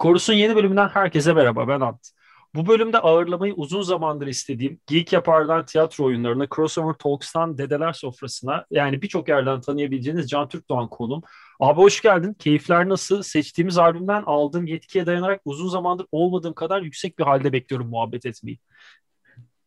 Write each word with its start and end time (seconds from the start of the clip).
Korus'un 0.00 0.34
yeni 0.34 0.56
bölümünden 0.56 0.88
herkese 0.88 1.32
merhaba 1.32 1.68
ben 1.68 1.80
Ant. 1.80 2.10
Bu 2.54 2.66
bölümde 2.66 2.98
ağırlamayı 2.98 3.54
uzun 3.54 3.82
zamandır 3.82 4.26
istediğim 4.26 4.80
Geek 4.86 5.12
Yapar'dan 5.12 5.64
tiyatro 5.64 6.04
oyunlarına, 6.04 6.46
Crossover 6.56 6.92
Talks'tan 6.92 7.58
Dedeler 7.58 7.92
Sofrası'na 7.92 8.66
yani 8.70 9.02
birçok 9.02 9.28
yerden 9.28 9.60
tanıyabileceğiniz 9.60 10.30
Can 10.30 10.48
Türk 10.48 10.68
Doğan 10.68 10.88
konum. 10.88 11.22
Abi 11.60 11.80
hoş 11.80 12.00
geldin. 12.02 12.34
Keyifler 12.34 12.88
nasıl? 12.88 13.22
Seçtiğimiz 13.22 13.78
albümden 13.78 14.22
aldığım 14.26 14.66
yetkiye 14.66 15.06
dayanarak 15.06 15.40
uzun 15.44 15.68
zamandır 15.68 16.06
olmadığım 16.12 16.54
kadar 16.54 16.82
yüksek 16.82 17.18
bir 17.18 17.24
halde 17.24 17.52
bekliyorum 17.52 17.88
muhabbet 17.88 18.26
etmeyi. 18.26 18.58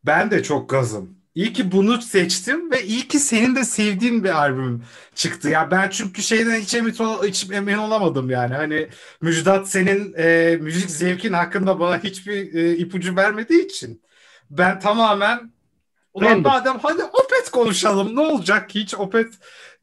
Ben 0.06 0.32
de 0.32 0.44
çok 0.44 0.70
gazım. 0.70 1.23
İyi 1.36 1.54
ki 1.54 1.72
bunu 1.72 2.02
seçtim 2.02 2.72
ve 2.72 2.84
iyi 2.86 3.08
ki 3.08 3.20
senin 3.20 3.56
de 3.56 3.64
sevdiğin 3.64 4.24
bir 4.24 4.30
albüm 4.30 4.84
çıktı. 5.16 5.50
Ya 5.50 5.72
ben 5.72 5.90
çünkü 5.90 6.22
şeyden 6.24 6.60
hiç 6.62 6.74
emin, 6.74 6.92
hiç 7.24 7.52
emin 7.52 7.78
olamadım 7.78 8.30
yani. 8.30 8.54
Hani 8.54 8.90
Müjdat 9.22 9.70
senin 9.70 10.14
e, 10.18 10.58
müzik 10.62 10.90
zevkin 10.92 11.34
hakkında 11.34 11.80
bana 11.80 12.04
hiçbir 12.04 12.54
e, 12.54 12.78
ipucu 12.78 13.16
vermediği 13.16 13.66
için 13.66 14.04
ben 14.50 14.80
tamamen 14.80 15.54
Ulan 16.14 16.42
madem 16.42 16.80
hadi 16.84 17.04
Opet 17.04 17.50
konuşalım 17.52 18.16
ne 18.16 18.20
olacak 18.20 18.70
ki 18.70 18.80
hiç 18.80 18.96
Opet 18.96 19.34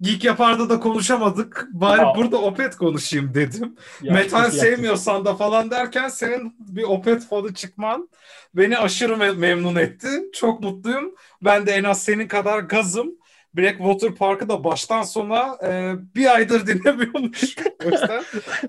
Geek 0.00 0.24
Yapar'da 0.24 0.70
da 0.70 0.80
konuşamadık. 0.80 1.68
Bari 1.72 2.02
Aa. 2.02 2.16
burada 2.16 2.38
Opet 2.38 2.76
konuşayım 2.76 3.34
dedim. 3.34 3.76
Ya, 4.02 4.12
Metal 4.12 4.50
sevmiyorsan 4.50 5.24
da 5.24 5.34
falan 5.34 5.70
derken 5.70 6.08
senin 6.08 6.54
bir 6.58 6.82
Opet 6.82 7.28
fanı 7.28 7.54
çıkman 7.54 8.08
beni 8.54 8.78
aşırı 8.78 9.16
memnun 9.16 9.76
etti. 9.76 10.08
Çok 10.34 10.60
mutluyum. 10.60 11.14
Ben 11.42 11.66
de 11.66 11.72
en 11.72 11.84
az 11.84 12.02
senin 12.02 12.28
kadar 12.28 12.58
gazım. 12.58 13.19
Blackwater 13.54 14.14
Park'ı 14.14 14.48
da 14.48 14.64
baştan 14.64 15.02
sona 15.02 15.58
e, 15.64 15.94
bir 16.14 16.34
aydır 16.34 16.66
dinlemiyormuş. 16.66 17.56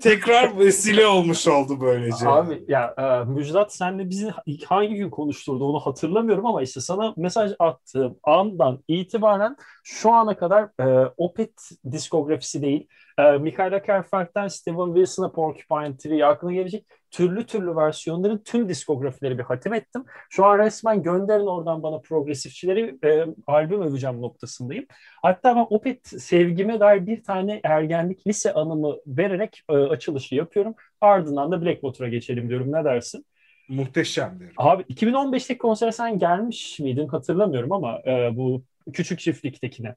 tekrar 0.00 0.58
vesile 0.58 1.06
olmuş 1.06 1.48
oldu 1.48 1.80
böylece. 1.80 2.28
Abi 2.28 2.64
ya 2.68 2.94
e, 2.98 3.30
Müjdat 3.30 3.74
senle 3.74 4.10
bizi 4.10 4.32
hangi 4.66 4.94
gün 4.94 5.10
konuşturdu 5.10 5.64
onu 5.64 5.80
hatırlamıyorum 5.80 6.46
ama 6.46 6.62
işte 6.62 6.80
sana 6.80 7.14
mesaj 7.16 7.52
attığım 7.58 8.16
andan 8.22 8.84
itibaren 8.88 9.56
şu 9.84 10.12
ana 10.12 10.36
kadar 10.36 10.68
e, 10.80 11.12
Opet 11.16 11.70
diskografisi 11.92 12.62
değil 12.62 12.88
e, 13.18 13.32
Michael 13.32 13.82
Kerfeld'den 13.82 14.48
Steven 14.48 14.86
Wilson'a 14.86 15.32
Porcupine 15.32 15.96
Tree 15.96 16.24
aklına 16.24 16.52
gelecek 16.52 16.86
türlü 17.12 17.46
türlü 17.46 17.76
versiyonların 17.76 18.38
tüm 18.38 18.68
diskografileri 18.68 19.38
bir 19.38 19.42
hatim 19.42 19.74
ettim. 19.74 20.04
Şu 20.30 20.44
an 20.44 20.58
resmen 20.58 21.02
gönderin 21.02 21.46
oradan 21.46 21.82
bana 21.82 21.98
progresifçileri 21.98 22.98
e, 23.04 23.26
albüm 23.46 23.82
öveceğim 23.82 24.22
noktasındayım. 24.22 24.86
Hatta 25.22 25.56
ben 25.56 25.66
Opet 25.70 26.06
sevgime 26.06 26.80
dair 26.80 27.06
bir 27.06 27.22
tane 27.22 27.60
ergenlik 27.64 28.26
lise 28.26 28.54
anımı 28.54 28.96
vererek 29.06 29.62
e, 29.68 29.72
açılışı 29.72 30.34
yapıyorum. 30.34 30.74
Ardından 31.00 31.52
da 31.52 31.62
Blackwater'a 31.62 32.08
geçelim 32.08 32.48
diyorum. 32.48 32.72
Ne 32.72 32.84
dersin? 32.84 33.26
Muhteşemdir. 33.68 34.52
Abi 34.56 34.82
2015'teki 34.82 35.58
konsere 35.58 35.92
sen 35.92 36.18
gelmiş 36.18 36.80
miydin 36.80 37.08
hatırlamıyorum 37.08 37.72
ama 37.72 38.00
e, 38.06 38.36
bu 38.36 38.64
küçük 38.92 39.20
çiftliktekine. 39.20 39.94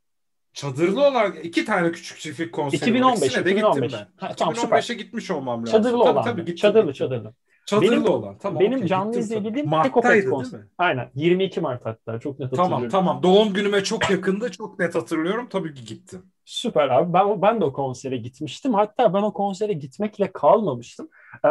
Çadırlı 0.55 1.07
olan 1.07 1.33
iki 1.43 1.65
tane 1.65 1.91
küçük 1.91 2.19
çiftlik 2.19 2.53
konseri 2.53 2.81
2015, 2.81 3.21
var. 3.21 3.41
2015. 3.41 3.45
de 3.45 3.51
gittim 3.51 3.99
ben. 3.99 4.27
Ha, 4.27 4.33
tamam, 4.37 4.53
2015'e 4.53 4.95
gitmiş 4.95 5.31
olmam 5.31 5.61
lazım. 5.61 5.71
Çadırlı 5.71 6.03
tabii, 6.03 6.11
olan. 6.11 6.23
Tabii, 6.23 6.41
gittim, 6.41 6.55
çadırlı 6.55 6.91
gittim. 6.91 7.07
çadırlı. 7.07 7.33
Çadırlı 7.65 7.91
benim, 7.91 8.05
olan. 8.05 8.37
Tamam. 8.37 8.59
Benim 8.59 8.77
okay, 8.77 8.87
canlı 8.87 9.19
izlediğim 9.19 9.71
tek 9.83 9.97
Opet 9.97 10.29
konser. 10.29 10.61
Aynen. 10.77 11.09
22 11.15 11.61
Mart 11.61 11.85
hatta. 11.85 12.19
Çok 12.19 12.39
net 12.39 12.51
hatırlıyorum. 12.51 12.89
Tamam 12.89 12.89
tamam. 12.89 13.23
Doğum 13.23 13.53
günüme 13.53 13.83
çok 13.83 14.09
yakındı. 14.09 14.51
Çok 14.51 14.79
net 14.79 14.95
hatırlıyorum. 14.95 15.47
Tabii 15.49 15.73
ki 15.73 15.85
gittim. 15.85 16.21
Süper 16.45 16.89
abi. 16.89 17.13
Ben, 17.13 17.41
ben 17.41 17.61
de 17.61 17.65
o 17.65 17.73
konsere 17.73 18.17
gitmiştim. 18.17 18.73
Hatta 18.73 19.13
ben 19.13 19.21
o 19.21 19.33
konsere 19.33 19.73
gitmekle 19.73 20.31
kalmamıştım. 20.31 21.09
Ee, 21.45 21.49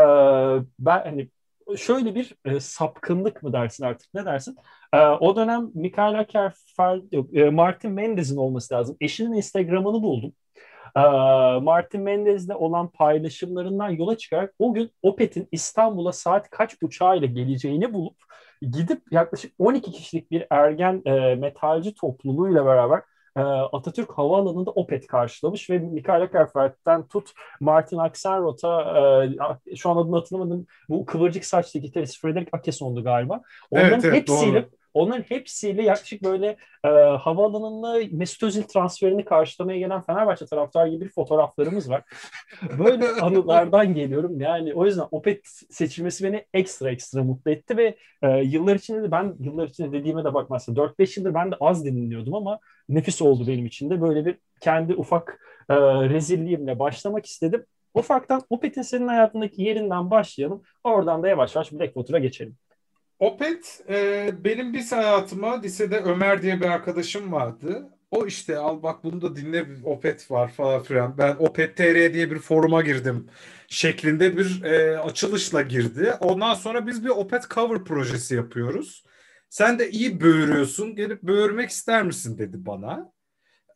ben 0.78 1.02
hani 1.05 1.28
şöyle 1.77 2.15
bir 2.15 2.34
e, 2.45 2.61
sapkınlık 2.61 3.43
mı 3.43 3.53
dersin 3.53 3.84
artık 3.84 4.15
ne 4.15 4.25
dersin? 4.25 4.57
E, 4.93 4.98
o 4.98 5.37
dönem 5.37 5.70
Michaela 5.75 6.27
Kerfel, 6.27 7.03
yok, 7.12 7.37
e, 7.37 7.51
Martin 7.51 7.93
Mendez'in 7.93 8.36
olması 8.36 8.75
lazım. 8.75 8.97
Eşinin 9.01 9.33
Instagram'ını 9.33 10.03
buldum. 10.03 10.33
E, 10.97 11.01
Martin 11.63 12.01
Mendez'le 12.01 12.51
olan 12.51 12.89
paylaşımlarından 12.89 13.91
yola 13.91 14.19
çıkarak 14.19 14.55
o 14.58 14.74
gün 14.74 14.91
Opet'in 15.03 15.48
İstanbul'a 15.53 16.13
saat 16.13 16.51
kaç 16.51 16.77
uçağıyla 16.83 17.27
geleceğini 17.27 17.92
bulup 17.92 18.17
gidip 18.63 19.03
yaklaşık 19.11 19.53
12 19.58 19.92
kişilik 19.92 20.30
bir 20.30 20.47
ergen 20.51 21.03
e, 21.07 21.35
metalci 21.35 21.95
topluluğuyla 21.95 22.67
beraber 22.67 23.03
Atatürk 23.40 24.11
Havaalanı'nda 24.18 24.70
Opet 24.70 25.06
karşılamış 25.06 25.70
ve 25.70 25.78
Mikael 25.78 26.30
Kerfert'ten 26.30 27.08
tut 27.08 27.30
Martin 27.61 27.98
Axelrod'a 27.98 28.83
e, 29.70 29.77
şu 29.77 29.90
an 29.90 29.96
adını 29.96 30.17
hatırlamadım 30.17 30.67
bu 30.89 31.06
kıvırcık 31.06 31.44
saçlı 31.44 31.80
gitarist 31.80 32.20
Frederick 32.20 32.50
Akeson'du 32.52 33.05
galiba. 33.05 33.42
Onların 33.70 33.92
evet, 33.92 34.05
evet, 34.05 34.14
hepsiyle 34.14 34.62
doğru. 34.62 34.70
Onların 34.94 35.22
hepsiyle 35.22 35.82
yaklaşık 35.82 36.22
böyle 36.24 36.56
e, 36.84 36.88
havaalanında 37.20 38.00
Mesut 38.10 38.42
Özil 38.42 38.62
transferini 38.62 39.24
karşılamaya 39.24 39.78
gelen 39.78 40.02
Fenerbahçe 40.02 40.46
taraftar 40.46 40.86
gibi 40.86 41.08
fotoğraflarımız 41.08 41.90
var. 41.90 42.02
Böyle 42.78 43.08
anılardan 43.22 43.94
geliyorum. 43.94 44.40
Yani 44.40 44.74
o 44.74 44.86
yüzden 44.86 45.06
Opet 45.10 45.40
seçilmesi 45.70 46.24
beni 46.24 46.46
ekstra 46.55 46.90
ekstra 46.90 47.24
mutlu 47.24 47.50
etti 47.50 47.77
ve 47.77 47.96
e, 48.22 48.28
yıllar 48.28 48.74
içinde 48.74 49.02
de 49.02 49.10
ben 49.10 49.34
yıllar 49.40 49.68
içinde 49.68 49.92
dediğime 49.92 50.24
de 50.24 50.34
bakmazsa 50.34 50.72
4-5 50.72 51.20
yıldır 51.20 51.34
ben 51.34 51.50
de 51.52 51.56
az 51.61 51.84
dinliyordum 51.84 52.34
ama 52.34 52.58
nefis 52.88 53.22
oldu 53.22 53.46
benim 53.46 53.66
için 53.66 53.90
de. 53.90 54.00
Böyle 54.00 54.26
bir 54.26 54.38
kendi 54.61 54.94
ufak 54.94 55.40
e, 55.68 55.74
rezilliğimle 56.08 56.78
başlamak 56.78 57.26
istedim. 57.26 57.66
Ufaktan 57.94 58.42
Opet'in 58.50 58.82
senin 58.82 59.08
hayatındaki 59.08 59.62
yerinden 59.62 60.11
başlayalım. 60.11 60.62
Oradan 60.84 61.22
da 61.22 61.28
yavaş 61.28 61.55
yavaş 61.55 61.72
Blackwater'a 61.72 62.18
geçelim. 62.18 62.56
Opet 63.19 63.80
e, 63.89 64.30
benim 64.45 64.75
lise 64.75 64.97
hayatıma 64.97 65.61
lisede 65.61 66.01
Ömer 66.01 66.42
diye 66.42 66.61
bir 66.61 66.67
arkadaşım 66.67 67.33
vardı. 67.33 67.89
O 68.11 68.27
işte 68.27 68.58
al 68.58 68.83
bak 68.83 69.05
bunu 69.05 69.23
da 69.23 69.36
dinle 69.36 69.67
Opet 69.85 70.30
var 70.30 70.52
falan 70.52 70.83
filan. 70.83 71.19
Ben 71.19 71.36
Opet 71.39 71.77
TR 71.77 72.14
diye 72.14 72.30
bir 72.30 72.39
foruma 72.39 72.83
girdim 72.83 73.27
şeklinde 73.69 74.36
bir 74.36 74.63
e, 74.63 74.98
açılışla 74.98 75.63
girdi. 75.63 76.13
Ondan 76.20 76.55
sonra 76.55 76.86
biz 76.86 77.05
bir 77.05 77.08
Opet 77.08 77.51
cover 77.51 77.85
projesi 77.85 78.35
yapıyoruz. 78.35 79.05
Sen 79.51 79.79
de 79.79 79.91
iyi 79.91 80.20
böğürüyorsun. 80.20 80.97
Gelip 80.97 81.23
böğürmek 81.23 81.70
ister 81.70 82.03
misin 82.03 82.39
dedi 82.39 82.67
bana. 82.67 83.13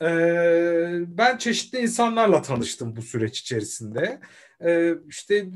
Ee, 0.02 0.98
ben 1.18 1.38
çeşitli 1.38 1.78
insanlarla 1.78 2.42
tanıştım 2.42 2.96
bu 2.96 3.02
süreç 3.02 3.40
içerisinde. 3.40 4.20
Ee, 4.64 4.94
işte 5.08 5.46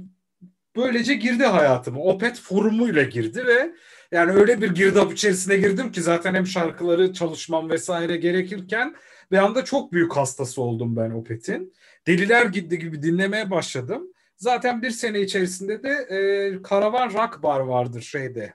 böylece 0.76 1.14
girdi 1.14 1.44
hayatıma. 1.44 2.00
Opet 2.00 2.40
forumuyla 2.40 3.02
girdi 3.02 3.46
ve 3.46 3.74
yani 4.12 4.32
öyle 4.32 4.60
bir 4.60 4.70
girdap 4.70 5.12
içerisine 5.12 5.56
girdim 5.56 5.92
ki 5.92 6.02
zaten 6.02 6.34
hem 6.34 6.46
şarkıları 6.46 7.12
çalışmam 7.12 7.70
vesaire 7.70 8.16
gerekirken 8.16 8.96
bir 9.32 9.38
anda 9.38 9.64
çok 9.64 9.92
büyük 9.92 10.16
hastası 10.16 10.62
oldum 10.62 10.96
ben 10.96 11.10
Opet'in. 11.10 11.72
Deliler 12.06 12.46
gitti 12.46 12.78
gibi 12.78 13.02
dinlemeye 13.02 13.50
başladım. 13.50 14.02
Zaten 14.36 14.82
bir 14.82 14.90
sene 14.90 15.20
içerisinde 15.20 15.82
de 15.82 15.88
e, 15.88 16.62
Karavan 16.62 17.12
Rock 17.12 17.42
Bar 17.42 17.60
vardır 17.60 18.00
şeyde. 18.02 18.54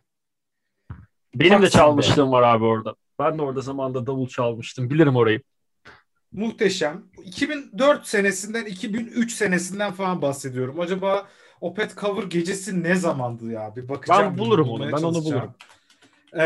Benim 1.36 1.52
Taksim'de. 1.52 1.66
de 1.66 1.70
çalmışlığım 1.70 2.32
var 2.32 2.44
abi 2.44 2.64
orada. 2.64 2.96
Ben 3.20 3.38
de 3.38 3.42
orada 3.42 3.62
zamanda 3.62 4.06
davul 4.06 4.28
çalmıştım. 4.28 4.90
Bilirim 4.90 5.16
orayı. 5.16 5.42
Muhteşem. 6.32 7.04
2004 7.24 8.08
senesinden 8.08 8.66
2003 8.66 9.32
senesinden 9.34 9.92
falan 9.92 10.22
bahsediyorum. 10.22 10.80
Acaba 10.80 11.28
Opet 11.62 11.98
Cover 11.98 12.24
gecesi 12.24 12.84
ne 12.84 12.96
zamandı 12.96 13.52
ya? 13.52 13.76
Bir 13.76 13.90
bakacağım. 13.90 14.24
Ben 14.24 14.38
bulurum 14.38 14.70
onu. 14.70 14.88
Ben 14.88 15.04
onu 15.04 15.24
bulurum. 15.24 15.54
Ee, 16.34 16.42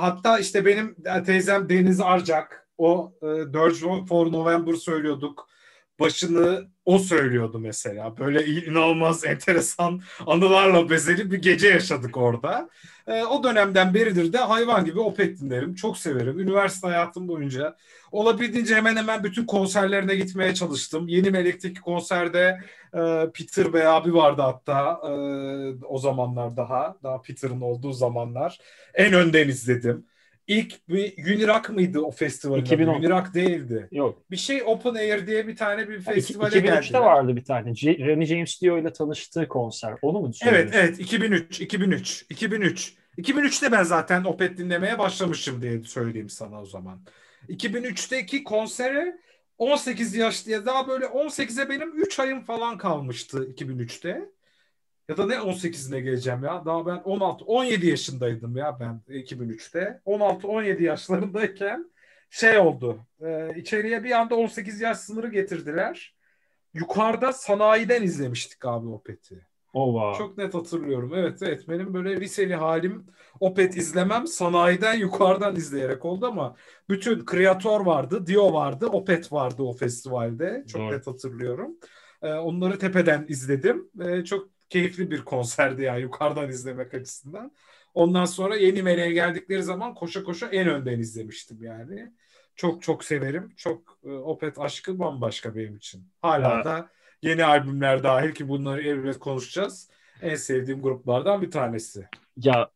hatta 0.00 0.38
işte 0.38 0.66
benim 0.66 0.96
teyzem 1.26 1.68
Deniz 1.68 2.00
Arcak 2.00 2.68
o 2.78 3.12
e, 3.22 3.26
Dirge 3.26 4.06
for 4.08 4.32
November 4.32 4.72
söylüyorduk. 4.72 5.48
Başını 6.00 6.68
o 6.84 6.98
söylüyordu 6.98 7.58
mesela. 7.58 8.16
Böyle 8.18 8.46
inanılmaz 8.46 9.24
enteresan 9.24 10.02
anılarla 10.26 10.90
bezeli 10.90 11.30
bir 11.30 11.38
gece 11.42 11.68
yaşadık 11.68 12.16
orada. 12.16 12.68
E, 13.06 13.24
o 13.24 13.44
dönemden 13.44 13.94
beridir 13.94 14.32
de 14.32 14.38
hayvan 14.38 14.84
gibi 14.84 15.00
Opet 15.00 15.40
dinlerim. 15.40 15.74
Çok 15.74 15.98
severim. 15.98 16.38
Üniversite 16.40 16.86
hayatım 16.86 17.28
boyunca 17.28 17.76
olabildiğince 18.12 18.74
hemen 18.76 18.96
hemen 18.96 19.24
bütün 19.24 19.46
konserlerine 19.46 20.14
gitmeye 20.16 20.54
çalıştım. 20.54 21.08
Yeni 21.08 21.30
Melek'teki 21.30 21.80
konserde 21.80 22.60
e, 22.94 22.98
Peter 23.34 23.72
Bey 23.72 23.86
abi 23.86 24.14
vardı 24.14 24.42
hatta 24.42 25.00
e, 25.04 25.10
o 25.84 25.98
zamanlar 25.98 26.56
daha. 26.56 26.96
Daha 27.02 27.20
Peter'ın 27.22 27.60
olduğu 27.60 27.92
zamanlar. 27.92 28.58
En 28.94 29.12
önden 29.12 29.48
izledim. 29.48 30.06
İlk 30.46 30.88
bir 30.88 31.34
Unirak 31.36 31.70
mıydı 31.70 32.00
o 32.00 32.10
festivalin? 32.10 32.62
2010. 32.62 32.94
Unirak 32.94 33.34
değildi. 33.34 33.88
Yok. 33.92 34.22
Bir 34.30 34.36
şey 34.36 34.62
Open 34.66 34.94
Air 34.94 35.26
diye 35.26 35.48
bir 35.48 35.56
tane 35.56 35.88
bir 35.88 36.00
festivale 36.00 36.60
geldi. 36.60 36.68
2003'te 36.68 36.98
vardı 37.00 37.36
bir 37.36 37.44
tane. 37.44 37.74
J- 37.74 37.98
Ronnie 38.06 38.26
James 38.26 38.62
Dio 38.62 38.78
ile 38.78 38.92
tanıştığı 38.92 39.48
konser. 39.48 39.94
Onu 40.02 40.20
mu 40.20 40.32
düşünüyorsun? 40.32 40.70
Evet 40.74 40.74
evet 40.88 41.00
2003 41.00 41.60
2003 41.60 42.26
2003. 42.30 42.94
2003'te 43.18 43.72
ben 43.72 43.82
zaten 43.82 44.24
Opet 44.24 44.58
dinlemeye 44.58 44.98
başlamışım 44.98 45.62
diye 45.62 45.82
söyleyeyim 45.84 46.28
sana 46.30 46.60
o 46.62 46.66
zaman. 46.66 47.00
2003'teki 47.48 48.44
konsere 48.44 49.18
18 49.58 50.14
yaş 50.14 50.46
diye 50.46 50.66
daha 50.66 50.88
böyle 50.88 51.06
18'e 51.06 51.68
benim 51.68 52.02
3 52.02 52.18
ayım 52.20 52.40
falan 52.40 52.78
kalmıştı 52.78 53.44
2003'te. 53.50 54.28
Ya 55.08 55.16
da 55.16 55.26
ne 55.26 55.34
18'ine 55.34 56.00
geleceğim 56.00 56.44
ya. 56.44 56.64
Daha 56.64 56.86
ben 56.86 56.96
16 56.96 57.44
17 57.44 57.86
yaşındaydım 57.86 58.56
ya 58.56 58.80
ben 58.80 59.00
2003'te. 59.08 60.00
16 60.04 60.48
17 60.48 60.84
yaşlarındayken 60.84 61.90
şey 62.30 62.58
oldu. 62.58 63.06
E, 63.20 63.54
içeriye 63.56 64.04
bir 64.04 64.10
anda 64.10 64.34
18 64.34 64.80
yaş 64.80 64.98
sınırı 64.98 65.28
getirdiler. 65.28 66.14
Yukarıda 66.74 67.32
sanayiden 67.32 68.02
izlemiştik 68.02 68.64
abi 68.64 68.88
Opet'i. 68.88 69.46
Wow. 69.72 70.18
Çok 70.18 70.38
net 70.38 70.54
hatırlıyorum. 70.54 71.14
Evet 71.14 71.42
evet 71.42 71.68
benim 71.68 71.94
böyle 71.94 72.20
liseli 72.20 72.54
halim 72.54 73.06
Opet 73.40 73.76
izlemem 73.76 74.26
sanayiden 74.26 74.94
yukarıdan 74.94 75.56
izleyerek 75.56 76.04
oldu 76.04 76.26
ama 76.26 76.56
bütün 76.88 77.24
Kreator 77.24 77.86
vardı, 77.86 78.26
Dio 78.26 78.52
vardı, 78.52 78.86
Opet 78.86 79.32
vardı 79.32 79.62
o 79.62 79.72
festivalde. 79.72 80.64
Çok 80.68 80.82
Doğru. 80.82 80.92
net 80.92 81.06
hatırlıyorum. 81.06 81.76
Ee, 82.22 82.32
onları 82.32 82.78
tepeden 82.78 83.26
izledim. 83.28 83.90
Ee, 84.00 84.24
çok 84.24 84.55
keyifli 84.70 85.10
bir 85.10 85.24
konserdi 85.24 85.82
yani 85.82 86.00
yukarıdan 86.02 86.48
izlemek 86.50 86.94
açısından. 86.94 87.52
Ondan 87.94 88.24
sonra 88.24 88.56
Yeni 88.56 88.82
Meleğe 88.82 89.12
geldikleri 89.12 89.62
zaman 89.62 89.94
koşa 89.94 90.24
koşa 90.24 90.46
en 90.48 90.68
önden 90.68 90.98
izlemiştim 91.00 91.62
yani. 91.62 92.12
Çok 92.56 92.82
çok 92.82 93.04
severim. 93.04 93.52
Çok 93.56 93.98
e, 94.04 94.08
Opet 94.10 94.58
aşkı 94.58 94.98
bambaşka 94.98 95.54
benim 95.56 95.76
için. 95.76 96.12
Hala 96.22 96.58
Ha. 96.58 96.64
da 96.64 96.90
yeni 97.22 97.44
albümler 97.44 98.02
dahil 98.02 98.34
ki 98.34 98.48
bunları 98.48 98.82
elbet 98.82 99.18
konuşacağız. 99.18 99.90
En 100.22 100.34
sevdiğim 100.34 100.82
gruplardan 100.82 101.42
bir 101.42 101.50
tanesi. 101.50 102.08
Ya 102.36 102.70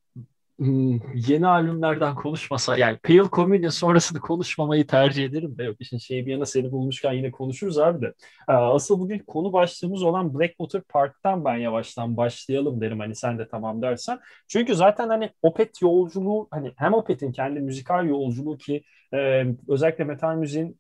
yeni 1.14 1.46
albümlerden 1.46 2.14
konuşmasa 2.14 2.76
yani 2.76 2.98
Pale 2.98 3.28
Communion 3.32 3.70
sonrasını 3.70 4.20
konuşmamayı 4.20 4.86
tercih 4.86 5.24
ederim 5.24 5.58
de 5.58 5.64
yok 5.64 5.76
işin 5.80 5.98
şeyi 5.98 6.26
bir 6.26 6.32
yana 6.32 6.46
seni 6.46 6.72
bulmuşken 6.72 7.12
yine 7.12 7.30
konuşuruz 7.30 7.78
abi 7.78 8.02
de. 8.02 8.06
Ee, 8.48 8.52
Asıl 8.52 9.00
bugün 9.00 9.18
konu 9.18 9.52
başlığımız 9.52 10.02
olan 10.02 10.34
Blackwater 10.38 10.82
Park'tan 10.82 11.44
ben 11.44 11.56
yavaştan 11.56 12.16
başlayalım 12.16 12.80
derim 12.80 13.00
hani 13.00 13.14
sen 13.14 13.38
de 13.38 13.48
tamam 13.48 13.82
dersen. 13.82 14.20
Çünkü 14.48 14.74
zaten 14.74 15.08
hani 15.08 15.30
Opet 15.42 15.82
yolculuğu 15.82 16.48
hani 16.50 16.72
hem 16.76 16.94
Opet'in 16.94 17.32
kendi 17.32 17.60
müzikal 17.60 18.06
yolculuğu 18.08 18.58
ki 18.58 18.82
özellikle 19.68 20.04
metal 20.04 20.34
müziğin 20.34 20.78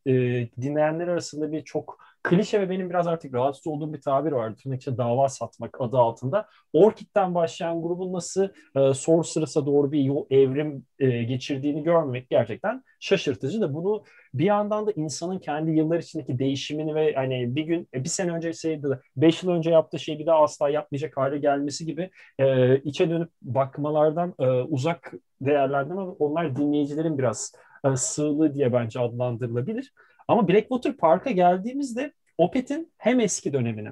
dinleyenler 0.60 1.08
arasında 1.08 1.52
bir 1.52 1.64
çok 1.64 1.98
klişe 2.22 2.60
ve 2.60 2.70
benim 2.70 2.90
biraz 2.90 3.06
artık 3.06 3.34
rahatsız 3.34 3.66
olduğum 3.66 3.92
bir 3.92 4.00
tabir 4.00 4.32
vardı. 4.32 4.56
Tırnak 4.62 4.80
içinde 4.80 4.98
dava 4.98 5.28
satmak 5.28 5.80
adı 5.80 5.98
altında. 5.98 6.46
Orchid'den 6.72 7.34
başlayan 7.34 7.82
grubun 7.82 8.12
nasıl 8.12 8.48
e, 8.76 8.94
Sorceress'a 8.94 9.66
doğru 9.66 9.92
bir 9.92 10.00
yol, 10.00 10.26
evrim 10.30 10.84
e, 10.98 11.22
geçirdiğini 11.22 11.82
görmek 11.82 12.30
gerçekten 12.30 12.84
şaşırtıcı 13.00 13.60
da 13.60 13.74
bunu 13.74 14.04
bir 14.34 14.44
yandan 14.44 14.86
da 14.86 14.92
insanın 14.92 15.38
kendi 15.38 15.70
yıllar 15.70 15.98
içindeki 15.98 16.38
değişimini 16.38 16.94
ve 16.94 17.14
hani 17.14 17.56
bir 17.56 17.62
gün 17.62 17.88
e, 17.94 18.04
bir 18.04 18.08
sene 18.08 18.32
önce 18.32 18.52
şeydi 18.52 19.00
beş 19.16 19.42
yıl 19.42 19.50
önce 19.50 19.70
yaptığı 19.70 19.98
şeyi 19.98 20.18
bir 20.18 20.26
daha 20.26 20.42
asla 20.42 20.70
yapmayacak 20.70 21.16
hale 21.16 21.38
gelmesi 21.38 21.86
gibi 21.86 22.10
e, 22.38 22.76
içe 22.78 23.10
dönüp 23.10 23.30
bakmalardan 23.42 24.34
e, 24.38 24.46
uzak 24.46 25.12
değerlendirme 25.40 26.00
onlar 26.00 26.56
dinleyicilerin 26.56 27.18
biraz 27.18 27.52
e, 27.84 27.96
sığlığı 27.96 28.54
diye 28.54 28.72
bence 28.72 29.00
adlandırılabilir. 29.00 29.92
Ama 30.30 30.48
Blackwater 30.48 30.96
Park'a 30.96 31.30
geldiğimizde 31.30 32.12
Opeth'in 32.38 32.92
hem 32.98 33.20
eski 33.20 33.52
dönemini 33.52 33.88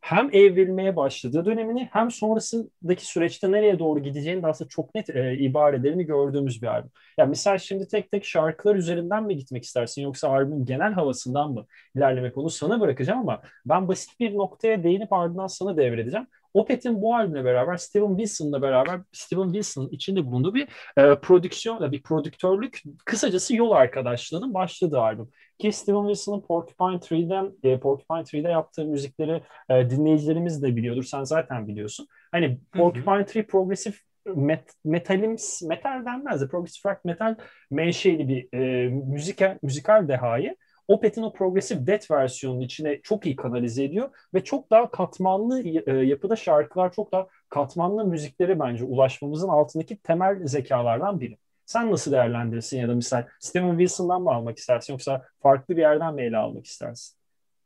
hem 0.00 0.28
evrilmeye 0.32 0.96
başladığı 0.96 1.44
dönemini 1.44 1.88
hem 1.92 2.10
sonrasındaki 2.10 3.06
süreçte 3.06 3.52
nereye 3.52 3.78
doğru 3.78 4.00
gideceğini 4.00 4.42
de 4.42 4.46
aslında 4.46 4.68
çok 4.68 4.94
net 4.94 5.10
e, 5.10 5.38
ibarelerini 5.38 6.04
gördüğümüz 6.06 6.62
bir 6.62 6.66
albüm. 6.66 6.90
Yani 7.18 7.28
misal 7.28 7.58
şimdi 7.58 7.88
tek 7.88 8.10
tek 8.10 8.24
şarkılar 8.24 8.76
üzerinden 8.76 9.24
mi 9.24 9.36
gitmek 9.36 9.64
istersin 9.64 10.02
yoksa 10.02 10.28
albümün 10.28 10.64
genel 10.64 10.92
havasından 10.92 11.52
mı 11.52 11.66
ilerlemek 11.96 12.38
onu 12.38 12.50
sana 12.50 12.80
bırakacağım 12.80 13.20
ama 13.20 13.42
ben 13.66 13.88
basit 13.88 14.20
bir 14.20 14.34
noktaya 14.34 14.82
değinip 14.84 15.12
ardından 15.12 15.46
sana 15.46 15.76
devredeceğim. 15.76 16.26
Opeth'in 16.54 17.02
bu 17.02 17.14
albümle 17.14 17.44
beraber 17.44 17.76
Steven 17.76 18.16
Wilson'la 18.16 18.62
beraber 18.62 19.00
Steven 19.12 19.52
Wilson'ın 19.52 19.88
içinde 19.88 20.26
bulunduğu 20.26 20.54
bir 20.54 20.68
e, 20.96 21.14
prodüksiyon, 21.14 21.92
bir 21.92 22.02
prodüktörlük 22.02 22.82
kısacası 23.04 23.56
yol 23.56 23.70
arkadaşlığının 23.70 24.54
başladığı 24.54 25.00
albüm. 25.00 25.28
Ki 25.58 25.72
Steven 25.72 26.02
Wilson'ın 26.02 26.40
Porcupine 26.40 27.00
Tree'den 27.00 27.52
e, 27.62 27.80
Porcupine 27.80 28.24
Tree'de 28.24 28.48
yaptığı 28.48 28.84
müzikleri 28.84 29.42
e, 29.68 29.90
dinleyicilerimiz 29.90 30.62
de 30.62 30.76
biliyordur. 30.76 31.02
Sen 31.02 31.24
zaten 31.24 31.68
biliyorsun. 31.68 32.08
Hani 32.32 32.58
Porcupine 32.76 33.26
Tree 33.26 33.46
progresif 33.46 34.02
met, 34.26 34.74
metalimsi, 34.84 35.66
metal 35.66 36.04
denmez 36.06 36.40
de 36.40 36.48
progresif 36.48 36.86
rock 36.86 37.04
metal 37.04 37.36
menşeli 37.70 38.28
bir 38.28 38.58
e, 38.58 38.88
müzikal, 38.88 39.58
müzikal 39.62 40.08
dehayı. 40.08 40.56
Opeth'in 40.88 41.22
o 41.22 41.32
progresif 41.32 41.86
death 41.86 42.10
versiyonunun 42.10 42.60
içine 42.60 43.00
çok 43.02 43.26
iyi 43.26 43.36
kanalize 43.36 43.84
ediyor 43.84 44.10
ve 44.34 44.44
çok 44.44 44.70
daha 44.70 44.90
katmanlı 44.90 45.62
e, 45.62 45.92
yapıda 45.92 46.36
şarkılar, 46.36 46.92
çok 46.92 47.12
daha 47.12 47.26
katmanlı 47.48 48.04
müziklere 48.04 48.60
bence 48.60 48.84
ulaşmamızın 48.84 49.48
altındaki 49.48 49.98
temel 50.02 50.46
zekalardan 50.46 51.20
biri. 51.20 51.38
Sen 51.68 51.92
nasıl 51.92 52.12
değerlendirirsin 52.12 52.78
ya 52.78 52.88
da 52.88 52.94
misal 52.94 53.26
Steven 53.40 53.78
Wilson'dan 53.78 54.22
mı 54.22 54.30
almak 54.30 54.58
istersin 54.58 54.92
yoksa 54.92 55.24
farklı 55.42 55.76
bir 55.76 55.80
yerden 55.80 56.14
mi 56.14 56.22
ele 56.22 56.36
almak 56.36 56.66
istersin? 56.66 57.16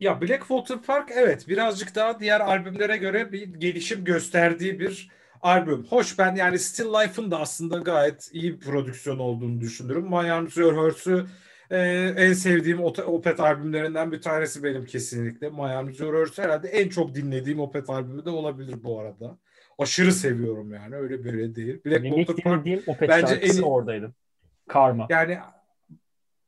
Ya 0.01 0.21
Blackwater 0.21 0.83
Park 0.83 1.11
evet 1.15 1.49
birazcık 1.49 1.95
daha 1.95 2.21
diğer 2.21 2.41
albümlere 2.41 2.97
göre 2.97 3.33
bir 3.33 3.55
gelişim 3.55 4.05
gösterdiği 4.05 4.81
bir 4.81 5.11
albüm. 5.43 5.85
Hoş 5.85 6.19
ben 6.19 6.35
yani 6.35 6.59
Still 6.59 6.85
Life'ın 6.85 7.31
da 7.31 7.41
aslında 7.41 7.79
gayet 7.79 8.31
iyi 8.33 8.53
bir 8.55 8.61
prodüksiyon 8.61 9.19
olduğunu 9.19 9.61
düşünürüm. 9.61 10.13
Your 10.57 10.77
Hurts'ü 10.77 11.27
e, 11.71 11.79
en 12.17 12.33
sevdiğim 12.33 12.85
Opeth 12.85 13.41
albümlerinden 13.41 14.13
bir 14.13 14.21
tanesi 14.21 14.65
benim 14.65 14.85
kesinlikle. 14.85 15.47
Your 15.99 16.15
Hurts 16.15 16.39
herhalde 16.39 16.69
en 16.69 16.89
çok 16.89 17.15
dinlediğim 17.15 17.61
Opeth 17.61 17.91
albümü 17.91 18.25
de 18.25 18.31
olabilir 18.31 18.85
bu 18.85 19.01
arada. 19.01 19.39
Aşırı 19.79 20.13
seviyorum 20.13 20.73
yani 20.73 20.97
öyle 20.97 21.25
böyle 21.25 21.55
değil. 21.55 21.81
Benim 21.85 22.19
ilk 22.19 22.45
dinlediğim 22.45 22.83
Opeth 22.87 23.09
bence 23.09 23.27
şarkısı 23.27 23.59
en... 23.59 23.63
oradaydı. 23.63 24.13
Karma. 24.69 25.07
Yani 25.11 25.39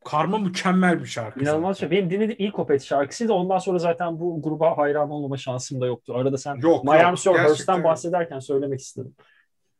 Karma 0.04 0.38
mükemmel 0.38 1.00
bir 1.00 1.06
şarkı. 1.06 1.40
İnanılmaz 1.40 1.78
şey. 1.78 1.90
Benim 1.90 2.10
dinlediğim 2.10 2.36
ilk 2.38 2.58
Opeth 2.58 2.84
şarkısıydı. 2.84 3.32
Ondan 3.32 3.58
sonra 3.58 3.78
zaten 3.78 4.20
bu 4.20 4.42
gruba 4.42 4.78
hayran 4.78 5.10
olmama 5.10 5.36
şansım 5.36 5.80
da 5.80 5.86
yoktu. 5.86 6.14
Arada 6.16 6.38
sen 6.38 6.56
yok, 6.56 6.84
Your 7.24 7.50
Hurts'tan 7.50 7.84
bahsederken 7.84 8.38
söylemek 8.38 8.80
istedim. 8.80 9.14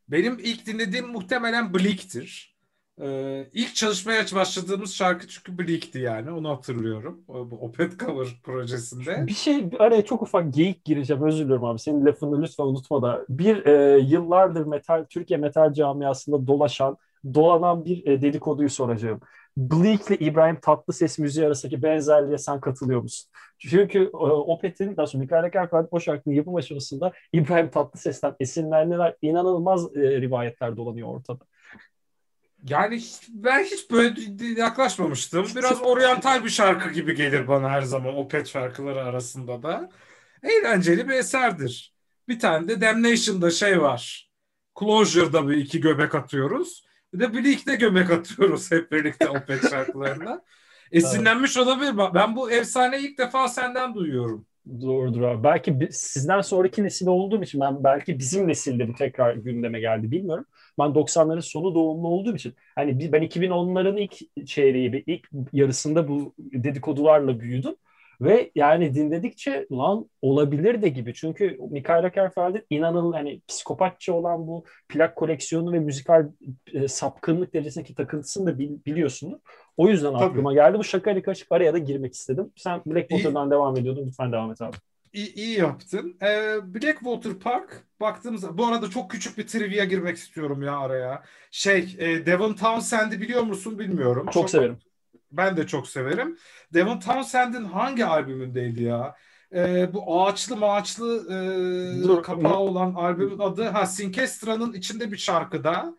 Benim 0.08 0.38
ilk 0.38 0.66
dinlediğim 0.66 1.08
muhtemelen 1.08 1.74
Bleak'tir. 1.74 2.53
Ee, 3.00 3.46
ilk 3.52 3.74
çalışmaya 3.74 4.24
başladığımız 4.34 4.94
şarkı 4.94 5.28
çünkü 5.28 5.58
Bleak'ti 5.58 5.98
yani. 5.98 6.30
Onu 6.30 6.48
hatırlıyorum. 6.50 7.24
Bu 7.28 7.58
Opeth 7.60 7.98
Cover 7.98 8.28
projesinde. 8.42 9.26
Bir 9.26 9.32
şey 9.32 9.64
araya 9.78 10.04
çok 10.04 10.22
ufak 10.22 10.54
geyik 10.54 10.84
gireceğim. 10.84 11.22
Özür 11.22 11.44
diliyorum 11.44 11.64
abi. 11.64 11.78
Senin 11.78 12.06
lafını 12.06 12.42
lütfen 12.42 12.64
unutma 12.64 13.02
da. 13.02 13.24
Bir 13.28 13.66
e, 13.66 13.98
yıllardır 13.98 14.66
metal, 14.66 15.04
Türkiye 15.10 15.38
metal 15.38 15.72
camiasında 15.72 16.46
dolaşan, 16.46 16.96
dolanan 17.34 17.84
bir 17.84 18.06
e, 18.06 18.22
dedikoduyu 18.22 18.70
soracağım. 18.70 19.20
Bleak 19.56 20.10
ile 20.10 20.16
İbrahim 20.16 20.60
Tatlıses 20.60 21.18
müziği 21.18 21.46
arasındaki 21.46 21.82
benzerliğe 21.82 22.38
sen 22.38 22.60
katılıyor 22.60 23.02
musun? 23.02 23.30
Çünkü 23.58 23.98
e, 24.04 24.16
Opeth'in 24.16 24.96
daha 24.96 25.06
sonra 25.06 25.20
Mikael 25.22 25.44
Ekerkart 25.44 25.88
o 25.90 26.00
şarkının 26.00 26.34
yapım 26.34 26.56
aşamasında 26.56 27.12
İbrahim 27.32 27.70
Tatlıses'ten 27.70 28.34
esinlenmeler 28.40 29.14
inanılmaz 29.22 29.96
e, 29.96 30.20
rivayetler 30.20 30.76
dolanıyor 30.76 31.08
ortada. 31.08 31.44
Yani 32.68 33.02
ben 33.28 33.64
hiç 33.64 33.90
böyle 33.90 34.60
yaklaşmamıştım. 34.60 35.46
Biraz 35.56 35.82
oryantal 35.82 36.44
bir 36.44 36.48
şarkı 36.50 36.90
gibi 36.90 37.14
gelir 37.14 37.48
bana 37.48 37.70
her 37.70 37.82
zaman 37.82 38.16
Opeth 38.16 38.50
şarkıları 38.50 39.04
arasında 39.04 39.62
da. 39.62 39.90
Eğlenceli 40.42 41.08
bir 41.08 41.14
eserdir. 41.14 41.94
Bir 42.28 42.38
tane 42.38 42.68
de 42.68 42.80
Damnation'da 42.80 43.50
şey 43.50 43.82
var. 43.82 44.30
Closure'da 44.80 45.48
bir 45.48 45.56
iki 45.56 45.80
göbek 45.80 46.14
atıyoruz. 46.14 46.84
Bir 47.14 47.20
de 47.20 47.34
Bleak'te 47.34 47.76
göbek 47.76 48.10
atıyoruz 48.10 48.72
hep 48.72 48.92
birlikte 48.92 49.28
Opeth 49.28 49.70
şarkılarına. 49.70 50.42
Esinlenmiş 50.92 51.56
olabilir. 51.56 52.14
Ben 52.14 52.36
bu 52.36 52.50
efsaneyi 52.50 53.08
ilk 53.08 53.18
defa 53.18 53.48
senden 53.48 53.94
duyuyorum. 53.94 54.46
Doğrudur 54.80 55.22
abi. 55.22 55.44
Belki 55.44 55.88
sizden 55.90 56.40
sonraki 56.40 56.84
nesil 56.84 57.06
olduğum 57.06 57.42
için 57.42 57.60
ben 57.60 57.84
belki 57.84 58.18
bizim 58.18 58.48
nesilde 58.48 58.88
bu 58.88 58.94
tekrar 58.94 59.34
gündeme 59.34 59.80
geldi 59.80 60.10
bilmiyorum. 60.10 60.46
Ben 60.78 60.94
90'ların 60.94 61.42
sonu 61.42 61.74
doğumlu 61.74 62.08
olduğum 62.08 62.36
için 62.36 62.54
hani 62.74 63.12
ben 63.12 63.22
2010'ların 63.22 64.00
ilk 64.00 64.46
çeyreği, 64.48 65.04
ilk 65.06 65.28
yarısında 65.52 66.08
bu 66.08 66.34
dedikodularla 66.38 67.40
büyüdüm. 67.40 67.74
Ve 68.20 68.50
yani 68.54 68.94
dinledikçe 68.94 69.66
lan 69.72 70.10
olabilir 70.22 70.82
de 70.82 70.88
gibi. 70.88 71.14
Çünkü 71.14 71.58
Mikael 71.70 72.04
Akerfeld'in 72.04 72.66
inanılmaz 72.70 73.14
hani 73.14 73.40
psikopatça 73.48 74.12
olan 74.12 74.46
bu 74.46 74.64
plak 74.88 75.16
koleksiyonu 75.16 75.72
ve 75.72 75.78
müzikal 75.78 76.26
e, 76.72 76.88
sapkınlık 76.88 77.54
derecesindeki 77.54 77.94
takıntısını 77.94 78.46
da 78.46 78.58
bil, 78.58 78.70
biliyorsunuz. 78.86 79.40
O 79.76 79.88
yüzden 79.88 80.12
Tabii. 80.12 80.24
aklıma 80.24 80.54
geldi. 80.54 80.78
Bu 80.78 80.84
şakayla 80.84 81.22
kaçıp 81.22 81.52
araya 81.52 81.72
da 81.72 81.78
girmek 81.78 82.14
istedim. 82.14 82.52
Sen 82.56 82.82
Blackwater'dan 82.86 83.50
devam 83.50 83.76
ediyordun. 83.76 84.06
Lütfen 84.06 84.32
devam 84.32 84.52
et 84.52 84.62
abi. 84.62 84.76
İyi, 85.14 85.34
iyi 85.34 85.58
yaptın. 85.58 86.16
Ee, 86.22 86.56
Blackwater 86.74 87.34
Park 87.34 87.84
baktığımız 88.00 88.58
bu 88.58 88.66
arada 88.66 88.90
çok 88.90 89.10
küçük 89.10 89.38
bir 89.38 89.46
trivia 89.46 89.84
girmek 89.84 90.16
istiyorum 90.16 90.62
ya 90.62 90.78
araya. 90.78 91.22
Şey, 91.50 91.96
e, 91.98 92.26
Devon 92.26 92.52
Townsend'i 92.52 93.20
biliyor 93.20 93.42
musun 93.42 93.78
bilmiyorum. 93.78 94.24
Çok, 94.24 94.32
çok 94.32 94.50
severim. 94.50 94.78
Ben 95.32 95.56
de 95.56 95.66
çok 95.66 95.88
severim. 95.88 96.38
Devon 96.74 97.00
Townsend'in 97.00 97.64
hangi 97.64 98.04
albümündeydi 98.04 98.82
ya? 98.82 99.16
e, 99.54 99.94
bu 99.94 100.22
ağaçlı 100.22 100.56
maaçlı 100.56 101.26
e, 101.26 102.02
Dur, 102.02 102.22
kapağı 102.22 102.52
ne? 102.52 102.56
olan 102.56 102.94
albümün 102.94 103.38
adı 103.38 103.64
ha 103.64 103.86
Sinkestra'nın 103.86 104.72
içinde 104.72 105.12
bir 105.12 105.16
şarkıda. 105.16 105.96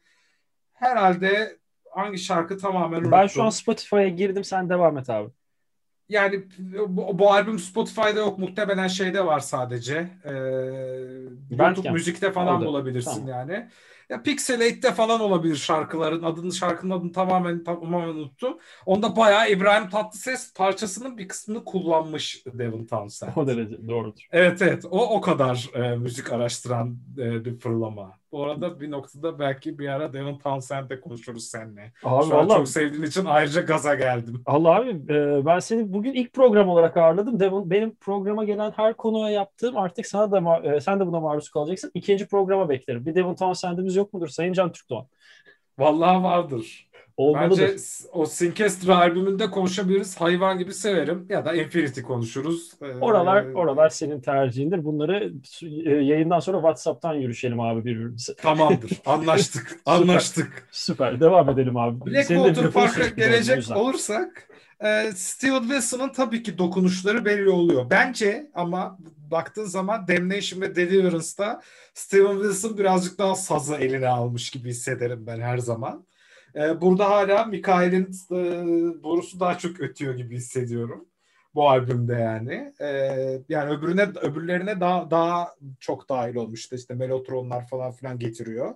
Herhalde 0.74 1.58
hangi 1.92 2.18
şarkı 2.18 2.58
tamamen 2.58 2.98
unuttum. 2.98 3.12
Ben 3.12 3.28
şu 3.28 3.44
an 3.44 3.50
Spotify'a 3.50 4.08
girdim 4.08 4.44
sen 4.44 4.70
devam 4.70 4.98
et 4.98 5.10
abi. 5.10 5.30
Yani 6.10 6.44
bu, 6.88 7.20
bu 7.20 7.32
albüm 7.32 7.60
Spotify'da 7.60 8.20
yok. 8.20 8.38
Muhtemelen 8.40 8.88
şeyde 8.88 9.26
var 9.26 9.40
sadece. 9.40 10.10
Ee, 10.26 10.32
YouTube 11.52 11.90
müzikte 11.92 12.32
falan 12.32 12.58
Oldu. 12.58 12.66
bulabilirsin 12.66 13.12
Tamam. 13.12 13.28
yani. 13.28 13.70
Ya 14.10 14.24
Pixelate'de 14.24 14.92
falan 14.92 15.20
olabilir 15.22 15.56
şarkıların 15.56 16.24
adını 16.24 16.54
şarkının 16.54 16.92
adını 17.00 17.12
tamamen 17.12 17.64
tamamen 17.64 18.08
unuttum. 18.08 18.58
Onda 18.86 19.16
bayağı 19.16 19.50
İbrahim 19.52 19.90
Tatlıses 19.90 20.54
parçasının 20.54 21.18
bir 21.18 21.28
kısmını 21.28 21.66
kullanmış 21.66 22.44
Devin 22.46 22.86
Townsend. 22.86 23.32
O 23.36 23.48
derece 23.48 23.88
doğrudur. 23.88 24.28
Evet 24.32 24.62
evet 24.62 24.86
o 24.86 25.16
o 25.16 25.22
kadar 25.22 25.70
e, 25.74 25.96
müzik 25.96 26.34
araştıran 26.34 26.98
e, 27.18 27.46
bir 27.46 27.60
fırlama. 27.60 28.14
Bu 28.36 28.44
arada 28.44 28.80
bir 28.80 28.92
noktada 28.92 29.40
belki 29.40 29.80
bir 29.80 29.88
ara 29.88 30.14
Devin 30.14 30.38
Townsend'le 30.38 31.02
konuşuruz 31.02 31.48
seninle. 31.48 31.94
Abi 32.04 32.26
Şu 32.26 32.38
an 32.38 32.48
vallahi 32.48 32.58
çok 32.58 32.68
sevdiğin 32.68 33.04
için 33.04 33.26
ayrıca 33.26 33.62
gaza 33.62 33.96
geldim. 33.96 34.42
Allah 34.46 34.76
abi 34.76 34.90
e, 34.90 35.46
ben 35.46 35.60
seni 35.60 35.94
bugün 35.94 36.14
ilk 36.14 36.34
program 36.34 36.70
olarak 36.70 36.98
ağırladım. 36.98 37.40
Devon, 37.40 37.70
benim 37.70 37.96
programa 37.96 38.44
gelen 38.44 38.72
her 38.76 38.94
konuya 38.94 39.30
yaptığım 39.30 39.78
artık 39.78 40.06
sana 40.06 40.32
da 40.32 40.62
e, 40.64 40.80
sen 40.80 41.00
de 41.00 41.08
buna 41.08 41.20
maruz 41.20 41.50
kalacaksın. 41.50 41.92
İkinci 41.94 42.28
programa 42.28 42.70
beklerim. 42.70 43.06
Bir 43.06 43.16
Devon 43.16 43.36
Townsend'imiz 43.36 43.96
yok 43.96 44.14
mudur 44.14 44.28
Sayın 44.28 44.54
Can 44.54 44.72
Türkdoğan? 44.72 45.08
Vallahi 45.78 46.24
vardır. 46.24 46.85
Olmalıdır. 47.18 47.62
Bence 47.62 47.78
o 48.14 48.26
Sinkestra 48.26 48.98
albümünde 48.98 49.52
konuşabiliriz. 49.52 50.22
Hayvan 50.22 50.58
gibi 50.58 50.74
severim. 50.74 51.26
Ya 51.30 51.46
da 51.46 51.54
Infinity 51.54 52.02
konuşuruz. 52.02 52.72
Ee, 52.82 52.86
Oralar 52.86 53.54
oralar 53.54 53.90
senin 53.90 54.22
tercihindir. 54.22 54.84
Bunları 54.86 55.34
e, 55.86 55.90
yayından 55.90 56.40
sonra 56.40 56.58
WhatsApp'tan 56.58 57.14
yürüşelim 57.14 57.60
abi 57.60 57.86
birbirimize. 57.86 58.36
Tamamdır. 58.36 58.92
Anlaştık. 59.06 59.80
Anlaştık. 59.86 60.68
Süper. 60.72 61.20
Devam 61.20 61.50
edelim 61.50 61.78
abi. 61.78 62.06
Blackwater 62.06 62.72
Park'a 62.72 63.08
gelecek 63.08 63.78
olursak 63.78 64.50
e, 64.84 65.12
Steven 65.16 65.62
Wilson'ın 65.62 66.10
tabii 66.10 66.44
ki 66.44 66.58
dokunuşları 66.58 67.26
belli 67.26 67.50
oluyor. 67.50 67.90
Bence 67.90 68.52
ama 68.54 68.98
baktığın 69.32 69.66
zaman 69.66 70.08
Damnation 70.08 70.62
ve 70.62 70.76
Deliverance'da 70.76 71.62
Steven 71.94 72.34
Wilson 72.34 72.78
birazcık 72.78 73.20
daha 73.20 73.36
sazı 73.36 73.76
eline 73.76 74.08
almış 74.08 74.50
gibi 74.50 74.70
hissederim 74.70 75.24
ben 75.28 75.42
her 75.42 75.58
zaman. 75.58 76.06
E, 76.56 76.82
burada 76.82 77.10
hala 77.10 77.46
Mikael'in 77.46 78.12
e, 78.32 78.38
borusu 79.04 79.40
daha 79.40 79.58
çok 79.58 79.80
ötüyor 79.80 80.16
gibi 80.16 80.36
hissediyorum. 80.36 81.06
Bu 81.56 81.70
albümde 81.70 82.14
yani. 82.14 82.74
E, 82.82 82.88
yani 83.50 83.78
öbürüne 83.78 84.02
öbürlerine 84.02 84.80
daha 84.80 85.12
daha 85.12 85.56
çok 85.80 86.10
dahil 86.10 86.36
olmuştu. 86.36 86.76
İşte 86.76 86.94
melotronlar 86.94 87.68
falan 87.68 87.92
filan 87.92 88.20
getiriyor. 88.20 88.76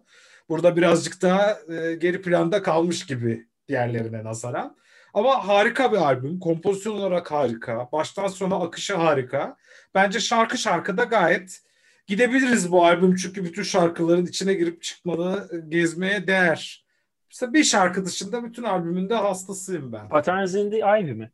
Burada 0.49 0.75
birazcık 0.75 1.21
daha 1.21 1.57
e, 1.69 1.95
geri 1.95 2.21
planda 2.21 2.63
kalmış 2.63 3.05
gibi 3.05 3.47
diğerlerine 3.67 4.23
nazaran. 4.23 4.77
Ama 5.13 5.47
harika 5.47 5.91
bir 5.91 5.97
albüm. 5.97 6.39
Kompozisyon 6.39 6.95
olarak 6.95 7.31
harika. 7.31 7.89
Baştan 7.91 8.27
sona 8.27 8.55
akışı 8.55 8.95
harika. 8.95 9.57
Bence 9.95 10.19
şarkı 10.19 10.57
şarkıda 10.57 11.03
gayet 11.03 11.61
gidebiliriz 12.07 12.71
bu 12.71 12.85
albüm. 12.85 13.15
Çünkü 13.15 13.43
bütün 13.43 13.63
şarkıların 13.63 14.25
içine 14.25 14.53
girip 14.53 14.81
çıkmalı, 14.83 15.49
gezmeye 15.69 16.27
değer. 16.27 16.88
Mesela 17.29 17.53
bir 17.53 17.63
şarkı 17.63 18.05
dışında 18.05 18.43
bütün 18.43 18.63
albümünde 18.63 19.15
hastasıyım 19.15 19.93
ben. 19.93 20.09
Patterns 20.09 20.55
in 20.55 20.71
the 20.71 20.77
Ivy 20.77 21.13
mi? 21.13 21.31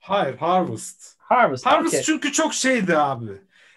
Hayır, 0.00 0.36
Harvest. 0.36 1.14
Harvest. 1.18 1.66
Harvest 1.66 1.94
okey. 1.94 2.02
çünkü 2.02 2.32
çok 2.32 2.54
şeydi 2.54 2.98
abi. 2.98 3.30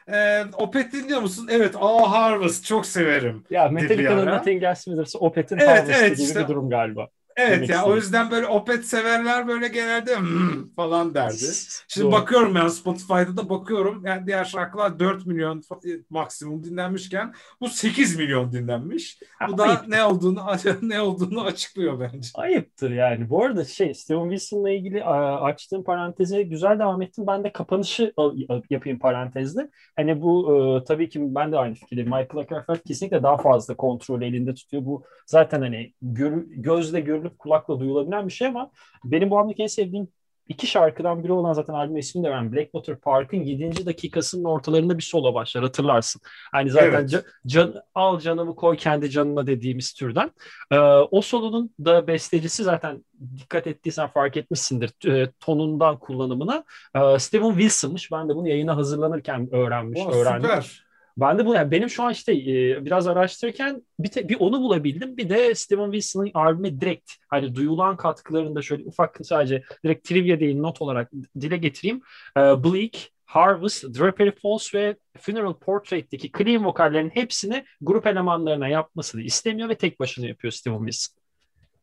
Ee, 0.08 0.44
Opet 0.54 0.94
dinliyor 0.94 1.22
musun? 1.22 1.48
Evet, 1.52 1.76
aa 1.80 2.12
Harvest 2.12 2.66
çok 2.66 2.86
severim. 2.86 3.44
Ya 3.50 3.68
Metallica'nın. 3.70 4.26
Nothing 4.26 4.64
Else 4.64 4.92
Matters 4.92 5.16
Opeth'in 5.16 5.58
Evet, 5.58 5.70
Harvest'ı 5.70 6.06
evet, 6.06 6.18
gibi 6.18 6.28
işte- 6.28 6.44
bir 6.44 6.48
durum 6.48 6.70
galiba. 6.70 7.10
Evet 7.38 7.70
ya 7.70 7.86
o 7.86 7.96
istedim. 7.96 7.96
yüzden 7.96 8.32
böyle 8.32 8.48
Opet 8.48 8.86
severler 8.86 9.48
böyle 9.48 9.68
genelde 9.68 10.16
"Hmm" 10.18 10.70
falan 10.76 11.14
derdi. 11.14 11.38
Şimdi 11.88 12.06
Doğru. 12.06 12.12
bakıyorum 12.12 12.56
yani 12.56 12.70
Spotify'da 12.72 13.38
da 13.38 13.50
bakıyorum. 13.50 14.06
Yani 14.06 14.28
diğer 14.28 14.46
şarkılar 14.46 15.00
4 15.00 15.26
milyon 15.26 15.62
fa- 15.62 16.04
maksimum 16.10 16.64
dinlenmişken 16.64 17.34
bu 17.62 17.70
8 17.70 18.18
milyon 18.18 18.52
dinlenmiş. 18.52 19.20
Bu 19.50 19.58
da 19.58 19.64
Ayıp. 19.64 19.88
ne 19.88 20.04
olduğunu 20.04 20.44
ne 20.82 21.02
olduğunu 21.02 21.42
açıklıyor 21.44 22.00
bence. 22.00 22.30
Ayıptır 22.36 22.92
yani. 22.92 23.30
Bu 23.30 23.44
arada 23.44 23.66
şey 23.66 23.94
Steven 23.94 24.30
Wilson'la 24.30 24.70
ilgili 24.70 25.04
açtığım 25.04 25.84
paranteze 25.84 26.44
güzel 26.44 26.80
devam 26.80 27.02
ettim. 27.02 27.28
Ben 27.28 27.44
de 27.44 27.52
kapanışı 27.52 28.14
yapayım 28.70 29.00
parantezde. 29.00 29.70
Hani 29.96 30.22
bu 30.22 30.56
e, 30.82 30.84
tabii 30.84 31.10
ki 31.10 31.36
ben 31.36 31.52
de 31.52 31.58
aynı 31.58 31.74
fikirdeyim. 31.76 32.10
Michael 32.10 32.38
Ackerfeld 32.38 32.80
kesinlikle 32.88 33.24
daha 33.24 33.38
fazla 33.38 33.76
kontrol 33.76 34.22
elinde 34.22 34.54
tutuyor. 34.54 34.86
Bu 34.86 35.04
zaten 35.26 35.62
hani 35.62 35.94
gör- 36.02 36.44
gözle 36.48 37.00
görülüp 37.26 37.40
kulakla 37.40 37.80
duyulabilen 37.80 38.28
bir 38.28 38.34
şey 38.34 38.48
ama 38.48 38.72
benim 39.04 39.30
bu 39.30 39.38
albümdeki 39.40 39.64
en 39.64 39.68
sevdiğim 39.68 40.08
iki 40.48 40.68
şarkıdan 40.68 41.24
biri 41.24 41.32
olan 41.34 41.54
zaten 41.54 41.74
albüm 41.74 41.98
ismini 41.98 42.26
de 42.26 42.30
veren 42.30 42.52
Blackwater 42.54 43.00
Park'ın 43.00 43.38
7. 43.38 43.86
dakikasının 43.86 44.44
ortalarında 44.44 44.98
bir 44.98 45.04
solo 45.04 45.34
başlar 45.34 45.64
hatırlarsın. 45.64 46.22
Hani 46.52 46.70
zaten 46.70 46.88
Evet. 46.92 47.12
ca- 47.12 47.24
can, 47.48 47.74
al 47.96 48.20
canımı 48.20 48.56
koy 48.56 48.78
kendi 48.78 49.10
canına 49.10 49.48
dediğimiz 49.48 49.94
türden. 49.94 50.32
Ee, 50.72 50.78
o 51.12 51.22
solonun 51.22 51.70
da 51.86 52.08
bestecisi 52.08 52.64
zaten 52.64 53.06
dikkat 53.38 53.68
ettiysen 53.68 54.08
fark 54.08 54.38
etmişsindir 54.38 55.08
e, 55.08 55.32
tonundan 55.40 56.00
kullanımına. 56.00 56.64
Ee, 56.96 57.20
Steven 57.20 57.52
Wilson'mış. 57.52 58.12
Ben 58.12 58.30
de 58.30 58.36
bunu 58.36 58.48
yayına 58.48 58.78
hazırlanırken 58.78 59.50
öğrenmiş, 59.54 60.02
Aa, 60.02 60.12
öğrendim. 60.12 60.50
süper. 60.50 60.85
Ben 61.18 61.40
de 61.40 61.46
bu 61.46 61.54
yani 61.54 61.72
benim 61.72 61.90
şu 61.90 62.04
an 62.04 62.12
işte 62.12 62.34
e, 62.34 62.86
biraz 62.86 63.08
araştırırken 63.08 63.82
bir, 64.00 64.10
te- 64.10 64.30
bir 64.30 64.38
onu 64.40 64.62
bulabildim. 64.62 65.18
Bir 65.18 65.30
de 65.30 65.56
Steven 65.56 65.92
Wilson'ın 65.92 66.32
albüme 66.34 66.82
direkt 66.82 67.12
hani 67.28 67.56
duyulan 67.56 67.98
katkılarını 67.98 68.56
da 68.56 68.62
şöyle 68.62 68.84
ufak 68.84 69.18
sadece 69.24 69.64
direkt 69.84 70.08
trivia 70.08 70.40
değil 70.40 70.58
not 70.60 70.82
olarak 70.82 71.12
dile 71.40 71.58
getireyim. 71.58 72.02
Ee, 72.38 72.42
Bleak, 72.42 72.92
Harvest, 73.26 73.84
Drapery 73.84 74.32
Falls 74.32 74.76
ve 74.76 74.96
Funeral 75.18 75.54
Portrait'teki 75.54 76.32
clean 76.38 76.66
vokallerin 76.66 77.10
hepsini 77.10 77.66
grup 77.82 78.08
elemanlarına 78.08 78.68
yapmasını 78.68 79.22
istemiyor 79.22 79.70
ve 79.70 79.76
tek 79.76 80.00
başına 80.00 80.28
yapıyor 80.28 80.52
Steven 80.52 80.78
Wilson. 80.78 81.26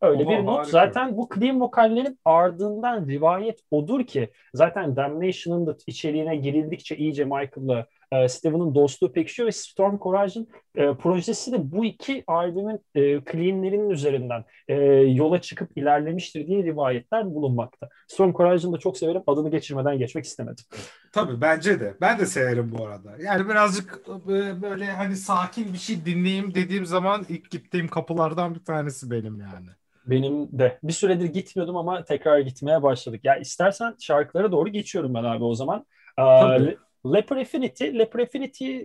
Öyle 0.01 0.25
Oha, 0.25 0.31
bir 0.31 0.45
not. 0.45 0.59
harika. 0.59 0.71
Zaten 0.71 1.17
bu 1.17 1.29
clean 1.35 1.61
vokallerin 1.61 2.19
ardından 2.25 3.09
rivayet 3.09 3.61
odur 3.71 4.07
ki 4.07 4.31
zaten 4.55 4.97
Damnation'ın 4.97 5.67
da 5.67 5.77
içeriğine 5.87 6.37
girildikçe 6.37 6.97
iyice 6.97 7.25
Michael'la 7.25 7.87
e, 8.13 8.29
Steven'ın 8.29 8.75
dostluğu 8.75 9.13
pekişiyor 9.13 9.47
ve 9.47 9.53
Storm 9.53 9.99
Courage'ın 9.99 10.49
e, 10.75 10.95
projesi 10.95 11.53
de 11.53 11.73
bu 11.73 11.85
iki 11.85 12.25
albümün 12.27 12.81
e, 12.95 13.01
cleanlerinin 13.33 13.91
üzerinden 13.91 14.45
e, 14.69 14.75
yola 14.93 15.41
çıkıp 15.41 15.77
ilerlemiştir 15.77 16.47
diye 16.47 16.63
rivayetler 16.63 17.35
bulunmakta. 17.35 17.89
Storm 18.09 18.33
Courage'ını 18.33 18.73
da 18.73 18.79
çok 18.79 18.99
severim. 18.99 19.23
Adını 19.27 19.51
geçirmeden 19.51 19.99
geçmek 19.99 20.25
istemedim. 20.25 20.65
Tabii 21.13 21.41
bence 21.41 21.81
de. 21.81 21.95
Ben 22.01 22.19
de 22.19 22.27
severim 22.27 22.73
bu 22.79 22.87
arada. 22.87 23.13
Yani 23.23 23.49
birazcık 23.49 24.01
e, 24.29 24.63
böyle 24.63 24.85
hani 24.85 25.17
sakin 25.17 25.73
bir 25.73 25.79
şey 25.79 26.05
dinleyeyim 26.07 26.55
dediğim 26.55 26.87
zaman 26.87 27.25
ilk 27.29 27.51
gittiğim 27.51 27.89
kapılardan 27.89 28.55
bir 28.55 28.65
tanesi 28.65 29.11
benim 29.11 29.41
yani. 29.41 29.69
Benim 30.07 30.59
de. 30.59 30.79
Bir 30.83 30.93
süredir 30.93 31.27
gitmiyordum 31.27 31.77
ama 31.77 32.05
tekrar 32.05 32.39
gitmeye 32.39 32.83
başladık. 32.83 33.21
Ya 33.25 33.37
istersen 33.37 33.95
şarkılara 34.01 34.53
doğru 34.53 34.69
geçiyorum 34.69 35.15
ben 35.15 35.25
abi 35.25 35.45
o 35.45 35.55
zaman. 35.55 35.87
Tabii. 36.17 36.67
Le- 36.67 36.77
Leper 37.07 37.37
Affinity, 37.37 37.85
Leper 37.85 38.21
Affinity 38.21 38.81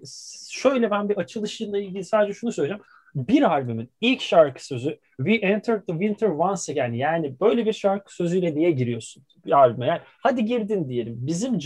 şöyle 0.50 0.92
ben 0.92 1.10
bir 1.10 1.18
açılışıyla 1.18 1.80
ilgili 1.80 2.04
sadece 2.04 2.34
şunu 2.34 2.52
söyleyeceğim. 2.52 2.84
Bir 3.16 3.42
albümün 3.42 3.90
ilk 4.02 4.22
şarkı 4.22 4.66
sözü 4.66 5.00
We 5.18 5.36
Entered 5.36 5.82
the 5.82 5.94
Winter 5.94 6.28
Once 6.28 6.72
Again 6.72 6.94
yani 6.94 7.40
böyle 7.40 7.66
bir 7.66 7.74
şarkı 7.74 8.16
sözüyle 8.16 8.56
niye 8.56 8.72
giriyorsun 8.72 9.24
bir 9.46 9.52
albüme? 9.52 9.88
Yani 9.88 10.02
hadi 10.06 10.46
girdin 10.46 10.90
diyelim. 10.90 11.16
Bizim 11.28 11.60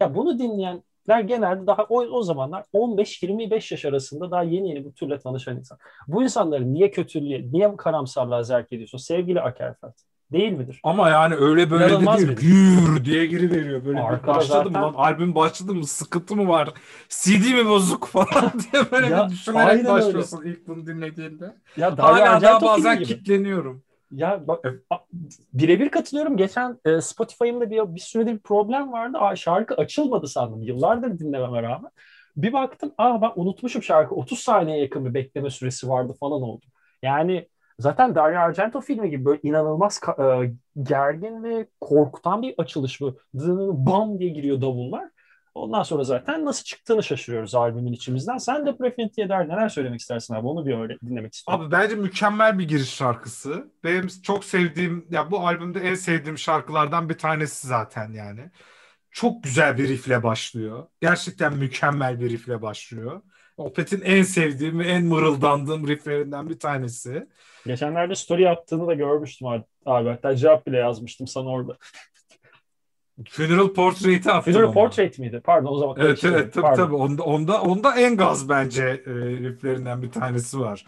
ya 0.00 0.14
bunu 0.14 0.38
dinleyenler 0.38 1.20
genelde 1.20 1.66
daha 1.66 1.82
o, 1.82 2.00
o 2.00 2.22
zamanlar 2.22 2.64
15-25 2.72 3.74
yaş 3.74 3.84
arasında 3.84 4.30
daha 4.30 4.42
yeni 4.42 4.68
yeni 4.68 4.84
bu 4.84 4.94
türle 4.94 5.18
tanışan 5.18 5.58
insan. 5.58 5.78
Bu 6.08 6.22
insanları 6.22 6.74
niye 6.74 6.90
kötülüğe, 6.90 7.52
niye 7.52 7.76
karamsarlığa 7.76 8.42
zerk 8.42 8.72
ediyorsun 8.72 8.98
sevgili 8.98 9.40
Akerfeld? 9.40 10.13
Değil 10.34 10.52
midir? 10.52 10.80
Ama 10.82 11.08
yani 11.08 11.34
öyle 11.34 11.70
böyle 11.70 11.86
İnanılmaz 11.86 12.20
de 12.22 12.26
değil. 12.26 12.38
Gür 12.40 13.04
diye 13.04 13.26
giri 13.26 13.50
veriyor. 13.50 13.84
Böyle 13.84 13.98
bir 13.98 14.04
Arkada 14.04 14.34
başladı 14.34 14.64
mı 14.64 14.70
zaten- 14.74 14.82
lan? 14.82 14.94
Albüm 14.96 15.34
başladı 15.34 15.74
mı? 15.74 15.86
Sıkıntı 15.86 16.36
mı 16.36 16.48
var? 16.48 16.68
CD 17.08 17.54
mi 17.54 17.66
bozuk 17.68 18.06
falan 18.12 18.52
diye 18.72 18.82
böyle 18.92 19.06
Ya, 19.06 19.26
bir 19.26 19.32
düşünerek 19.32 19.60
aynen 19.68 19.78
öyle. 19.78 19.88
başlıyorsun 19.88 20.42
ilk 20.44 20.68
bunu 20.68 20.86
dinlediğinde. 20.86 21.54
Ya 21.76 21.96
Dario 21.96 22.24
Hala 22.26 22.40
daha 22.42 22.62
bazen 22.62 22.94
gibi. 22.98 23.06
kitleniyorum. 23.06 23.82
Ya 24.12 24.42
bak 24.48 24.60
Evet. 24.64 24.82
birebir 25.52 25.88
katılıyorum. 25.88 26.36
Geçen 26.36 26.78
e, 26.84 27.00
Spotify'ımda 27.00 27.70
bir, 27.70 27.94
bir 27.94 28.00
süredir 28.00 28.32
bir 28.32 28.38
problem 28.38 28.92
vardı. 28.92 29.18
Aa, 29.18 29.36
şarkı 29.36 29.74
açılmadı 29.74 30.28
sandım. 30.28 30.62
Yıllardır 30.62 31.18
dinlememe 31.18 31.62
rağmen. 31.62 31.90
Bir 32.36 32.52
baktım 32.52 32.92
aa 32.98 33.22
ben 33.22 33.30
unutmuşum 33.36 33.82
şarkı. 33.82 34.14
30 34.14 34.38
saniye 34.38 34.78
yakın 34.80 35.04
bir 35.06 35.14
bekleme 35.14 35.50
süresi 35.50 35.88
vardı 35.88 36.14
falan 36.20 36.42
oldu. 36.42 36.64
Yani 37.02 37.48
zaten 37.78 38.14
Dario 38.14 38.38
Argento 38.38 38.80
filmi 38.80 39.10
gibi 39.10 39.24
böyle 39.24 39.40
inanılmaz 39.42 40.00
e, 40.18 40.52
gergin 40.82 41.44
ve 41.44 41.68
korkutan 41.80 42.42
bir 42.42 42.54
açılış 42.58 43.00
bu. 43.00 43.18
Bam 43.86 44.18
diye 44.18 44.30
giriyor 44.30 44.60
davullar. 44.60 45.10
Ondan 45.54 45.82
sonra 45.82 46.04
zaten 46.04 46.44
nasıl 46.44 46.64
çıktığını 46.64 47.02
şaşırıyoruz 47.02 47.54
albümün 47.54 47.92
içimizden. 47.92 48.38
Sen 48.38 48.66
de 48.66 48.76
Prefiniti'ye 48.76 49.28
dair 49.28 49.48
neler 49.48 49.68
söylemek 49.68 50.00
istersin 50.00 50.34
abi? 50.34 50.46
Onu 50.46 50.66
bir 50.66 50.78
öyle 50.78 50.96
dinlemek 51.00 51.34
istiyorum. 51.34 51.64
Abi 51.64 51.72
bence 51.72 51.94
mükemmel 51.94 52.58
bir 52.58 52.68
giriş 52.68 52.94
şarkısı. 52.94 53.72
Benim 53.84 54.08
çok 54.22 54.44
sevdiğim, 54.44 55.06
ya 55.10 55.30
bu 55.30 55.46
albümde 55.46 55.80
en 55.80 55.94
sevdiğim 55.94 56.38
şarkılardan 56.38 57.08
bir 57.08 57.18
tanesi 57.18 57.66
zaten 57.66 58.12
yani. 58.12 58.50
Çok 59.10 59.42
güzel 59.42 59.78
bir 59.78 59.88
riffle 59.88 60.22
başlıyor. 60.22 60.86
Gerçekten 61.00 61.56
mükemmel 61.56 62.20
bir 62.20 62.30
riffle 62.30 62.62
başlıyor. 62.62 63.22
Opet'in 63.56 64.00
en 64.00 64.22
sevdiğim 64.22 64.78
ve 64.78 64.84
en 64.84 65.04
mırıldandığım 65.04 65.88
rifflerinden 65.88 66.48
bir 66.48 66.58
tanesi. 66.58 67.26
Geçenlerde 67.66 68.14
story 68.14 68.48
attığını 68.48 68.86
da 68.86 68.94
görmüştüm 68.94 69.48
abi. 69.86 70.08
Hatta 70.08 70.36
cevap 70.36 70.66
bile 70.66 70.76
yazmıştım 70.76 71.26
sana 71.26 71.48
orada. 71.48 71.76
Funeral 73.30 73.68
Portrait'i 73.68 74.30
attım 74.32 74.52
Funeral 74.52 74.68
ama. 74.68 74.74
Portrait 74.74 75.18
miydi? 75.18 75.40
Pardon 75.44 75.72
o 75.72 75.78
zaman. 75.78 75.96
Evet 76.00 76.24
evet 76.24 76.52
tabii 76.52 76.62
Pardon. 76.62 76.84
tabii 76.84 76.94
onda, 76.94 77.22
onda, 77.22 77.62
onda 77.62 77.96
en 77.96 78.16
gaz 78.16 78.48
bence 78.48 78.84
e, 79.06 79.12
rifflerinden 79.14 80.02
bir 80.02 80.10
tanesi 80.10 80.60
var. 80.60 80.86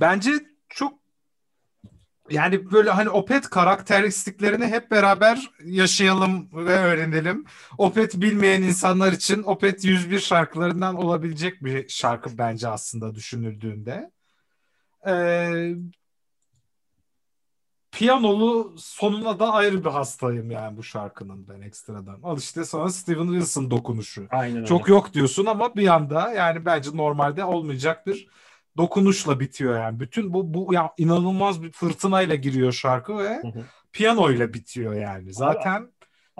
Bence 0.00 0.30
yani 2.30 2.70
böyle 2.70 2.90
hani 2.90 3.10
Opet 3.10 3.50
karakteristiklerini 3.50 4.66
hep 4.66 4.90
beraber 4.90 5.50
yaşayalım 5.64 6.48
ve 6.52 6.78
öğrenelim. 6.78 7.44
Opet 7.78 8.14
bilmeyen 8.20 8.62
insanlar 8.62 9.12
için 9.12 9.42
Opet 9.42 9.84
101 9.84 10.18
şarkılarından 10.18 10.96
olabilecek 10.96 11.64
bir 11.64 11.88
şarkı 11.88 12.38
bence 12.38 12.68
aslında 12.68 13.14
düşünüldüğünde. 13.14 14.10
Ee, 15.06 15.74
piyanolu 17.92 18.74
sonuna 18.78 19.38
da 19.38 19.52
ayrı 19.52 19.84
bir 19.84 19.90
hastayım 19.90 20.50
yani 20.50 20.76
bu 20.76 20.82
şarkının 20.82 21.48
ben 21.48 21.60
ekstradan. 21.60 22.20
Al 22.22 22.38
işte 22.38 22.64
sonra 22.64 22.88
Steven 22.88 23.26
Wilson 23.26 23.70
dokunuşu. 23.70 24.26
Aynen 24.30 24.56
öyle. 24.56 24.66
Çok 24.66 24.88
yok 24.88 25.14
diyorsun 25.14 25.46
ama 25.46 25.74
bir 25.76 25.88
anda 25.88 26.32
yani 26.32 26.64
bence 26.64 26.90
normalde 26.94 27.44
olmayacak 27.44 28.06
bir 28.06 28.28
dokunuşla 28.78 29.40
bitiyor 29.40 29.78
yani. 29.78 30.00
Bütün 30.00 30.32
bu 30.34 30.54
bu 30.54 30.74
ya 30.74 30.92
inanılmaz 30.98 31.62
bir 31.62 31.72
fırtınayla 31.72 32.34
giriyor 32.34 32.72
şarkı 32.72 33.18
ve 33.18 33.42
hı. 33.42 33.64
piyanoyla 33.92 34.54
bitiyor 34.54 34.94
yani. 34.94 35.32
Zaten 35.32 35.88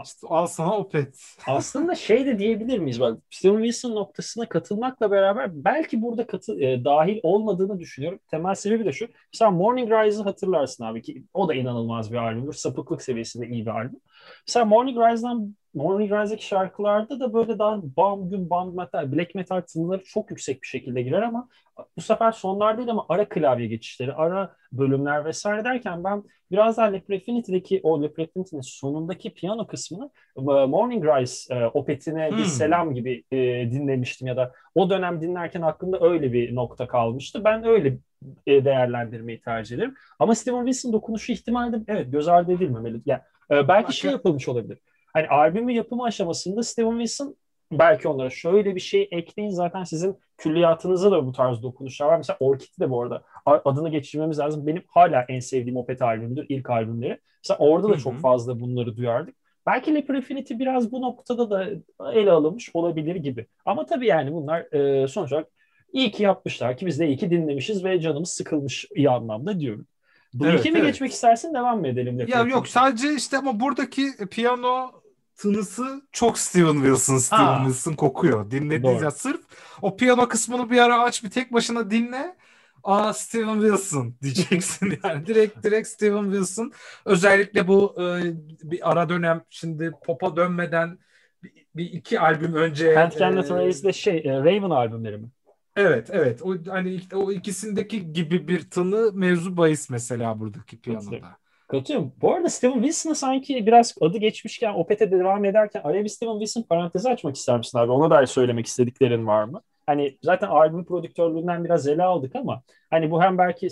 işte 0.04 0.26
al 0.30 0.46
sana 0.46 0.76
Opet. 0.76 1.34
Aslında 1.46 1.94
şey 1.94 2.26
de 2.26 2.38
diyebilir 2.38 2.78
miyiz? 2.78 3.00
Bak 3.00 3.18
Steven 3.30 3.62
Wilson 3.62 3.94
noktasına 3.94 4.48
katılmakla 4.48 5.10
beraber 5.10 5.64
belki 5.64 6.02
burada 6.02 6.26
katı, 6.26 6.60
e, 6.60 6.84
dahil 6.84 7.20
olmadığını 7.22 7.78
düşünüyorum. 7.78 8.20
Temel 8.30 8.54
sebebi 8.54 8.84
de 8.84 8.92
şu. 8.92 9.08
Mesela 9.32 9.50
Morning 9.50 9.90
Rise'ı 9.90 10.22
hatırlarsın 10.22 10.84
abi 10.84 11.02
ki 11.02 11.24
o 11.34 11.48
da 11.48 11.54
inanılmaz 11.54 12.12
bir 12.12 12.16
albümdür. 12.16 12.52
Sapıklık 12.52 13.02
seviyesinde 13.02 13.46
iyi 13.46 13.66
bir 13.66 13.70
albüm. 13.70 14.00
Mesela 14.46 14.64
Morning 14.64 14.98
Rise'dan 14.98 15.56
Morning 15.74 16.12
Rise'daki 16.12 16.46
şarkılarda 16.46 17.20
da 17.20 17.32
böyle 17.34 17.58
daha 17.58 17.80
bam 17.96 18.30
gün 18.30 18.50
bam 18.50 18.76
metal, 18.76 19.12
black 19.12 19.34
metal 19.34 19.60
tınıları 19.60 20.02
çok 20.04 20.30
yüksek 20.30 20.62
bir 20.62 20.66
şekilde 20.66 21.02
girer 21.02 21.22
ama 21.22 21.48
bu 21.96 22.00
sefer 22.00 22.32
sonlar 22.32 22.78
değil 22.78 22.90
ama 22.90 23.06
ara 23.08 23.28
klavye 23.28 23.66
geçişleri, 23.66 24.12
ara 24.12 24.56
bölümler 24.72 25.24
vesaire 25.24 25.64
derken 25.64 26.04
ben 26.04 26.22
biraz 26.50 26.76
daha 26.76 26.86
Le 26.86 27.00
Prefinity'deki 27.04 27.80
o 27.82 28.02
Le 28.02 28.12
Prefinity'nin 28.12 28.60
sonundaki 28.60 29.34
piyano 29.34 29.66
kısmını 29.66 30.10
e, 30.36 30.40
Morning 30.42 31.04
Rise 31.04 31.54
e, 31.54 31.66
opetine 31.66 32.36
bir 32.36 32.44
Hmm. 32.44 32.44
selam 32.44 32.94
gibi 32.94 33.24
e, 33.32 33.36
dinlemiştim 33.70 34.28
ya 34.28 34.36
da 34.36 34.52
o 34.74 34.90
dönem 34.90 35.20
dinlerken 35.20 35.62
aklımda 35.62 35.98
öyle 36.00 36.32
bir 36.32 36.54
nokta 36.54 36.88
kalmıştı. 36.88 37.44
Ben 37.44 37.64
öyle 37.64 37.98
e, 38.46 38.64
değerlendirmeyi 38.64 39.40
tercih 39.40 39.76
ederim. 39.76 39.94
Ama 40.18 40.34
Steven 40.34 40.64
Wilson 40.66 40.92
dokunuşu 40.92 41.32
ihtimali 41.32 41.72
de 41.72 41.84
evet 41.88 42.12
göz 42.12 42.28
ardı 42.28 42.52
edilmemeli. 42.52 43.02
Yani, 43.06 43.20
e, 43.50 43.68
belki 43.68 43.92
şey 43.92 44.10
yapılmış 44.10 44.48
olabilir. 44.48 44.78
Hani 45.18 45.28
albümün 45.28 45.74
yapımı 45.74 46.04
aşamasında 46.04 46.62
Steven 46.62 46.98
Wilson 46.98 47.36
belki 47.72 48.08
onlara 48.08 48.30
şöyle 48.30 48.74
bir 48.74 48.80
şey 48.80 49.08
ekleyin 49.10 49.50
zaten 49.50 49.84
sizin 49.84 50.16
külliyatınızda 50.36 51.10
da 51.10 51.26
bu 51.26 51.32
tarz 51.32 51.62
dokunuşlar 51.62 52.06
var. 52.06 52.16
Mesela 52.16 52.36
Orchid 52.40 52.80
de 52.80 52.90
bu 52.90 53.02
arada 53.02 53.22
adını 53.46 53.88
geçirmemiz 53.88 54.38
lazım. 54.38 54.66
Benim 54.66 54.82
hala 54.88 55.24
en 55.28 55.40
sevdiğim 55.40 55.76
Opet 55.76 56.02
albümüdür. 56.02 56.46
ilk 56.48 56.70
albümleri. 56.70 57.20
Mesela 57.44 57.58
orada 57.58 57.88
da 57.88 57.92
Hı 57.92 57.96
hı. 57.96 58.00
çok 58.00 58.20
fazla 58.20 58.60
bunları 58.60 58.96
duyardık. 58.96 59.34
Belki 59.66 59.94
Le 59.94 60.04
Prefinity 60.04 60.54
biraz 60.58 60.92
bu 60.92 61.02
noktada 61.02 61.50
da 61.50 61.66
ele 62.12 62.30
alınmış 62.30 62.70
olabilir 62.74 63.16
gibi. 63.16 63.46
Ama 63.64 63.86
tabii 63.86 64.06
yani 64.06 64.32
bunlar 64.32 64.72
e, 64.74 65.08
sonuç 65.08 65.32
olarak 65.32 65.48
iyi 65.92 66.10
ki 66.10 66.22
yapmışlar 66.22 66.76
ki 66.76 66.86
biz 66.86 67.00
de 67.00 67.06
iyi 67.08 67.16
ki 67.16 67.30
dinlemişiz 67.30 67.84
ve 67.84 68.00
canımız 68.00 68.30
sıkılmış 68.30 68.86
iyi 68.94 69.10
anlamda 69.10 69.60
diyorum. 69.60 69.86
Bleak'e 70.34 70.54
Evet, 70.54 70.64
mi 70.72 70.78
evet. 70.78 70.88
geçmek 70.88 71.12
istersin 71.12 71.54
devam 71.54 71.80
mı 71.80 71.88
edelim? 71.88 72.18
Le 72.18 72.26
Ya 72.28 72.42
yok 72.42 72.68
sadece 72.68 73.14
işte 73.14 73.38
ama 73.38 73.60
buradaki 73.60 74.02
piyano 74.30 74.90
tınısı 75.38 76.02
çok 76.12 76.38
Steven 76.38 76.74
Wilson, 76.74 77.18
Steven 77.18 77.44
Ha. 77.44 77.62
Wilson 77.64 77.92
kokuyor. 77.92 78.50
Dinlediğiniz 78.50 79.02
ya 79.02 79.10
sırf 79.10 79.40
o 79.82 79.96
piyano 79.96 80.28
kısmını 80.28 80.70
bir 80.70 80.78
ara 80.78 81.02
aç 81.02 81.24
bir 81.24 81.30
tek 81.30 81.52
başına 81.52 81.90
dinle. 81.90 82.36
Aa 82.84 83.12
Steven 83.12 83.60
Wilson 83.60 84.14
diyeceksin 84.22 84.98
yani 85.04 85.26
direkt 85.26 85.64
direkt 85.64 85.88
Steven 85.88 86.24
Wilson. 86.24 86.72
Özellikle 87.04 87.68
bu 87.68 87.94
e, 87.98 88.22
bir 88.62 88.90
ara 88.90 89.08
dönem 89.08 89.42
şimdi 89.50 89.92
pop'a 90.06 90.36
dönmeden 90.36 90.98
bir, 91.42 91.66
bir 91.76 91.84
iki 91.84 92.20
albüm 92.20 92.54
önce 92.54 92.94
Kent 92.94 93.18
Cannot 93.18 93.50
e, 93.50 93.54
Race'de 93.54 93.92
şey 93.92 94.18
e, 94.18 94.38
Raven 94.38 94.70
albümleri 94.70 95.18
mi? 95.18 95.28
Evet 95.76 96.08
evet 96.12 96.42
o 96.42 96.56
hani 96.68 97.00
o 97.14 97.32
ikisindeki 97.32 98.12
gibi 98.12 98.48
bir 98.48 98.70
tını 98.70 99.12
mevzu 99.12 99.56
bahis 99.56 99.90
mesela 99.90 100.40
buradaki 100.40 100.80
piyanoda. 100.80 101.36
Katılıyorum. 101.68 102.12
Bu 102.22 102.34
arada 102.34 102.48
Steven 102.48 102.74
Wilson'ı 102.74 103.14
sanki 103.14 103.66
biraz 103.66 103.94
adı 104.00 104.18
geçmişken 104.18 104.74
Opet'e 104.74 105.10
devam 105.10 105.44
ederken 105.44 105.80
araya 105.84 106.04
bir 106.04 106.08
Steven 106.08 106.38
Wilson 106.38 106.62
parantezi 106.62 107.08
açmak 107.08 107.36
ister 107.36 107.58
misin 107.58 107.78
abi? 107.78 107.92
Ona 107.92 108.10
dair 108.10 108.26
söylemek 108.26 108.66
istediklerin 108.66 109.26
var 109.26 109.44
mı? 109.44 109.62
Hani 109.86 110.18
zaten 110.22 110.48
albüm 110.48 110.84
prodüktörlüğünden 110.84 111.64
biraz 111.64 111.88
ele 111.88 112.02
aldık 112.02 112.36
ama 112.36 112.62
hani 112.90 113.10
bu 113.10 113.22
hem 113.22 113.38
belki 113.38 113.68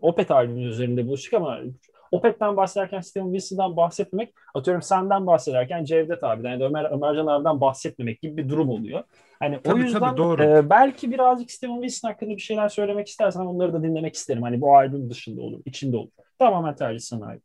Opet 0.00 0.30
albümünün 0.30 0.68
üzerinde 0.68 1.06
buluştuk 1.06 1.34
ama 1.34 1.58
Opet'ten 2.12 2.56
bahsederken 2.56 3.00
Steven 3.00 3.32
Wilson'dan 3.32 3.76
bahsetmemek 3.76 4.34
atıyorum 4.54 4.82
senden 4.82 5.26
bahsederken 5.26 5.84
Cevdet 5.84 6.24
abiden 6.24 6.50
ya 6.50 6.60
da 6.60 6.64
Ömer, 6.64 6.84
Ömercan 6.90 7.26
abiden 7.26 7.60
bahsetmemek 7.60 8.20
gibi 8.22 8.36
bir 8.36 8.48
durum 8.48 8.68
oluyor. 8.68 9.02
Hani 9.40 9.56
o 9.56 9.60
Tabii, 9.62 9.80
tabii, 9.80 9.84
yüzden 9.84 10.16
doğru. 10.16 10.42
e, 10.42 10.70
belki 10.70 11.12
birazcık 11.12 11.50
Steven 11.50 11.80
Wilson 11.80 12.08
hakkında 12.08 12.30
bir 12.30 12.38
şeyler 12.42 12.68
söylemek 12.68 13.08
istersen 13.08 13.40
onları 13.40 13.72
da 13.72 13.82
dinlemek 13.82 14.14
isterim. 14.14 14.42
Hani 14.42 14.60
bu 14.60 14.76
albüm 14.76 15.10
dışında 15.10 15.40
olur, 15.40 15.60
içinde 15.64 15.96
olur. 15.96 16.10
Tamamen 16.38 16.74
tercih 16.76 17.00
sana 17.00 17.26
ait. 17.26 17.42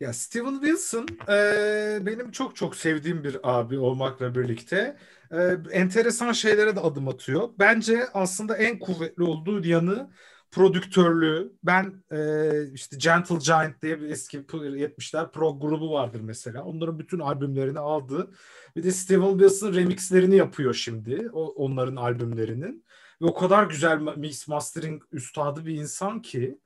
Ya 0.00 0.12
Steven 0.12 0.52
Wilson 0.54 1.06
eee, 1.28 1.98
benim 2.00 2.30
çok 2.30 2.56
çok 2.56 2.76
sevdiğim 2.76 3.24
bir 3.24 3.36
abi 3.42 3.78
olmakla 3.78 4.34
birlikte 4.34 4.96
eee, 5.32 5.58
enteresan 5.72 6.32
şeylere 6.32 6.76
de 6.76 6.80
adım 6.80 7.08
atıyor. 7.08 7.48
Bence 7.58 8.00
aslında 8.14 8.56
en 8.56 8.78
kuvvetli 8.78 9.22
olduğu 9.22 9.66
yanı 9.66 10.10
prodüktörlüğü. 10.54 11.52
Ben 11.62 12.04
eee, 12.12 12.70
işte 12.74 12.96
Gentle 12.96 13.36
Giant 13.36 13.82
diye 13.82 14.00
bir 14.00 14.10
eski 14.10 14.36
70'ler 14.38 15.32
prog 15.32 15.62
grubu 15.62 15.92
vardır 15.92 16.20
mesela. 16.20 16.64
Onların 16.64 16.98
bütün 16.98 17.18
albümlerini 17.18 17.78
aldı. 17.78 18.30
Bir 18.76 18.82
de 18.82 18.90
Steven 18.92 19.38
Wilson 19.38 19.74
remixlerini 19.74 20.36
yapıyor 20.36 20.74
şimdi 20.74 21.28
o, 21.32 21.46
onların 21.46 21.96
albümlerinin. 21.96 22.84
Ve 23.22 23.26
o 23.26 23.34
kadar 23.34 23.66
güzel 23.66 23.98
mix 24.16 24.48
mastering 24.48 25.02
üstadı 25.12 25.66
bir 25.66 25.74
insan 25.74 26.22
ki 26.22 26.58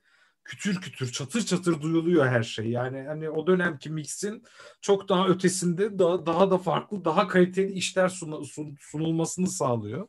kütür 0.43 0.81
kütür 0.81 1.11
çatır 1.11 1.41
çatır 1.45 1.81
duyuluyor 1.81 2.25
her 2.27 2.43
şey. 2.43 2.69
Yani 2.69 3.01
hani 3.07 3.29
o 3.29 3.47
dönemki 3.47 3.89
mixin 3.89 4.43
çok 4.81 5.09
daha 5.09 5.27
ötesinde 5.27 5.99
daha 5.99 6.25
daha 6.25 6.51
da 6.51 6.57
farklı, 6.57 7.05
daha 7.05 7.27
kaliteli 7.27 7.71
işler 7.71 8.09
sun- 8.09 8.45
sun- 8.45 8.75
sunulmasını 8.79 9.47
sağlıyor. 9.47 10.07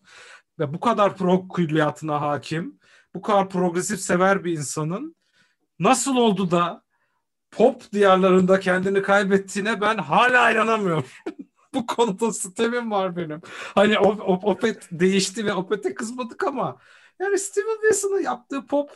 Ve 0.58 0.74
bu 0.74 0.80
kadar 0.80 1.16
prog 1.16 1.56
külliyatına 1.56 2.20
hakim, 2.20 2.79
bu 3.14 3.22
kadar 3.22 3.48
progresif 3.48 4.00
sever 4.00 4.44
bir 4.44 4.52
insanın 4.52 5.16
nasıl 5.78 6.16
oldu 6.16 6.50
da 6.50 6.82
pop 7.50 7.92
diyarlarında 7.92 8.60
kendini 8.60 9.02
kaybettiğine 9.02 9.80
ben 9.80 9.98
hala 9.98 10.50
inanamıyorum. 10.52 11.06
bu 11.74 11.86
konuda 11.86 12.32
sitemim 12.32 12.90
var 12.90 13.16
benim. 13.16 13.40
Hani 13.74 13.98
o, 13.98 14.08
o- 14.08 14.50
Opet 14.52 14.88
değişti 14.92 15.46
ve 15.46 15.54
Opet'e 15.54 15.94
kızmadık 15.94 16.44
ama 16.44 16.76
yani 17.20 17.38
Steven 17.38 17.78
Wilson'ın 17.82 18.22
yaptığı 18.22 18.66
pop 18.66 18.90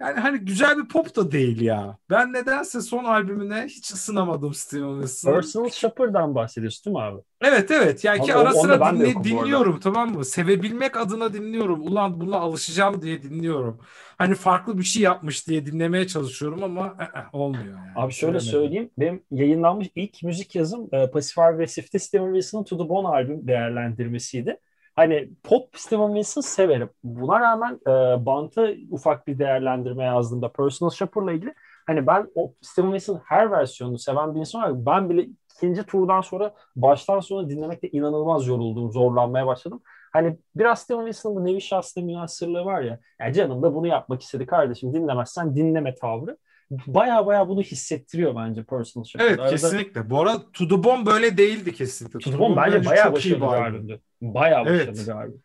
yani 0.00 0.20
hani 0.20 0.38
güzel 0.38 0.78
bir 0.78 0.88
pop 0.88 1.16
da 1.16 1.32
değil 1.32 1.60
ya. 1.60 1.98
Ben 2.10 2.32
nedense 2.32 2.80
son 2.80 3.04
albümüne 3.04 3.64
hiç 3.66 3.90
ısınamadım 3.90 4.54
Steven 4.54 5.00
Wilson'ı. 5.00 5.34
Personal 5.34 5.68
Shopper'dan 5.70 6.34
bahsediyorsun 6.34 6.84
değil 6.84 6.96
mi 6.96 7.02
abi? 7.02 7.22
Evet 7.40 7.70
evet 7.70 8.04
yani 8.04 8.22
ki 8.22 8.34
ara 8.34 8.52
sıra 8.54 8.74
dinle- 8.74 9.24
dinliyorum 9.24 9.80
tamam 9.80 10.14
mı? 10.14 10.24
Sevebilmek 10.24 10.96
adına 10.96 11.32
dinliyorum. 11.32 11.80
Ulan 11.80 12.20
buna 12.20 12.36
alışacağım 12.36 13.02
diye 13.02 13.22
dinliyorum. 13.22 13.80
Hani 14.18 14.34
farklı 14.34 14.78
bir 14.78 14.82
şey 14.82 15.02
yapmış 15.02 15.48
diye 15.48 15.66
dinlemeye 15.66 16.06
çalışıyorum 16.06 16.62
ama 16.62 16.96
eh, 17.00 17.20
eh, 17.20 17.34
olmuyor 17.34 17.64
yani. 17.64 17.92
Abi 17.96 18.12
şöyle 18.12 18.40
söyleyeyim. 18.40 18.90
Benim 18.98 19.22
yayınlanmış 19.30 19.88
ilk 19.94 20.22
müzik 20.22 20.54
yazım 20.56 20.88
e, 20.92 21.10
Pasif 21.10 21.38
Agresif'te 21.38 21.98
Steven 21.98 22.26
Wilson'ın 22.34 22.64
To 22.64 22.78
The 22.78 22.88
Bone 22.88 23.08
albüm 23.08 23.46
değerlendirmesiydi. 23.48 24.60
Hani 24.98 25.28
pop 25.44 25.68
Steven 25.76 26.06
Wilson 26.06 26.40
severim. 26.40 26.90
Buna 27.04 27.40
rağmen 27.40 27.80
e, 27.86 28.26
Bant'a 28.26 28.68
ufak 28.90 29.26
bir 29.26 29.38
değerlendirme 29.38 30.04
yazdığımda 30.04 30.52
Personal 30.52 30.90
Shopper'la 30.90 31.32
ilgili 31.32 31.54
hani 31.86 32.06
ben 32.06 32.26
o 32.34 32.54
Steven 32.60 32.90
Wilson'ın 32.90 33.20
her 33.24 33.50
versiyonunu 33.50 33.98
seven 33.98 34.34
bir 34.34 34.40
insan 34.40 34.62
olarak 34.62 34.86
ben 34.86 35.10
bile 35.10 35.26
ikinci 35.54 35.82
turdan 35.82 36.20
sonra 36.20 36.54
baştan 36.76 37.20
sona 37.20 37.50
dinlemekte 37.50 37.88
inanılmaz 37.88 38.46
yoruldum, 38.46 38.92
zorlanmaya 38.92 39.46
başladım. 39.46 39.82
Hani 40.12 40.38
biraz 40.56 40.82
Steven 40.82 41.06
Wilson'ın 41.06 41.36
bu 41.36 41.44
nevi 41.44 41.60
şahsına 41.60 42.04
münasırlığı 42.04 42.64
var 42.64 42.82
ya. 42.82 42.98
Yani 43.20 43.34
canım 43.34 43.62
da 43.62 43.74
bunu 43.74 43.86
yapmak 43.86 44.22
istedi 44.22 44.46
kardeşim 44.46 44.94
dinlemezsen 44.94 45.56
dinleme 45.56 45.94
tavrı. 45.94 46.36
Baya 46.70 47.26
baya 47.26 47.48
bunu 47.48 47.62
hissettiriyor 47.62 48.36
bence 48.36 48.64
personal 48.64 49.04
şekilde. 49.04 49.28
Evet 49.28 49.40
Arada... 49.40 49.50
kesinlikle. 49.50 50.10
Bu 50.10 50.20
arada 50.20 50.42
To 50.52 50.68
The 50.68 50.84
Bomb 50.84 51.06
böyle 51.06 51.36
değildi 51.36 51.72
kesinlikle. 51.74 52.18
To 52.18 52.30
The 52.30 52.38
Bomb 52.38 52.56
bence, 52.56 52.76
bence 52.76 52.90
baya 52.90 53.12
başarılı 53.12 53.40
bir 53.40 53.46
albümdü. 53.46 54.00
Baya 54.22 54.64
başarılı 54.64 54.82
evet. 54.82 55.06
bir 55.06 55.12
albüm. 55.12 55.42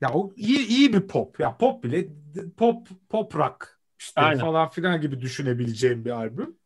Ya 0.00 0.12
o 0.12 0.32
iyi, 0.36 0.66
iyi 0.66 0.92
bir 0.92 1.00
pop. 1.00 1.40
Ya 1.40 1.56
pop 1.56 1.84
bile 1.84 2.08
pop 2.56 2.88
pop 3.08 3.36
rock 3.36 3.78
işte 3.98 4.20
Aynen. 4.20 4.40
falan 4.40 4.68
filan 4.68 5.00
gibi 5.00 5.20
düşünebileceğim 5.20 6.04
bir 6.04 6.10
albüm. 6.10 6.56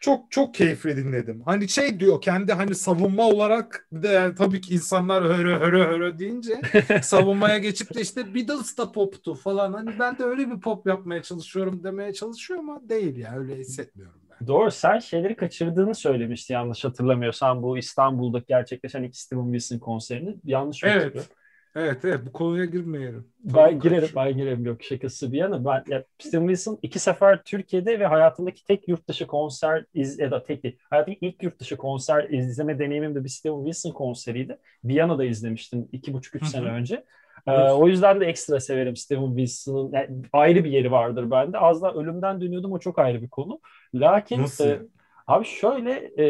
Çok 0.00 0.30
çok 0.30 0.54
keyifli 0.54 0.96
dinledim. 0.96 1.42
Hani 1.44 1.68
şey 1.68 2.00
diyor 2.00 2.20
kendi 2.20 2.52
hani 2.52 2.74
savunma 2.74 3.28
olarak 3.28 3.88
de 3.92 4.08
yani 4.08 4.34
tabii 4.34 4.60
ki 4.60 4.74
insanlar 4.74 5.24
höre 5.24 5.58
höre 5.58 5.84
höre 5.84 6.18
deyince 6.18 6.60
savunmaya 7.02 7.58
geçip 7.58 7.94
de 7.94 8.00
işte 8.00 8.34
Beatles 8.34 8.78
da 8.78 8.92
poptu 8.92 9.34
falan. 9.34 9.72
Hani 9.72 9.98
ben 9.98 10.18
de 10.18 10.24
öyle 10.24 10.50
bir 10.50 10.60
pop 10.60 10.86
yapmaya 10.86 11.22
çalışıyorum 11.22 11.84
demeye 11.84 12.12
çalışıyor 12.12 12.60
ama 12.60 12.88
değil 12.88 13.16
ya 13.16 13.36
öyle 13.36 13.56
hissetmiyorum. 13.56 14.25
Doğru 14.46 14.70
sen 14.70 14.98
şeyleri 14.98 15.36
kaçırdığını 15.36 15.94
söylemişti 15.94 16.52
yanlış 16.52 16.84
hatırlamıyorsam 16.84 17.62
bu 17.62 17.78
İstanbul'da 17.78 18.38
gerçekleşen 18.38 19.02
iki 19.02 19.20
Steven 19.20 19.52
Wilson 19.52 19.78
konserini 19.78 20.36
yanlış 20.44 20.82
mı 20.82 20.88
evet. 20.88 21.28
Evet 21.76 22.04
evet 22.04 22.20
bu 22.26 22.32
konuya 22.32 22.64
girmeyelim. 22.64 23.28
Ben 23.44 23.80
girerim 23.80 24.08
ben 24.16 24.36
girerim 24.36 24.64
yok 24.66 24.82
şakası 24.82 25.32
bir 25.32 25.38
yana. 25.38 25.64
Ben 25.64 25.84
ya, 25.88 26.04
Steven 26.18 26.46
Wilson 26.46 26.78
iki 26.82 26.98
sefer 26.98 27.42
Türkiye'de 27.42 28.00
ve 28.00 28.06
hayatımdaki 28.06 28.64
tek 28.64 28.88
yurt 28.88 29.08
dışı 29.08 29.26
konser 29.26 29.84
iz, 29.94 30.18
ya 30.18 30.30
da 30.30 30.42
tek 30.42 30.62
değil. 30.62 30.78
Hayatımdaki 30.90 31.26
ilk 31.26 31.42
yurt 31.42 31.60
dışı 31.60 31.76
konser 31.76 32.28
izleme 32.30 32.78
deneyimim 32.78 33.14
de 33.14 33.24
bir 33.24 33.28
Steven 33.28 33.64
Wilson 33.64 33.90
konseriydi. 33.90 34.58
Viyana'da 34.84 35.24
izlemiştim 35.24 35.88
iki 35.92 36.12
buçuk 36.12 36.34
üç 36.34 36.46
sene 36.46 36.68
önce. 36.68 37.04
Ee, 37.46 37.70
o 37.70 37.88
yüzden 37.88 38.20
de 38.20 38.26
ekstra 38.26 38.60
severim 38.60 38.96
Steven 38.96 39.36
Wilson'ın. 39.36 39.92
Yani 39.92 40.22
ayrı 40.32 40.64
bir 40.64 40.70
yeri 40.70 40.90
vardır 40.90 41.30
bende. 41.30 41.58
Az 41.58 41.82
daha 41.82 41.92
ölümden 41.92 42.40
dönüyordum 42.40 42.72
o 42.72 42.78
çok 42.78 42.98
ayrı 42.98 43.22
bir 43.22 43.28
konu. 43.28 43.60
Lakin 43.94 44.44
e, 44.60 44.78
abi 45.26 45.44
şöyle 45.44 46.10
e, 46.18 46.26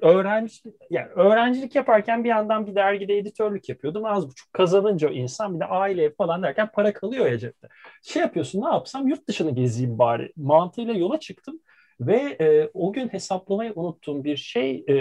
öğrenci 0.00 0.54
yani 0.90 1.06
öğrencilik 1.06 1.74
yaparken 1.74 2.24
bir 2.24 2.28
yandan 2.28 2.66
bir 2.66 2.74
dergide 2.74 3.18
editörlük 3.18 3.68
yapıyordum. 3.68 4.04
Az 4.04 4.28
buçuk 4.28 4.52
kazanınca 4.52 5.10
insan 5.10 5.54
bir 5.54 5.60
de 5.60 5.64
aile 5.64 6.10
falan 6.14 6.42
derken 6.42 6.70
para 6.74 6.92
kalıyor 6.92 7.26
ya 7.26 7.38
cepte. 7.38 7.68
Şey 8.02 8.22
yapıyorsun 8.22 8.62
ne 8.62 8.66
yapsam 8.66 9.08
yurt 9.08 9.28
dışını 9.28 9.50
gezeyim 9.50 9.98
bari 9.98 10.32
mantığıyla 10.36 10.94
yola 10.94 11.20
çıktım 11.20 11.60
ve 12.00 12.36
e, 12.40 12.70
o 12.74 12.92
gün 12.92 13.08
hesaplamayı 13.08 13.72
unuttuğum 13.74 14.24
bir 14.24 14.36
şey 14.36 14.84
e, 14.88 14.94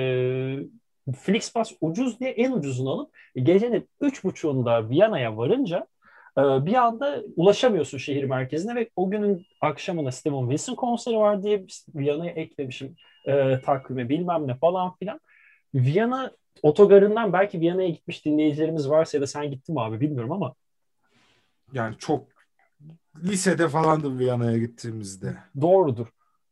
Flixbus 1.12 1.74
ucuz 1.82 2.20
diye 2.20 2.30
en 2.30 2.52
ucuzunu 2.52 2.90
alıp 2.90 3.14
gecenin 3.36 3.90
üç 4.02 4.24
buçuğunda 4.24 4.90
Viyana'ya 4.90 5.38
varınca 5.38 5.88
e, 6.38 6.42
bir 6.42 6.74
anda 6.74 7.24
ulaşamıyorsun 7.36 7.98
şehir 7.98 8.24
merkezine 8.24 8.76
ve 8.76 8.90
o 8.96 9.12
günün 9.12 9.46
akşamına 9.62 10.12
Steven 10.12 10.42
Wilson 10.42 10.76
konseri 10.76 11.18
var 11.18 11.44
diye 11.44 11.66
Viyana'ya 11.96 12.32
eklemişim 12.32 12.96
e, 13.26 13.62
takvime 13.62 14.10
bilmem 14.10 14.48
ne 14.48 14.56
falan 14.56 14.96
filan. 14.96 15.20
Viyana 15.76 16.32
otogarından 16.62 17.34
belki 17.34 17.62
Viyana'ya 17.62 17.90
gitmiş 17.90 18.26
dinleyicilerimiz 18.26 18.90
varsa 18.90 19.18
ya 19.18 19.22
da 19.22 19.28
sen 19.28 19.52
gittin 19.52 19.76
mi 19.76 19.82
abi 19.82 20.00
bilmiyorum 20.00 20.32
ama. 20.32 20.54
Yani 21.74 21.96
çok 21.98 22.28
lisede 23.24 23.70
falandım 23.70 24.20
Viyana'ya 24.20 24.58
gittiğimizde. 24.58 25.38
Doğrudur. 25.62 26.08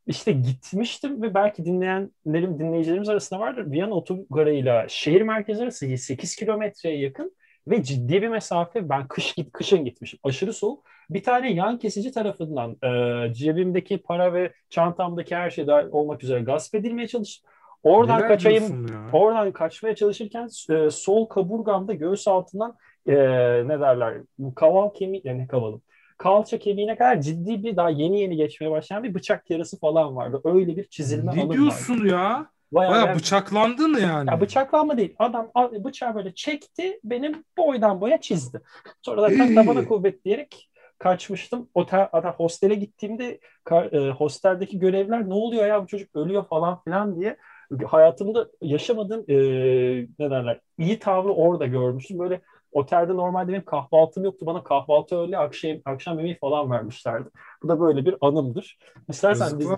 İşte 0.07 0.31
gitmiştim 0.31 1.21
ve 1.21 1.33
belki 1.33 1.65
dinleyenlerim, 1.65 2.59
dinleyicilerimiz 2.59 3.09
arasında 3.09 3.39
vardır. 3.39 3.71
Viyana 3.71 3.93
otogarıyla 3.93 4.85
şehir 4.87 5.21
merkezi 5.21 5.63
arası 5.63 5.97
8 5.97 6.35
kilometreye 6.35 6.99
yakın 6.99 7.35
ve 7.67 7.83
ciddi 7.83 8.21
bir 8.21 8.27
mesafe. 8.27 8.89
Ben 8.89 9.07
kış 9.07 9.35
kışın 9.53 9.85
gitmişim. 9.85 10.19
Aşırı 10.23 10.53
soğuk. 10.53 10.83
Bir 11.09 11.23
tane 11.23 11.53
yan 11.53 11.79
kesici 11.79 12.11
tarafından 12.11 12.77
e, 12.83 13.33
cebimdeki 13.33 13.97
para 13.97 14.33
ve 14.33 14.53
çantamdaki 14.69 15.35
her 15.35 15.49
şey 15.49 15.67
dahil 15.67 15.87
olmak 15.91 16.23
üzere 16.23 16.41
gasp 16.41 16.75
edilmeye 16.75 17.07
çalıştım. 17.07 17.51
Oradan 17.83 18.17
Neler 18.17 18.27
kaçayım, 18.27 18.85
oradan 19.13 19.51
kaçmaya 19.51 19.95
çalışırken 19.95 20.49
e, 20.69 20.89
sol 20.89 21.25
kaburgamda 21.25 21.93
göğüs 21.93 22.27
altından 22.27 22.75
e, 23.07 23.13
ne 23.67 23.79
derler 23.79 24.17
kaval 24.55 24.89
kemiği 24.89 25.21
yani 25.25 25.47
kavalım 25.47 25.81
kalça 26.21 26.59
kemiğine 26.59 26.95
kadar 26.95 27.21
ciddi 27.21 27.63
bir 27.63 27.75
daha 27.75 27.89
yeni 27.89 28.21
yeni 28.21 28.35
geçmeye 28.35 28.71
başlayan 28.71 29.03
bir 29.03 29.13
bıçak 29.13 29.49
yarası 29.49 29.79
falan 29.79 30.15
vardı. 30.15 30.41
Öyle 30.43 30.77
bir 30.77 30.83
çizilme 30.87 31.35
ne 31.35 31.51
diyorsun 31.51 31.93
vardı. 31.93 32.07
ya? 32.07 32.45
Bayağı, 32.71 32.91
Bayağı 32.91 33.15
bıçaklandın 33.15 33.99
yani. 34.01 34.29
Ya 34.29 34.41
bıçaklanma 34.41 34.97
değil. 34.97 35.15
Adam 35.19 35.51
bıçağı 35.55 36.15
böyle 36.15 36.33
çekti, 36.35 36.99
benim 37.03 37.43
boydan 37.57 38.01
boya 38.01 38.21
çizdi. 38.21 38.61
Sonra 39.01 39.21
da 39.21 39.37
tak 39.37 39.55
tabana 39.55 39.85
kuvvet 39.85 40.25
diyerek 40.25 40.69
kaçmıştım. 40.97 41.69
Otel, 41.73 42.07
hatta 42.11 42.31
hostele 42.31 42.75
gittiğimde 42.75 43.39
e, 43.71 44.09
hosteldeki 44.09 44.79
görevler 44.79 45.29
ne 45.29 45.33
oluyor 45.33 45.67
ya 45.67 45.83
bu 45.83 45.87
çocuk 45.87 46.15
ölüyor 46.15 46.45
falan 46.47 46.83
filan 46.83 47.21
diye 47.21 47.37
hayatımda 47.87 48.47
yaşamadığım 48.61 49.25
e, 49.27 49.35
ne 50.19 50.29
derler 50.31 50.59
iyi 50.77 50.99
tavrı 50.99 51.33
orada 51.33 51.65
görmüştüm. 51.65 52.19
Böyle 52.19 52.41
otelde 52.71 53.13
normalde 53.13 53.51
benim 53.51 53.65
kahvaltım 53.65 54.23
yoktu. 54.23 54.45
Bana 54.45 54.63
kahvaltı 54.63 55.21
öyle 55.21 55.37
akşam, 55.37 55.71
akşam 55.85 56.17
yemeği 56.17 56.37
falan 56.37 56.71
vermişlerdi. 56.71 57.29
Bu 57.63 57.69
da 57.69 57.79
böyle 57.79 58.05
bir 58.05 58.15
anımdır. 58.21 58.77
İstersen 59.09 59.59
biz, 59.59 59.69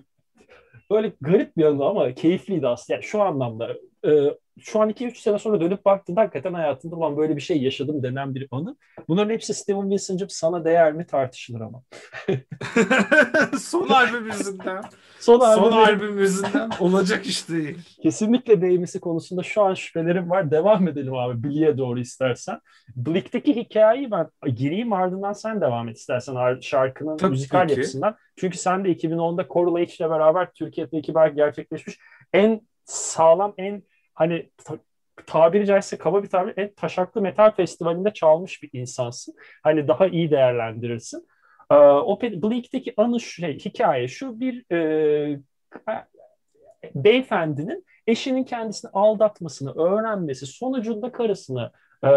böyle 0.91 1.13
garip 1.21 1.57
bir 1.57 1.65
anı 1.65 1.85
ama 1.85 2.13
keyifliydi 2.13 2.67
aslında. 2.67 2.95
Yani 2.95 3.03
şu 3.03 3.21
anlamda 3.21 3.77
e, 4.05 4.37
şu 4.59 4.81
an 4.81 4.89
2-3 4.89 5.15
sene 5.15 5.39
sonra 5.39 5.61
dönüp 5.61 5.85
baktığında 5.85 6.21
hakikaten 6.21 6.53
hayatımda 6.53 7.01
ben 7.01 7.17
böyle 7.17 7.35
bir 7.35 7.41
şey 7.41 7.61
yaşadım 7.61 8.03
denen 8.03 8.35
bir 8.35 8.47
anı. 8.51 8.75
Bunların 9.07 9.29
hepsi 9.29 9.53
Steven 9.53 9.89
Wilson'cım 9.89 10.29
sana 10.29 10.65
değer 10.65 10.93
mi 10.93 11.05
tartışılır 11.07 11.61
ama. 11.61 11.83
Son 13.59 13.89
albüm 13.89 14.25
yüzünden. 14.25 14.83
Son, 15.19 15.39
Son 15.39 15.71
albüm 15.71 16.19
yüzünden 16.19 16.69
olacak 16.79 17.25
iş 17.25 17.49
değil. 17.49 17.77
Kesinlikle 18.03 18.61
değmesi 18.61 18.99
konusunda 18.99 19.43
şu 19.43 19.61
an 19.61 19.73
şüphelerim 19.73 20.29
var. 20.29 20.51
Devam 20.51 20.87
edelim 20.87 21.13
abi 21.13 21.43
Billy'e 21.43 21.77
doğru 21.77 21.99
istersen. 21.99 22.59
Blick'teki 22.95 23.55
hikayeyi 23.55 24.11
ben 24.11 24.29
gireyim 24.55 24.93
ardından 24.93 25.33
sen 25.33 25.61
devam 25.61 25.89
et 25.89 25.97
istersen 25.97 26.59
şarkının 26.61 27.17
Tabii 27.17 27.31
müzikal 27.31 27.67
ki. 27.67 27.73
yapısından. 27.73 28.15
Çünkü 28.35 28.57
sen 28.57 28.85
de 28.85 28.89
2010'da 28.89 29.47
Coral 29.49 29.77
H 29.77 29.95
ile 29.99 30.09
beraber 30.09 30.51
Türkiye'deki 30.53 31.15
belki 31.15 31.35
gerçekleşmiş 31.35 31.97
en 32.33 32.61
sağlam, 32.85 33.53
en 33.57 33.83
hani 34.13 34.49
ta, 34.65 34.77
tabiri 35.25 35.65
caizse 35.65 35.97
kaba 35.97 36.23
bir 36.23 36.29
tabir 36.29 36.53
en 36.57 36.73
taşaklı 36.73 37.21
metal 37.21 37.51
festivalinde 37.51 38.13
çalmış 38.13 38.63
bir 38.63 38.69
insansın. 38.73 39.35
Hani 39.63 39.87
daha 39.87 40.07
iyi 40.07 40.31
değerlendirirsin. 40.31 41.27
Ee, 41.71 41.75
o 41.75 42.21
Bleak'teki 42.21 42.93
anı 42.97 43.19
şey, 43.19 43.59
hikaye 43.59 44.07
şu 44.07 44.39
bir 44.39 44.71
e, 44.71 45.39
beyefendinin 46.95 47.85
eşinin 48.07 48.43
kendisini 48.43 48.91
aldatmasını 48.93 49.73
öğrenmesi 49.73 50.45
sonucunda 50.45 51.11
karısını 51.11 51.71
e, 52.03 52.09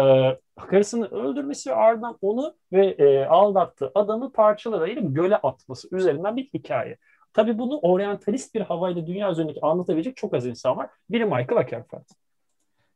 karısını 0.67 1.07
öldürmesi 1.07 1.69
ve 1.69 1.75
ardından 1.75 2.17
onu 2.21 2.55
ve 2.73 2.85
e, 2.87 3.25
aldattığı 3.25 3.91
adamı 3.95 4.31
parçalara 4.31 4.83
ayırıp 4.83 5.15
göle 5.15 5.35
atması 5.35 5.95
üzerinden 5.95 6.35
bir 6.35 6.49
hikaye. 6.53 6.97
Tabii 7.37 7.57
bunu 7.57 7.79
oryantalist 7.79 8.55
bir 8.55 8.61
havayla 8.61 9.07
dünya 9.07 9.31
üzerindeki 9.31 9.59
anlatabilecek 9.61 10.17
çok 10.17 10.33
az 10.33 10.45
insan 10.45 10.77
var. 10.77 10.89
Biri 11.09 11.25
Michael 11.25 11.57
Akerfeld. 11.57 12.05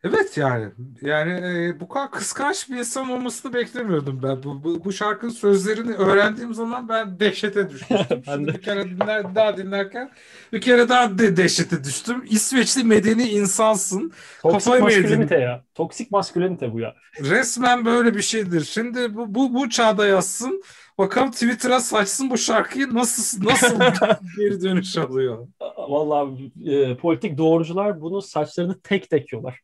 Evet 0.03 0.37
yani 0.37 0.71
yani 1.01 1.31
e, 1.31 1.79
bu 1.79 1.87
kadar 1.87 2.11
kıskanç 2.11 2.69
bir 2.69 2.77
insan 2.77 3.09
olmasını 3.09 3.53
beklemiyordum 3.53 4.19
ben. 4.23 4.43
Bu, 4.43 4.63
bu, 4.63 4.85
bu 4.85 4.93
şarkının 4.93 5.31
sözlerini 5.31 5.93
öğrendiğim 5.93 6.53
zaman 6.53 6.89
ben 6.89 7.19
dehşete 7.19 7.69
düşmüştüm. 7.69 8.21
Şimdi 8.25 8.53
bir 8.53 8.61
kere 8.61 8.89
dinler, 8.89 9.35
daha 9.35 9.57
dinlerken 9.57 10.11
bir 10.53 10.61
kere 10.61 10.89
daha 10.89 11.17
de 11.17 11.37
dehşete 11.37 11.83
düştüm. 11.83 12.25
İsveçli 12.29 12.83
medeni 12.83 13.23
insansın. 13.23 14.11
Toksik 14.41 14.73
Kafayı 14.73 14.83
maskülenite 14.83 15.37
ya. 15.37 15.63
Toksik 15.75 16.11
maskülenite 16.11 16.73
bu 16.73 16.79
ya. 16.79 16.95
Resmen 17.23 17.85
böyle 17.85 18.15
bir 18.15 18.21
şeydir. 18.21 18.61
Şimdi 18.61 19.15
bu, 19.15 19.35
bu, 19.35 19.53
bu 19.53 19.69
çağda 19.69 20.07
yazsın. 20.07 20.61
Bakalım 21.01 21.31
Twitter'a 21.31 21.79
saçsın 21.79 22.29
bu 22.29 22.37
şarkıyı 22.37 22.93
nasıl 22.93 23.45
nasıl 23.45 23.79
geri 24.37 24.61
dönüş 24.61 24.97
alıyor. 24.97 25.47
Vallahi 25.77 26.51
e, 26.65 26.97
politik 26.97 27.37
doğrucular 27.37 28.01
bunu 28.01 28.21
saçlarını 28.21 28.79
tek 28.79 29.09
tek 29.09 29.33
yiyorlar. 29.33 29.61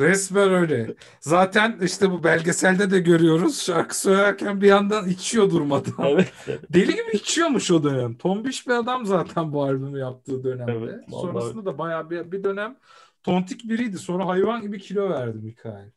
Resmen 0.00 0.52
öyle. 0.52 0.94
Zaten 1.20 1.78
işte 1.82 2.10
bu 2.10 2.24
belgeselde 2.24 2.90
de 2.90 3.00
görüyoruz. 3.00 3.62
Şarkı 3.62 4.00
söylerken 4.00 4.60
bir 4.60 4.66
yandan 4.66 5.08
içiyor 5.08 5.50
durmadan. 5.50 5.92
Evet. 6.08 6.32
Deli 6.70 6.92
gibi 6.92 7.10
içiyormuş 7.12 7.70
o 7.70 7.82
dönem. 7.82 8.14
Tombiş 8.14 8.66
bir 8.66 8.72
adam 8.72 9.06
zaten 9.06 9.52
bu 9.52 9.62
albümü 9.62 9.98
yaptığı 9.98 10.44
dönemde. 10.44 10.72
Evet, 10.72 11.04
Sonrasında 11.10 11.64
da 11.64 11.78
bayağı 11.78 12.10
bir, 12.10 12.32
bir 12.32 12.44
dönem 12.44 12.76
tontik 13.22 13.68
biriydi. 13.68 13.98
Sonra 13.98 14.26
hayvan 14.26 14.62
gibi 14.62 14.78
kilo 14.78 15.10
verdi 15.10 15.38
Mikael. 15.38 15.90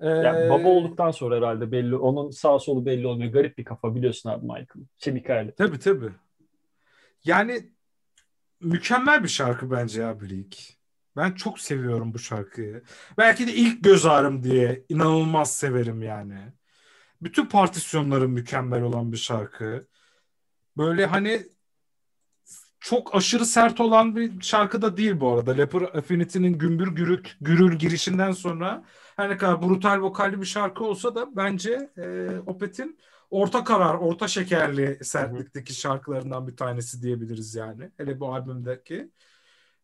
Yani 0.00 0.50
baba 0.50 0.68
olduktan 0.68 1.10
sonra 1.10 1.36
herhalde 1.36 1.72
belli. 1.72 1.96
Onun 1.96 2.30
sağ 2.30 2.58
solu 2.58 2.86
belli 2.86 3.06
olmuyor. 3.06 3.32
Garip 3.32 3.58
bir 3.58 3.64
kafa 3.64 3.94
biliyorsun 3.94 4.30
abi 4.30 4.46
Michael. 4.46 5.14
Mikael. 5.14 5.52
Tabii 5.58 5.78
tabii. 5.78 6.10
Yani 7.24 7.70
mükemmel 8.60 9.22
bir 9.22 9.28
şarkı 9.28 9.70
bence 9.70 10.02
ya 10.02 10.20
Bleak. 10.20 10.56
Ben 11.16 11.32
çok 11.32 11.60
seviyorum 11.60 12.14
bu 12.14 12.18
şarkıyı. 12.18 12.82
Belki 13.18 13.46
de 13.46 13.54
ilk 13.54 13.84
göz 13.84 14.06
ağrım 14.06 14.42
diye 14.42 14.84
inanılmaz 14.88 15.56
severim 15.56 16.02
yani. 16.02 16.38
Bütün 17.22 17.46
partisyonları 17.46 18.28
mükemmel 18.28 18.82
olan 18.82 19.12
bir 19.12 19.16
şarkı. 19.16 19.86
Böyle 20.76 21.06
hani 21.06 21.42
çok 22.80 23.14
aşırı 23.14 23.46
sert 23.46 23.80
olan 23.80 24.16
bir 24.16 24.40
şarkı 24.40 24.82
da 24.82 24.96
değil 24.96 25.20
bu 25.20 25.32
arada. 25.32 25.52
Leper 25.52 25.82
Affinity'nin 25.82 26.58
gümbür 26.58 26.88
gürük 26.88 27.36
gürül 27.40 27.78
girişinden 27.78 28.32
sonra 28.32 28.84
her 29.16 29.30
ne 29.30 29.36
kadar 29.36 29.62
brutal 29.62 30.00
vokalli 30.02 30.40
bir 30.40 30.46
şarkı 30.46 30.84
olsa 30.84 31.14
da 31.14 31.36
bence 31.36 31.90
e, 31.96 32.28
Opet'in 32.46 32.98
orta 33.30 33.64
karar, 33.64 33.94
orta 33.94 34.28
şekerli 34.28 35.04
sertlikteki 35.04 35.74
şarkılarından 35.74 36.48
bir 36.48 36.56
tanesi 36.56 37.02
diyebiliriz 37.02 37.54
yani. 37.54 37.90
Hele 37.96 38.20
bu 38.20 38.34
albümdeki. 38.34 39.10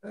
E, 0.04 0.10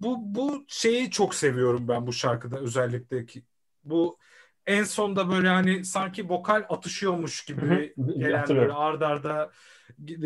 bu 0.00 0.16
bu 0.34 0.64
şeyi 0.68 1.10
çok 1.10 1.34
seviyorum 1.34 1.88
ben 1.88 2.06
bu 2.06 2.12
şarkıda 2.12 2.58
özellikle 2.58 3.26
ki 3.26 3.44
bu 3.84 4.18
en 4.66 4.84
sonda 4.84 5.30
böyle 5.30 5.48
hani 5.48 5.84
sanki 5.84 6.28
vokal 6.28 6.64
atışıyormuş 6.68 7.44
gibi 7.44 7.94
gelen 8.18 8.48
böyle 8.48 8.72
ard 8.72 9.00
arda 9.00 9.50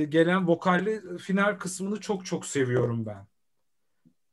gelen 0.09 0.49
vokalli 0.49 1.19
final 1.19 1.59
kısmını 1.59 2.01
çok 2.01 2.27
çok 2.27 2.47
seviyorum 2.47 3.07
ben. 3.07 3.32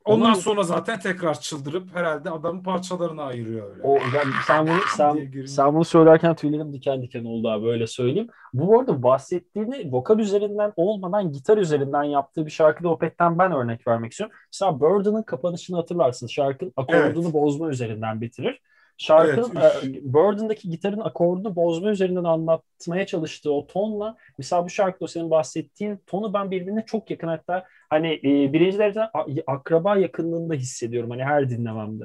Ondan 0.06 0.30
Onun, 0.30 0.40
sonra 0.40 0.64
zaten 0.64 1.00
tekrar 1.00 1.40
çıldırıp 1.40 1.96
herhalde 1.96 2.30
adamın 2.30 2.64
parçalarına 2.64 3.24
ayırıyor 3.24 3.72
öyle. 3.72 3.82
O, 3.84 3.96
yani 3.96 4.34
sen 4.48 4.68
bunu 4.68 4.80
sen, 4.98 5.46
sen 5.46 5.74
bunu 5.76 5.86
söylerken 5.86 6.36
tüylerim 6.36 6.74
diken 6.74 7.02
diken 7.02 7.26
oldu 7.26 7.50
abi 7.50 7.68
öyle 7.68 7.88
söyleyeyim. 7.88 8.28
Bu 8.54 8.80
arada 8.80 9.04
bahsettiğini 9.04 9.92
vokal 9.92 10.20
üzerinden 10.20 10.74
olmadan 10.76 11.32
gitar 11.32 11.58
üzerinden 11.58 12.04
yaptığı 12.04 12.46
bir 12.46 12.52
şarkıda 12.52 12.90
Opet'ten 12.90 13.40
ben 13.40 13.52
örnek 13.52 13.88
vermek 13.88 14.12
istiyorum. 14.12 14.36
Mesela 14.54 14.80
Burden'ın 14.80 15.24
kapanışını 15.24 15.78
hatırlarsın. 15.78 16.28
Şarkının 16.28 16.74
akordunu 16.78 17.24
evet. 17.24 17.34
bozma 17.34 17.70
üzerinden 17.70 18.22
bitirir. 18.22 18.62
Şarkının 19.00 19.56
evet. 19.56 19.84
e, 19.84 20.14
Burden'daki 20.14 20.70
gitarın 20.70 21.00
akordunu 21.00 21.56
bozma 21.56 21.90
üzerinden 21.90 22.24
anlatmaya 22.24 23.06
çalıştığı 23.06 23.52
o 23.52 23.68
tonla 23.68 24.18
mesela 24.38 24.66
bu 24.66 24.70
şarkıda 24.70 25.08
senin 25.08 25.32
bahsettiğin 25.32 25.98
tonu 26.08 26.34
ben 26.34 26.52
birbirine 26.52 26.86
çok 26.86 27.12
yakın 27.12 27.28
hatta 27.28 27.66
hani 27.90 28.14
e, 28.14 28.54
birinci 28.54 28.80
dereceden 28.80 29.10
akraba 29.48 29.98
yakınlığında 29.98 30.54
hissediyorum 30.54 31.10
hani 31.10 31.24
her 31.24 31.50
dinlememde. 31.50 32.04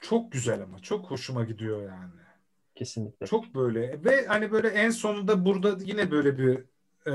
Çok 0.00 0.32
güzel 0.32 0.62
ama 0.62 0.78
çok 0.78 1.10
hoşuma 1.10 1.44
gidiyor 1.44 1.82
yani. 1.82 2.12
Kesinlikle. 2.74 3.26
Çok 3.26 3.54
böyle 3.54 4.04
ve 4.04 4.26
hani 4.26 4.52
böyle 4.52 4.68
en 4.68 4.90
sonunda 4.90 5.44
burada 5.44 5.76
yine 5.84 6.10
böyle 6.10 6.38
bir 6.38 6.64
e, 7.06 7.12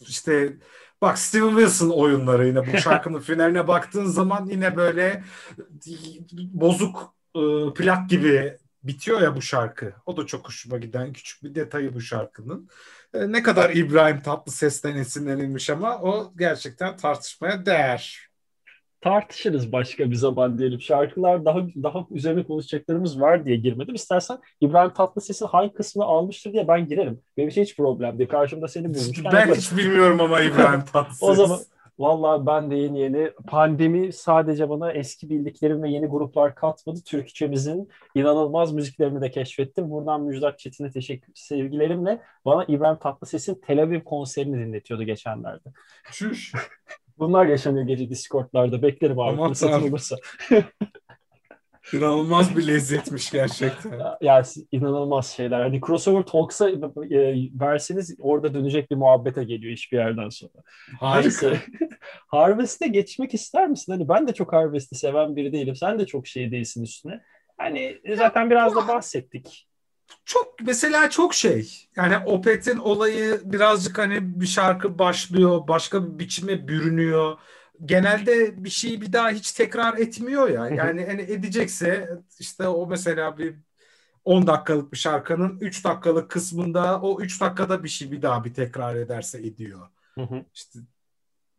işte 0.00 0.56
bak 1.00 1.18
Steven 1.18 1.48
Wilson 1.48 1.90
oyunları 1.90 2.46
yine 2.46 2.72
bu 2.72 2.78
şarkının 2.78 3.20
finaline 3.20 3.68
baktığın 3.68 4.04
zaman 4.04 4.46
yine 4.46 4.76
böyle 4.76 5.24
bozuk 6.52 7.14
e, 7.34 7.40
plak 7.74 8.10
gibi 8.10 8.58
bitiyor 8.82 9.20
ya 9.20 9.36
bu 9.36 9.42
şarkı. 9.42 9.92
O 10.06 10.16
da 10.16 10.26
çok 10.26 10.48
hoşuma 10.48 10.78
giden 10.78 11.12
küçük 11.12 11.44
bir 11.44 11.54
detayı 11.54 11.94
bu 11.94 12.00
şarkının. 12.00 12.68
E, 13.14 13.32
ne 13.32 13.42
kadar 13.42 13.70
İbrahim 13.70 14.20
Tatlıses'ten 14.20 14.96
esinlenilmiş 14.96 15.70
ama 15.70 15.98
o 16.02 16.32
gerçekten 16.36 16.96
tartışmaya 16.96 17.66
değer. 17.66 18.33
Tartışırız 19.04 19.72
başka 19.72 20.10
bir 20.10 20.14
zaman 20.14 20.58
diyelim. 20.58 20.80
Şarkılar 20.80 21.44
daha 21.44 21.58
daha 21.58 22.06
üzerine 22.10 22.44
konuşacaklarımız 22.44 23.20
var 23.20 23.44
diye 23.44 23.56
girmedim. 23.56 23.94
İstersen 23.94 24.38
İbrahim 24.60 24.92
Tatlıses'in 24.92 25.46
hangi 25.46 25.74
kısmını 25.74 26.06
almıştır 26.06 26.52
diye 26.52 26.68
ben 26.68 26.88
girerim. 26.88 27.20
Benim 27.36 27.48
için 27.48 27.62
hiç 27.62 27.76
problem 27.76 28.18
değil. 28.18 28.28
Karşımda 28.28 28.68
seni 28.68 28.84
bulmuş. 28.84 29.24
Ben 29.32 29.54
hiç 29.54 29.76
bilmiyorum 29.76 30.20
ama 30.20 30.40
İbrahim 30.40 30.84
Tatlıses. 30.92 31.22
o 31.22 31.34
zaman 31.34 31.58
Vallahi 31.98 32.46
ben 32.46 32.70
de 32.70 32.76
yeni 32.76 33.00
yeni 33.00 33.30
pandemi 33.46 34.12
sadece 34.12 34.68
bana 34.68 34.92
eski 34.92 35.30
bildiklerim 35.30 35.82
ve 35.82 35.90
yeni 35.90 36.06
gruplar 36.06 36.54
katmadı. 36.54 37.00
Türkçemizin 37.06 37.88
inanılmaz 38.14 38.72
müziklerini 38.72 39.20
de 39.20 39.30
keşfettim. 39.30 39.90
Buradan 39.90 40.22
Müjdat 40.22 40.58
Çetin'e 40.58 40.90
teşekkür 40.90 41.32
sevgilerimle 41.34 42.20
bana 42.44 42.64
İbrahim 42.64 42.98
Tatlıses'in 42.98 43.60
Tel 43.66 43.82
Aviv 43.82 44.00
konserini 44.00 44.66
dinletiyordu 44.66 45.04
geçenlerde. 45.04 45.68
Şuş. 46.10 46.52
Bunlar 47.18 47.46
yaşanıyor 47.46 47.86
gece 47.86 48.10
Discord'larda. 48.10 48.82
Beklerim 48.82 49.20
abi 49.20 49.48
fırsatım 49.48 49.88
olursa. 49.88 50.16
İnanılmaz 51.92 52.56
bir 52.56 52.66
lezzetmiş 52.66 53.30
gerçekten. 53.30 54.00
Yani 54.20 54.46
inanılmaz 54.72 55.26
şeyler. 55.26 55.60
Hani 55.60 55.80
crossover 55.86 56.22
talks'a 56.22 56.70
e, 56.70 56.78
verseniz 57.60 58.16
orada 58.18 58.54
dönecek 58.54 58.90
bir 58.90 58.96
muhabbete 58.96 59.44
geliyor 59.44 59.72
hiçbir 59.72 59.96
yerden 59.96 60.28
sonra. 60.28 60.52
Harika. 61.00 61.52
Harvest'e 62.26 62.86
geçmek 62.86 63.34
ister 63.34 63.68
misin? 63.68 63.92
Hani 63.92 64.08
ben 64.08 64.28
de 64.28 64.34
çok 64.34 64.52
Harvest'i 64.52 64.94
seven 64.94 65.36
biri 65.36 65.52
değilim. 65.52 65.76
Sen 65.76 65.98
de 65.98 66.06
çok 66.06 66.26
şey 66.26 66.50
değilsin 66.50 66.82
üstüne. 66.82 67.20
Hani 67.58 68.00
zaten 68.16 68.50
biraz 68.50 68.76
da 68.76 68.88
bahsettik. 68.88 69.68
Çok 70.24 70.60
mesela 70.60 71.10
çok 71.10 71.34
şey. 71.34 71.88
Yani 71.96 72.18
Opet'in 72.18 72.78
olayı 72.78 73.40
birazcık 73.44 73.98
hani 73.98 74.40
bir 74.40 74.46
şarkı 74.46 74.98
başlıyor, 74.98 75.68
başka 75.68 76.04
bir 76.06 76.18
biçime 76.18 76.68
bürünüyor 76.68 77.38
genelde 77.84 78.64
bir 78.64 78.70
şeyi 78.70 79.00
bir 79.00 79.12
daha 79.12 79.30
hiç 79.30 79.52
tekrar 79.52 79.98
etmiyor 79.98 80.48
ya. 80.48 80.68
Yani 80.68 81.06
hani 81.06 81.22
edecekse 81.22 82.10
işte 82.38 82.68
o 82.68 82.86
mesela 82.86 83.38
bir 83.38 83.54
10 84.24 84.46
dakikalık 84.46 84.92
bir 84.92 84.98
şarkının 84.98 85.58
3 85.60 85.84
dakikalık 85.84 86.30
kısmında 86.30 87.00
o 87.00 87.20
3 87.20 87.40
dakikada 87.40 87.84
bir 87.84 87.88
şey 87.88 88.12
bir 88.12 88.22
daha 88.22 88.44
bir 88.44 88.54
tekrar 88.54 88.96
ederse 88.96 89.38
ediyor. 89.38 89.88
işte 90.54 90.78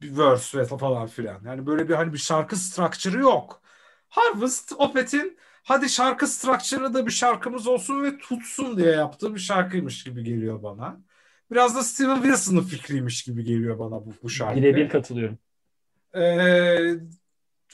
bir 0.02 0.18
verse 0.18 0.58
ve 0.58 0.66
falan 0.66 1.08
filan. 1.08 1.42
Yani 1.46 1.66
böyle 1.66 1.90
bir 1.90 1.94
hani 1.94 2.14
bir 2.14 2.18
şarkı 2.18 2.56
structure'ı 2.56 3.22
yok. 3.22 3.62
Harvest 4.10 4.74
Opet'in 4.78 5.38
hadi 5.66 5.90
şarkı 5.90 6.28
structure'ı 6.28 6.94
da 6.94 7.06
bir 7.06 7.12
şarkımız 7.12 7.68
olsun 7.68 8.04
ve 8.04 8.18
tutsun 8.18 8.78
diye 8.78 8.92
yaptığı 8.92 9.36
bir 9.36 9.40
şarkıymış 9.40 10.04
gibi 10.04 10.24
geliyor 10.24 10.64
bana. 10.64 11.02
Biraz 11.52 11.76
da 11.76 11.84
Steven 11.84 12.22
Wilson'ın 12.22 12.62
fikriymiş 12.62 13.24
gibi 13.24 13.44
geliyor 13.44 13.80
bana 13.80 14.06
bu, 14.06 14.14
bu 14.24 14.30
şarkı. 14.30 14.58
Birebir 14.58 14.90
katılıyorum. 14.90 15.38
Ee, 16.14 16.94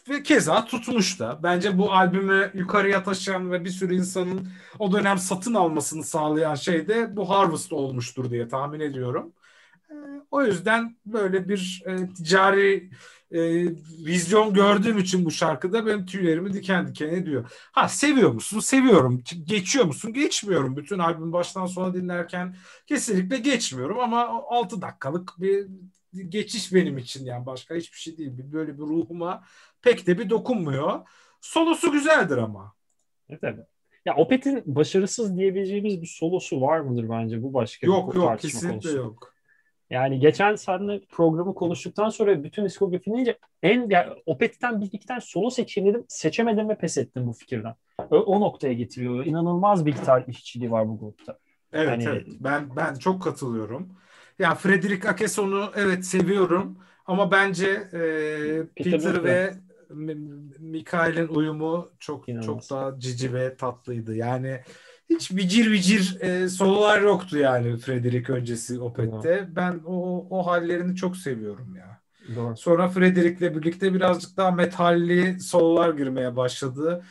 ve 0.09 0.23
keza 0.23 0.65
tutmuş 0.65 1.19
da. 1.19 1.39
Bence 1.43 1.77
bu 1.77 1.93
albümü 1.93 2.51
yukarıya 2.53 3.03
taşıyan 3.03 3.51
ve 3.51 3.65
bir 3.65 3.69
sürü 3.69 3.95
insanın 3.95 4.47
o 4.79 4.91
dönem 4.91 5.17
satın 5.17 5.53
almasını 5.53 6.03
sağlayan 6.03 6.55
şey 6.55 6.87
de 6.87 7.15
bu 7.15 7.29
Harvest 7.29 7.73
olmuştur 7.73 8.31
diye 8.31 8.47
tahmin 8.47 8.79
ediyorum. 8.79 9.33
Ee, 9.89 9.93
o 10.31 10.43
yüzden 10.43 10.95
böyle 11.05 11.49
bir 11.49 11.83
e, 11.85 12.13
ticari 12.13 12.89
e, 13.31 13.39
vizyon 14.05 14.53
gördüğüm 14.53 14.97
için 14.97 15.25
bu 15.25 15.31
şarkıda 15.31 15.85
benim 15.85 16.05
tüylerimi 16.05 16.53
diken 16.53 16.87
diken 16.87 17.09
ediyor. 17.09 17.51
Ha 17.71 17.87
seviyor 17.87 18.31
musun? 18.31 18.59
Seviyorum. 18.59 19.23
Geçiyor 19.43 19.85
musun? 19.85 20.13
Geçmiyorum. 20.13 20.77
Bütün 20.77 20.99
albüm 20.99 21.33
baştan 21.33 21.65
sona 21.65 21.93
dinlerken 21.93 22.55
kesinlikle 22.87 23.37
geçmiyorum 23.37 23.99
ama 23.99 24.27
6 24.49 24.81
dakikalık 24.81 25.33
bir 25.37 25.67
geçiş 26.27 26.73
benim 26.73 26.97
için 26.97 27.25
yani 27.25 27.45
başka 27.45 27.75
hiçbir 27.75 27.97
şey 27.97 28.17
değil. 28.17 28.31
Böyle 28.37 28.73
bir 28.73 28.83
ruhuma 28.83 29.43
pek 29.81 30.07
de 30.07 30.19
bir 30.19 30.29
dokunmuyor. 30.29 30.99
Solosu 31.41 31.91
güzeldir 31.91 32.37
ama. 32.37 32.73
Evet, 33.29 33.39
evet. 33.43 33.67
Ya 34.05 34.15
Opet'in 34.15 34.63
başarısız 34.65 35.37
diyebileceğimiz 35.37 36.01
bir 36.01 36.07
solosu 36.07 36.61
var 36.61 36.79
mıdır 36.79 37.09
bence 37.09 37.43
bu 37.43 37.53
başka 37.53 37.87
yok, 37.87 38.13
bir 38.13 38.19
Yok 38.19 38.29
yok 38.29 38.39
kesinlikle 38.39 38.69
konusu. 38.69 38.97
yok. 38.97 39.30
Yani 39.91 40.19
geçen 40.19 40.55
seninle 40.55 41.01
programı 41.11 41.55
konuştuktan 41.55 42.09
sonra 42.09 42.43
bütün 42.43 42.65
diskografini 42.65 43.35
en 43.63 43.89
yani 43.89 44.09
Opet'ten 44.25 44.81
bir 44.81 44.85
iki 44.85 45.05
tane 45.05 45.21
solo 45.21 45.49
seçeyim 45.49 46.05
Seçemedim 46.07 46.69
ve 46.69 46.77
pes 46.77 46.97
ettim 46.97 47.27
bu 47.27 47.33
fikirden. 47.33 47.75
O, 47.97 48.17
o 48.17 48.41
noktaya 48.41 48.73
getiriyor. 48.73 49.25
İnanılmaz 49.25 49.85
bir 49.85 49.91
gitar 49.91 50.23
işçiliği 50.27 50.71
var 50.71 50.87
bu 50.87 50.99
grupta. 50.99 51.37
Evet, 51.73 51.89
yani, 51.89 52.03
evet. 52.03 52.27
Ben 52.39 52.75
ben 52.75 52.95
çok 52.95 53.23
katılıyorum. 53.23 53.89
Ya 54.39 54.55
Frederick 54.55 55.09
Akeson'u 55.09 55.71
evet 55.75 56.05
seviyorum 56.05 56.77
ama 57.05 57.31
bence 57.31 57.67
e, 57.67 57.99
Peter, 58.75 58.91
Peter 58.91 59.23
ve 59.23 59.53
Mikael'in 60.59 61.27
uyumu 61.27 61.91
çok 61.99 62.29
İnanılmaz. 62.29 62.67
çok 62.67 62.77
daha 62.77 62.99
cici 62.99 63.33
ve 63.33 63.55
tatlıydı. 63.55 64.15
Yani 64.15 64.59
hiç 65.15 65.31
vicir 65.31 65.71
vicir 65.71 66.21
e, 66.21 66.49
sololar 66.49 67.01
yoktu 67.01 67.37
yani 67.37 67.77
Frederick 67.77 68.33
öncesi 68.33 68.79
Opet'te. 68.79 69.47
Ben 69.55 69.81
o, 69.85 70.27
o 70.29 70.47
hallerini 70.47 70.95
çok 70.95 71.17
seviyorum 71.17 71.75
ya. 71.75 72.01
Doğru. 72.35 72.57
Sonra 72.57 72.89
Frederick'le 72.89 73.55
birlikte 73.55 73.93
birazcık 73.93 74.37
daha 74.37 74.51
metalli 74.51 75.39
sololar 75.39 75.93
girmeye 75.93 76.35
başladı. 76.35 77.05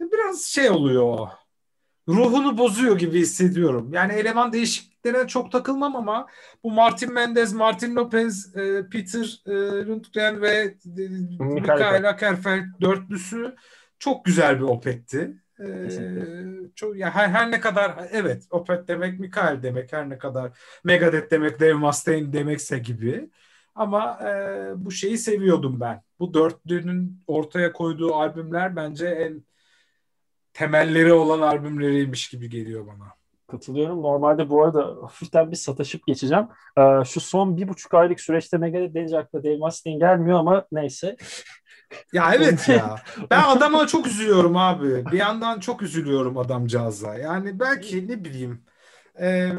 Biraz 0.00 0.42
şey 0.42 0.70
oluyor 0.70 1.02
o. 1.02 1.28
Ruhunu 2.08 2.58
bozuyor 2.58 2.98
gibi 2.98 3.20
hissediyorum. 3.20 3.92
Yani 3.92 4.12
eleman 4.12 4.52
değişik 4.52 4.94
değişikliklerine 5.04 5.28
çok 5.28 5.52
takılmam 5.52 5.96
ama 5.96 6.26
bu 6.64 6.70
Martin 6.70 7.12
Mendez, 7.12 7.52
Martin 7.52 7.96
Lopez, 7.96 8.56
e, 8.56 8.88
Peter 8.88 9.42
e, 9.46 9.86
Lundgren 9.86 10.42
ve 10.42 10.74
e, 10.98 11.44
Mikael 11.44 12.08
Akerfeld 12.08 12.64
dörtlüsü 12.80 13.54
çok 13.98 14.24
güzel 14.24 14.56
bir 14.56 14.64
opetti. 14.64 15.43
Ee, 15.60 15.88
çok 16.74 16.96
ya 16.96 17.10
her, 17.10 17.28
her 17.28 17.50
ne 17.50 17.60
kadar 17.60 18.08
evet 18.12 18.46
Opet 18.50 18.88
demek 18.88 19.20
Mikael 19.20 19.62
demek 19.62 19.92
her 19.92 20.10
ne 20.10 20.18
kadar 20.18 20.58
Megadeth 20.84 21.30
demek 21.30 21.60
Dave 21.60 21.72
Mustaine 21.72 22.32
demekse 22.32 22.78
gibi 22.78 23.30
Ama 23.74 24.18
e, 24.22 24.30
bu 24.76 24.90
şeyi 24.90 25.18
seviyordum 25.18 25.80
ben. 25.80 26.02
Bu 26.20 26.34
dörtlünün 26.34 27.22
ortaya 27.26 27.72
koyduğu 27.72 28.14
albümler 28.14 28.76
bence 28.76 29.06
en 29.06 29.44
temelleri 30.52 31.12
olan 31.12 31.40
albümleriymiş 31.40 32.28
gibi 32.28 32.48
geliyor 32.48 32.86
bana. 32.86 33.12
Katılıyorum. 33.46 34.02
Normalde 34.02 34.50
bu 34.50 34.64
arada 34.64 34.96
hafiften 35.02 35.50
bir 35.50 35.56
sataşıp 35.56 36.06
geçeceğim. 36.06 36.48
Ee, 36.78 37.04
şu 37.04 37.20
son 37.20 37.56
bir 37.56 37.68
buçuk 37.68 37.94
aylık 37.94 38.20
süreçte 38.20 38.58
Megadeth 38.58 38.94
deyince 38.94 39.18
akla 39.18 39.44
Dave 39.44 39.56
Mustaine 39.56 39.98
gelmiyor 39.98 40.38
ama 40.38 40.66
neyse. 40.72 41.16
Ya 42.12 42.34
evet 42.34 42.68
ya. 42.68 42.96
Ben 43.30 43.42
adama 43.46 43.86
çok 43.86 44.06
üzülüyorum 44.06 44.56
abi. 44.56 45.06
Bir 45.06 45.18
yandan 45.18 45.60
çok 45.60 45.82
üzülüyorum 45.82 46.38
adamcağıza. 46.38 47.14
Yani 47.14 47.60
belki 47.60 48.08
ne 48.08 48.24
bileyim 48.24 48.62
e, 49.20 49.52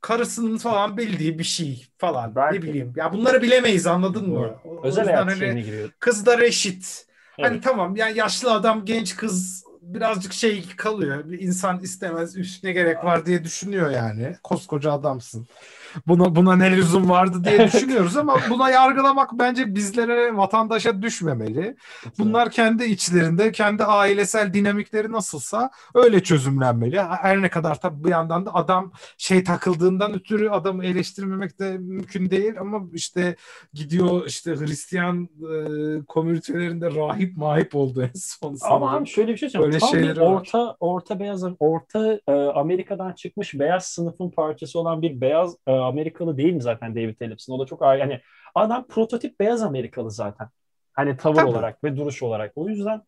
karısının 0.00 0.58
falan 0.58 0.96
bildiği 0.96 1.38
bir 1.38 1.44
şey 1.44 1.86
falan. 1.98 2.36
Belki. 2.36 2.58
Ne 2.58 2.62
bileyim. 2.62 2.92
Ya 2.96 3.12
bunları 3.12 3.42
bilemeyiz 3.42 3.86
anladın 3.86 4.30
mı? 4.30 4.54
Özel 4.82 5.04
hayat 5.04 5.40
hani, 5.40 5.62
giriyor. 5.62 5.90
Kız 6.00 6.26
da 6.26 6.38
reşit. 6.38 7.06
Hani 7.36 7.46
evet. 7.46 7.50
Hani 7.50 7.60
tamam 7.60 7.96
yani 7.96 8.18
yaşlı 8.18 8.52
adam 8.52 8.84
genç 8.84 9.16
kız 9.16 9.64
birazcık 9.82 10.32
şey 10.32 10.64
kalıyor. 10.76 11.30
Bir 11.30 11.40
insan 11.40 11.80
istemez 11.80 12.36
üstüne 12.36 12.72
gerek 12.72 13.04
var 13.04 13.26
diye 13.26 13.44
düşünüyor 13.44 13.90
yani. 13.90 14.36
Koskoca 14.42 14.92
adamsın 14.92 15.46
buna 16.06 16.36
buna 16.36 16.56
ne 16.56 16.76
lüzum 16.76 17.10
vardı 17.10 17.44
diye 17.44 17.66
düşünüyoruz 17.66 18.16
ama 18.16 18.36
buna 18.50 18.70
yargılamak 18.70 19.30
bence 19.32 19.74
bizlere 19.74 20.36
vatandaşa 20.36 21.02
düşmemeli. 21.02 21.76
Bunlar 22.18 22.50
kendi 22.50 22.84
içlerinde 22.84 23.52
kendi 23.52 23.84
ailesel 23.84 24.54
dinamikleri 24.54 25.12
nasılsa 25.12 25.70
öyle 25.94 26.22
çözümlenmeli. 26.22 27.00
Her 27.00 27.42
ne 27.42 27.50
kadar 27.50 27.80
tabii 27.80 28.04
bir 28.04 28.10
yandan 28.10 28.46
da 28.46 28.54
adam 28.54 28.92
şey 29.18 29.44
takıldığından 29.44 30.14
ötürü 30.14 30.48
adamı 30.48 30.84
eleştirmemek 30.84 31.58
de 31.58 31.78
mümkün 31.78 32.30
değil 32.30 32.60
ama 32.60 32.80
işte 32.92 33.36
gidiyor 33.74 34.26
işte 34.26 34.56
Hristiyan 34.56 35.22
e, 35.24 35.56
komünitelerinde 36.04 36.94
rahip 36.94 37.36
mahip 37.36 37.76
oldu 37.76 38.02
en 38.02 38.18
son. 38.18 38.56
Ama 38.62 38.96
abi 38.96 39.06
şöyle 39.06 39.32
bir 39.32 39.36
şey 39.36 39.48
söyleyeyim. 39.48 39.78
Tam 39.80 39.92
bir 39.92 40.16
orta 40.16 40.66
var. 40.66 40.76
orta 40.80 41.20
beyaz 41.20 41.44
orta 41.58 42.20
e, 42.28 42.32
Amerika'dan 42.32 43.12
çıkmış 43.12 43.54
beyaz 43.54 43.84
sınıfın 43.84 44.30
parçası 44.30 44.78
olan 44.78 45.02
bir 45.02 45.20
beyaz 45.20 45.56
e, 45.66 45.72
Amerikalı 45.84 46.36
değil 46.36 46.52
mi 46.52 46.62
zaten 46.62 46.94
David 46.94 47.20
Ellison? 47.20 47.54
O 47.54 47.60
da 47.60 47.66
çok. 47.66 47.82
Yani 47.82 48.20
adam 48.54 48.86
prototip 48.86 49.40
beyaz 49.40 49.62
Amerikalı 49.62 50.10
zaten. 50.10 50.48
Hani 50.92 51.16
tavır 51.16 51.36
Tabii. 51.36 51.50
olarak 51.50 51.84
ve 51.84 51.96
duruş 51.96 52.22
olarak. 52.22 52.52
O 52.56 52.68
yüzden 52.68 53.02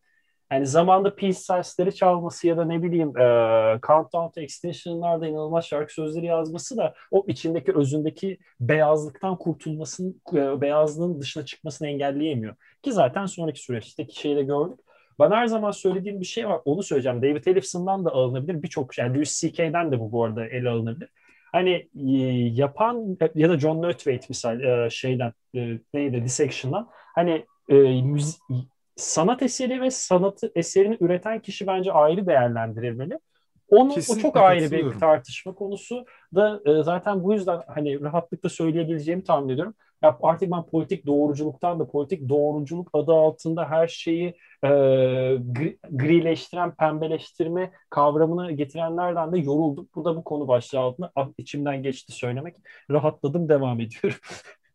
yani 0.51 0.67
zamanda 0.67 1.15
Peace 1.15 1.39
Signs'leri 1.39 1.95
çalması 1.95 2.47
ya 2.47 2.57
da 2.57 2.65
ne 2.65 2.83
bileyim 2.83 3.17
e, 3.17 3.23
Countdown 3.87 4.33
to 4.33 4.41
Extinction'larda 4.41 5.27
inanılmaz 5.27 5.65
şarkı 5.65 5.93
sözleri 5.93 6.25
yazması 6.25 6.77
da 6.77 6.93
o 7.11 7.25
içindeki 7.27 7.73
özündeki 7.73 8.37
beyazlıktan 8.59 9.37
kurtulmasının, 9.37 10.21
e, 10.33 10.61
beyazlığın 10.61 11.21
dışına 11.21 11.45
çıkmasını 11.45 11.87
engelleyemiyor. 11.87 12.55
Ki 12.83 12.91
zaten 12.91 13.25
sonraki 13.25 13.61
süreçteki 13.61 14.19
şeyi 14.19 14.35
de 14.35 14.43
gördük. 14.43 14.79
Ben 15.19 15.31
her 15.31 15.47
zaman 15.47 15.71
söylediğim 15.71 16.21
bir 16.21 16.25
şey 16.25 16.47
var. 16.47 16.61
Onu 16.65 16.83
söyleyeceğim. 16.83 17.21
David 17.21 17.45
Ellison'dan 17.45 18.05
da 18.05 18.11
alınabilir. 18.11 18.63
Birçok 18.63 18.97
yani 18.97 19.15
Louis 19.15 19.41
C.K.'den 19.41 19.91
de 19.91 19.99
bu 19.99 20.11
bu 20.11 20.23
arada 20.23 20.47
ele 20.47 20.69
alınabilir 20.69 21.09
hani 21.51 21.89
e, 21.95 22.11
yapan 22.53 23.17
ya 23.35 23.49
da 23.49 23.59
John 23.59 23.81
Nutwaite 23.81 24.25
misal 24.29 24.61
e, 24.61 24.89
şeyden 24.89 25.33
e, 25.55 25.79
neydi 25.93 26.23
Dissection'dan 26.23 26.89
hani 27.15 27.45
müzik, 28.03 28.39
sanat 28.95 29.41
eseri 29.41 29.81
ve 29.81 29.91
sanatı 29.91 30.51
eserini 30.55 30.97
üreten 30.99 31.39
kişi 31.39 31.67
bence 31.67 31.91
ayrı 31.91 32.27
değerlendirilmeli. 32.27 33.19
Onu 33.69 33.93
o 33.93 34.17
çok 34.21 34.37
ayrı 34.37 34.71
bir 34.71 34.99
tartışma 34.99 35.55
konusu 35.55 36.05
da 36.35 36.61
zaten 36.83 37.23
bu 37.23 37.33
yüzden 37.33 37.61
hani 37.67 38.01
rahatlıkla 38.01 38.49
söyleyebileceğimi 38.49 39.23
tahmin 39.23 39.49
ediyorum. 39.49 39.75
Ya 40.03 40.17
artık 40.21 40.51
ben 40.51 40.65
politik 40.65 41.05
doğruculuktan 41.05 41.79
da 41.79 41.87
politik 41.87 42.29
doğruculuk 42.29 42.89
adı 42.93 43.13
altında 43.13 43.69
her 43.69 43.87
şeyi 43.87 44.27
e, 44.63 44.67
gri, 45.37 45.77
grileştiren, 45.91 46.75
pembeleştirme 46.75 47.71
kavramını 47.89 48.51
getirenlerden 48.51 49.31
de 49.33 49.39
yoruldum. 49.39 49.89
Bu 49.95 50.05
da 50.05 50.15
bu 50.15 50.23
konu 50.23 50.47
başlığı 50.47 50.79
altında 50.79 51.11
ah, 51.15 51.29
içimden 51.37 51.83
geçti 51.83 52.11
söylemek. 52.11 52.55
Rahatladım, 52.91 53.49
devam 53.49 53.79
ediyorum. 53.79 54.19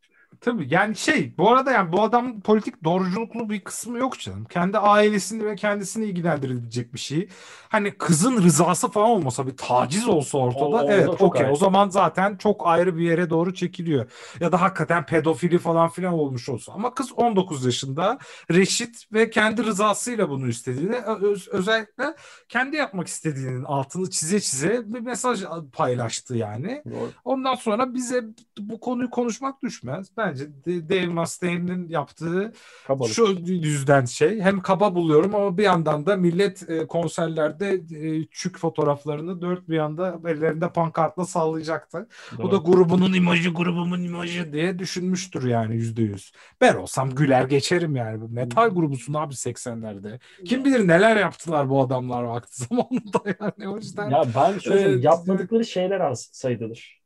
Tabii 0.43 0.67
yani 0.71 0.97
şey 0.97 1.35
bu 1.39 1.51
arada 1.51 1.73
yani 1.73 1.93
bu 1.93 2.03
adam 2.03 2.41
politik 2.41 2.85
doğruculuklu 2.85 3.51
bir 3.51 3.61
kısmı 3.61 3.99
yok 3.99 4.19
canım. 4.19 4.45
Kendi 4.45 4.79
ailesini 4.79 5.45
ve 5.47 5.57
kendisini 5.57 6.05
ilgilendirilecek 6.05 6.95
bir 6.95 6.99
şey. 6.99 7.29
Hani 7.69 7.99
kızın 7.99 8.43
rızası 8.43 8.89
falan 8.89 9.11
olmasa 9.11 9.47
bir 9.47 9.57
taciz 9.57 10.09
olsa 10.09 10.39
ortada 10.39 10.85
o, 10.85 10.91
evet 10.91 11.09
okey 11.23 11.47
o 11.51 11.57
zaman 11.57 11.89
zaten 11.89 12.37
çok 12.37 12.67
ayrı 12.67 12.97
bir 12.97 13.03
yere 13.03 13.31
doğru 13.31 13.55
çekiliyor. 13.55 14.11
Ya 14.41 14.53
da 14.53 14.61
hakikaten 14.61 15.07
pedofili 15.07 15.59
falan 15.59 15.89
filan 15.89 16.15
olmuş 16.15 16.49
olsa. 16.49 16.73
Ama 16.73 16.95
kız 16.95 17.13
19 17.13 17.65
yaşında 17.65 18.19
reşit 18.51 19.13
ve 19.13 19.31
kendi 19.31 19.65
rızasıyla 19.65 20.29
bunu 20.31 20.49
istediğini 20.49 20.97
öz, 20.97 21.49
özellikle 21.49 22.15
kendi 22.49 22.77
yapmak 22.77 23.07
istediğinin 23.07 23.65
altını 23.65 24.11
çize 24.11 24.41
çize 24.41 24.83
bir 24.87 25.01
mesaj 25.01 25.43
paylaştı 25.73 26.37
yani. 26.37 26.83
Doğru. 26.91 27.11
Ondan 27.25 27.55
sonra 27.55 27.95
bize 27.95 28.25
bu 28.59 28.81
konuyu 28.81 29.11
konuşmak 29.11 29.63
düşmez. 29.63 30.09
Ben 30.17 30.32
bence 30.33 30.89
Dave 30.89 31.07
Mustaine'in 31.07 31.89
yaptığı 31.89 32.53
Kabalık. 32.87 33.13
şu 33.13 33.37
yüzden 33.47 34.05
şey 34.05 34.41
hem 34.41 34.61
kaba 34.61 34.95
buluyorum 34.95 35.35
ama 35.35 35.59
bir 35.59 35.63
yandan 35.63 36.07
da 36.07 36.17
millet 36.17 36.71
e, 36.71 36.87
konserlerde 36.87 37.81
e, 37.93 38.27
çük 38.27 38.59
fotoğraflarını 38.59 39.43
dört 39.43 39.69
bir 39.69 39.77
yanda 39.77 40.21
ellerinde 40.27 40.73
pankartla 40.73 41.25
sallayacaktı. 41.25 42.09
Doğru. 42.39 42.43
Bu 42.43 42.51
da 42.51 42.57
grubunun 42.57 43.13
imajı 43.13 43.51
grubumun 43.51 44.05
imajı 44.05 44.53
diye 44.53 44.79
düşünmüştür 44.79 45.49
yani 45.49 45.75
yüzde 45.75 46.03
yüz. 46.03 46.33
Ben 46.61 46.75
olsam 46.75 47.11
güler 47.11 47.45
geçerim 47.45 47.97
yani. 47.97 48.23
Metal 48.31 48.69
grubusun 48.69 49.15
abi 49.15 49.35
80'lerde. 49.35 50.19
Kim 50.45 50.65
bilir 50.65 50.89
neler 50.89 51.17
yaptılar 51.17 51.69
bu 51.69 51.83
adamlar 51.83 52.23
vakti 52.23 52.65
zamanında 52.65 53.23
yani 53.41 53.69
o 53.69 53.77
yüzden. 53.77 54.11
Ya 54.11 54.25
ben 54.37 54.59
şöyle 54.59 54.99
e, 54.99 55.01
yapmadıkları 55.01 55.65
şeyler 55.65 56.01
az 56.01 56.29
sayılır. 56.33 57.03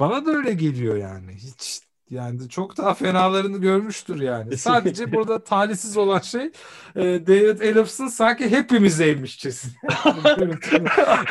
Bana 0.00 0.26
da 0.26 0.30
öyle 0.30 0.54
geliyor 0.54 0.96
yani. 0.96 1.34
Hiç 1.34 1.80
yani 2.10 2.48
çok 2.48 2.76
daha 2.76 2.94
fenalarını 2.94 3.58
görmüştür 3.58 4.20
yani. 4.20 4.56
Sadece 4.56 5.12
burada 5.12 5.44
talihsiz 5.44 5.96
olan 5.96 6.18
şey 6.18 6.50
e, 6.96 7.02
David 7.26 7.60
Ellison 7.60 8.06
sanki 8.06 8.50
hepimizdeymişçesine. 8.50 9.72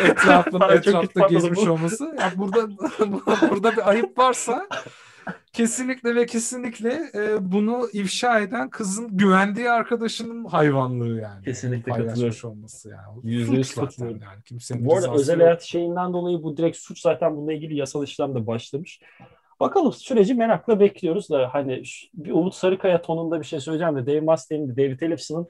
etrafında 0.09 0.73
etrafta 0.73 1.27
gezmiş 1.27 1.59
olması. 1.59 2.15
Yani 2.19 2.37
burada 2.37 2.69
burada 3.49 3.71
bir 3.71 3.89
ayıp 3.89 4.17
varsa 4.17 4.67
kesinlikle 5.53 6.15
ve 6.15 6.25
kesinlikle 6.25 7.11
e, 7.15 7.51
bunu 7.51 7.89
ifşa 7.93 8.39
eden 8.39 8.69
kızın 8.69 9.17
güvendiği 9.17 9.69
arkadaşının 9.69 10.45
hayvanlığı 10.45 11.19
yani. 11.19 11.45
Kesinlikle 11.45 11.91
katılıyorum. 11.91 12.49
olması 12.49 12.89
yani. 12.89 13.19
Yüzde 13.23 13.55
yüz 13.55 13.75
katılıyorum. 13.75 14.21
Yani. 14.23 14.43
Kimsenin 14.45 14.85
bu 14.85 14.95
arada 14.95 15.13
özel 15.13 15.39
hayat 15.39 15.61
şeyinden 15.61 16.13
dolayı 16.13 16.43
bu 16.43 16.57
direkt 16.57 16.77
suç 16.77 17.01
zaten 17.01 17.37
bununla 17.37 17.53
ilgili 17.53 17.75
yasal 17.75 18.03
işlem 18.03 18.35
de 18.35 18.47
başlamış. 18.47 18.99
Bakalım 19.59 19.93
süreci 19.93 20.33
merakla 20.33 20.79
bekliyoruz 20.79 21.29
da 21.29 21.49
hani 21.53 21.83
bir 22.13 22.31
Umut 22.31 22.55
Sarıkaya 22.55 23.01
tonunda 23.01 23.39
bir 23.39 23.45
şey 23.45 23.59
söyleyeceğim 23.59 23.95
de 23.95 24.05
Dave 24.05 24.19
Mustaine'in 24.19 24.77
David 24.77 25.01
Ellison'ın 25.01 25.47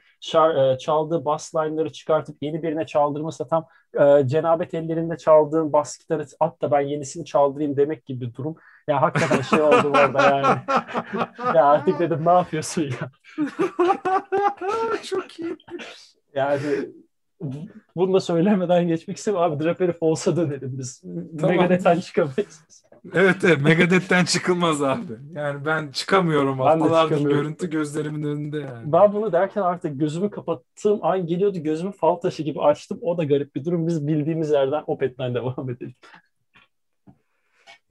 e, 0.74 0.78
çaldığı 0.78 1.26
bas 1.26 1.56
line'ları 1.56 1.92
çıkartıp 1.92 2.38
yeni 2.42 2.64
birine 2.64 2.86
çaldırması 2.86 3.48
tam 3.48 3.68
e, 4.00 4.28
cenabet 4.28 4.74
ellerinde 4.74 5.18
çaldığın 5.18 5.74
bas 5.74 5.98
gitarı 5.98 6.26
at 6.40 6.62
da 6.62 6.72
ben 6.72 6.82
yenisini 6.82 7.26
çaldırayım 7.26 7.78
demek 7.78 8.06
gibi 8.06 8.26
bir 8.26 8.34
durum. 8.34 8.56
Ya 8.88 9.02
hakikaten 9.02 9.42
şey 9.42 9.62
oldu 9.62 9.88
orada 9.88 10.22
yani. 10.24 10.60
ya 11.56 11.66
artık 11.66 12.00
dedim 12.00 12.26
ne 12.26 12.32
yapıyorsun 12.32 12.82
ya? 12.82 13.12
Çok 15.04 15.40
iyi. 15.40 15.58
Yani 16.36 16.62
bunu 17.96 18.14
da 18.14 18.20
söylemeden 18.20 18.88
geçmek 18.88 19.18
istemiyorum. 19.18 19.52
Abi 19.52 19.64
Drapery 19.64 19.92
Falls'a 19.92 20.36
dönelim 20.36 20.78
biz. 20.80 21.02
Tamam. 21.40 21.56
Megadeth'ten 21.56 22.00
çıkamayız. 22.00 22.84
Evet 23.14 23.36
evet 23.44 23.62
Megadeth'ten 23.62 24.26
çıkılmaz 24.26 24.84
abi. 24.84 25.14
Yani 25.34 25.66
ben 25.66 25.92
çıkamıyorum. 25.92 26.60
Ben 26.60 26.64
Haftalardır 26.64 27.22
görüntü 27.22 27.70
gözlerimin 27.70 28.24
önünde 28.24 28.58
yani. 28.58 28.92
Ben 28.92 29.14
bunu 29.14 29.32
derken 29.32 29.62
artık 29.62 30.00
gözümü 30.00 30.30
kapattığım 30.30 31.06
an 31.06 31.26
geliyordu 31.26 31.60
gözümü 31.64 31.92
fal 31.92 32.16
taşı 32.16 32.44
gibi 32.44 32.62
açtım. 32.62 33.00
O 33.02 33.18
da 33.18 33.24
garip 33.24 33.56
bir 33.56 33.66
durum. 33.66 33.88
Biz 33.88 34.08
bildiğimiz 34.08 34.52
yerden 34.52 34.84
Opet'ten 34.88 35.36
devam 35.36 35.70
edelim. 35.70 35.96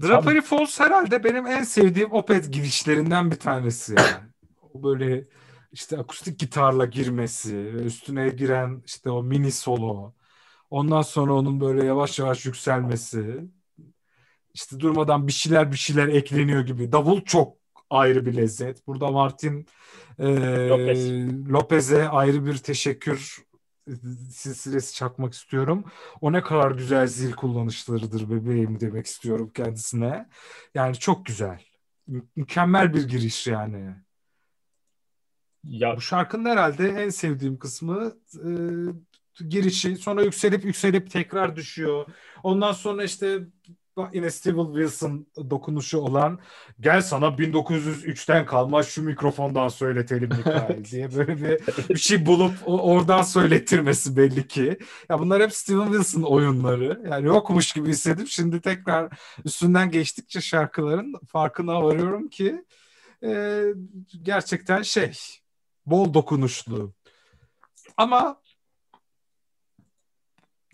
Drapery 0.02 0.40
Falls 0.40 0.80
herhalde 0.80 1.24
benim 1.24 1.46
en 1.46 1.62
sevdiğim 1.62 2.12
Opet 2.12 2.52
girişlerinden 2.52 3.30
bir 3.30 3.36
tanesi 3.36 3.94
yani. 3.98 4.30
O 4.74 4.82
böyle 4.82 5.24
işte 5.72 5.98
akustik 5.98 6.38
gitarla 6.38 6.84
girmesi, 6.84 7.56
üstüne 7.56 8.28
giren 8.28 8.82
işte 8.86 9.10
o 9.10 9.22
mini 9.22 9.52
solo. 9.52 10.12
Ondan 10.70 11.02
sonra 11.02 11.32
onun 11.32 11.60
böyle 11.60 11.84
yavaş 11.84 12.18
yavaş 12.18 12.46
yükselmesi 12.46 13.44
işte 14.58 14.80
durmadan 14.80 15.26
bir 15.26 15.32
şeyler 15.32 15.72
bir 15.72 15.76
şeyler 15.76 16.08
ekleniyor 16.08 16.66
gibi. 16.66 16.92
Davul 16.92 17.20
çok 17.20 17.56
ayrı 17.90 18.26
bir 18.26 18.36
lezzet. 18.36 18.86
Burada 18.86 19.10
Martin 19.10 19.66
e, 20.18 20.26
Lopez. 20.68 21.10
Lopez'e 21.52 22.08
ayrı 22.08 22.46
bir 22.46 22.56
teşekkür 22.56 23.48
silsilesi 24.30 24.94
çakmak 24.94 25.32
istiyorum. 25.32 25.84
O 26.20 26.32
ne 26.32 26.42
kadar 26.42 26.70
güzel 26.70 27.06
zil 27.06 27.32
kullanışlarıdır 27.32 28.30
bebeğim 28.30 28.80
demek 28.80 29.06
istiyorum 29.06 29.50
kendisine. 29.54 30.28
Yani 30.74 30.96
çok 30.96 31.26
güzel. 31.26 31.62
mükemmel 32.36 32.94
bir 32.94 33.08
giriş 33.08 33.46
yani. 33.46 33.94
Ya 35.64 35.96
Bu 35.96 36.00
şarkının 36.00 36.50
herhalde 36.50 36.88
en 36.88 37.08
sevdiğim 37.08 37.58
kısmı 37.58 38.12
e, 38.34 38.50
girişi. 39.48 39.96
Sonra 39.96 40.22
yükselip 40.22 40.64
yükselip 40.64 41.10
tekrar 41.10 41.56
düşüyor. 41.56 42.06
Ondan 42.42 42.72
sonra 42.72 43.04
işte 43.04 43.40
yine 44.12 44.30
Steven 44.30 44.66
Wilson 44.66 45.26
dokunuşu 45.50 45.98
olan 45.98 46.38
gel 46.80 47.02
sana 47.02 47.26
1903'ten 47.26 48.46
kalma 48.46 48.82
şu 48.82 49.02
mikrofondan 49.02 49.68
söyletelim 49.68 50.30
Mikael 50.36 50.84
diye 50.90 51.14
böyle 51.16 51.36
bir, 51.42 51.88
bir 51.88 51.98
şey 51.98 52.26
bulup 52.26 52.52
oradan 52.66 53.22
söylettirmesi 53.22 54.16
belli 54.16 54.48
ki. 54.48 54.78
Ya 55.08 55.18
bunlar 55.18 55.42
hep 55.42 55.52
Steven 55.52 55.86
Wilson 55.86 56.22
oyunları. 56.22 57.02
Yani 57.10 57.26
yokmuş 57.26 57.72
gibi 57.72 57.88
hissedip 57.88 58.28
şimdi 58.28 58.60
tekrar 58.60 59.18
üstünden 59.44 59.90
geçtikçe 59.90 60.40
şarkıların 60.40 61.14
farkına 61.26 61.82
varıyorum 61.82 62.28
ki 62.28 62.64
e, 63.24 63.62
gerçekten 64.22 64.82
şey 64.82 65.12
bol 65.86 66.14
dokunuşlu. 66.14 66.92
Ama 67.96 68.40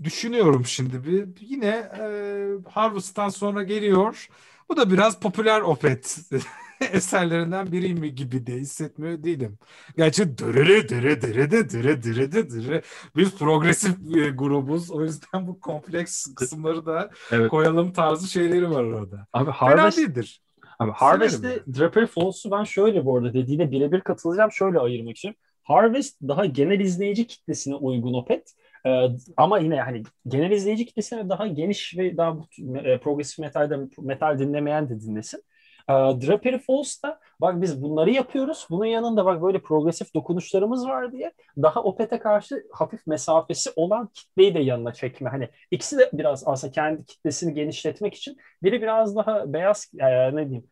düşünüyorum 0.04 0.64
şimdi 0.66 1.04
bir 1.04 1.28
yine 1.40 1.90
e, 2.00 2.46
Harvest'tan 2.70 3.28
sonra 3.28 3.62
geliyor. 3.62 4.28
Bu 4.68 4.76
da 4.76 4.90
biraz 4.90 5.20
popüler 5.20 5.60
opet 5.60 6.18
eserlerinden 6.92 7.72
biri 7.72 7.94
mi 7.94 8.14
gibi 8.14 8.46
de 8.46 8.52
hissetmiyor 8.52 9.24
değilim. 9.24 9.58
Gerçi 9.96 10.38
dırırı 10.38 10.88
dırı 10.88 11.22
dırı 11.22 11.50
dırı 11.50 11.70
dırı 11.70 12.02
dırı 12.02 12.32
dırı 12.32 12.50
dırı 12.50 12.82
biz 13.16 13.38
progresif 13.38 14.16
e, 14.16 14.30
grubuz. 14.30 14.90
O 14.90 15.02
yüzden 15.02 15.46
bu 15.46 15.60
kompleks 15.60 16.34
kısımları 16.34 16.86
da 16.86 17.10
evet. 17.30 17.50
koyalım 17.50 17.92
tarzı 17.92 18.28
şeyleri 18.28 18.70
var 18.70 18.84
orada. 18.84 19.26
Abi 19.32 19.50
Harvest, 19.50 19.96
Fena 19.96 20.08
değildir. 20.08 20.42
Abi 20.78 20.90
Harvest'te 20.90 21.62
Draper 21.78 22.06
Falls'u 22.06 22.50
ben 22.50 22.64
şöyle 22.64 23.04
bu 23.04 23.16
arada 23.16 23.34
dediğine 23.34 23.70
birebir 23.70 24.00
katılacağım. 24.00 24.52
Şöyle 24.52 24.78
ayırmak 24.78 25.16
için. 25.16 25.36
Harvest 25.62 26.22
daha 26.22 26.44
genel 26.46 26.80
izleyici 26.80 27.26
kitlesine 27.26 27.74
uygun 27.74 28.14
opet. 28.14 28.54
Ee, 28.86 29.06
ama 29.36 29.58
yine 29.58 29.80
hani 29.80 30.02
genel 30.28 30.50
izleyici 30.50 30.86
kitlesine 30.86 31.28
daha 31.28 31.46
geniş 31.46 31.98
ve 31.98 32.16
daha 32.16 32.36
e, 32.84 32.98
progresif 32.98 33.38
metalde 33.38 33.76
metal 33.98 34.38
dinlemeyen 34.38 34.88
de 34.88 35.00
dinlesin. 35.00 35.42
Ee, 35.88 35.92
Drapery 35.92 36.58
Falls'ta 36.58 37.20
bak 37.40 37.62
biz 37.62 37.82
bunları 37.82 38.10
yapıyoruz. 38.10 38.66
Bunun 38.70 38.84
yanında 38.84 39.24
bak 39.24 39.42
böyle 39.42 39.62
progresif 39.62 40.14
dokunuşlarımız 40.14 40.86
var 40.86 41.12
diye 41.12 41.32
daha 41.62 41.82
Opet'e 41.82 42.18
karşı 42.18 42.64
hafif 42.72 43.06
mesafesi 43.06 43.70
olan 43.76 44.08
kitleyi 44.14 44.54
de 44.54 44.58
yanına 44.60 44.92
çekme. 44.92 45.30
Hani 45.30 45.48
ikisi 45.70 45.98
de 45.98 46.10
biraz 46.12 46.48
aslında 46.48 46.72
kendi 46.72 47.04
kitlesini 47.04 47.54
genişletmek 47.54 48.14
için 48.14 48.36
biri 48.62 48.82
biraz 48.82 49.16
daha 49.16 49.52
beyaz 49.52 49.92
e, 49.98 50.36
ne 50.36 50.50
diyeyim 50.50 50.70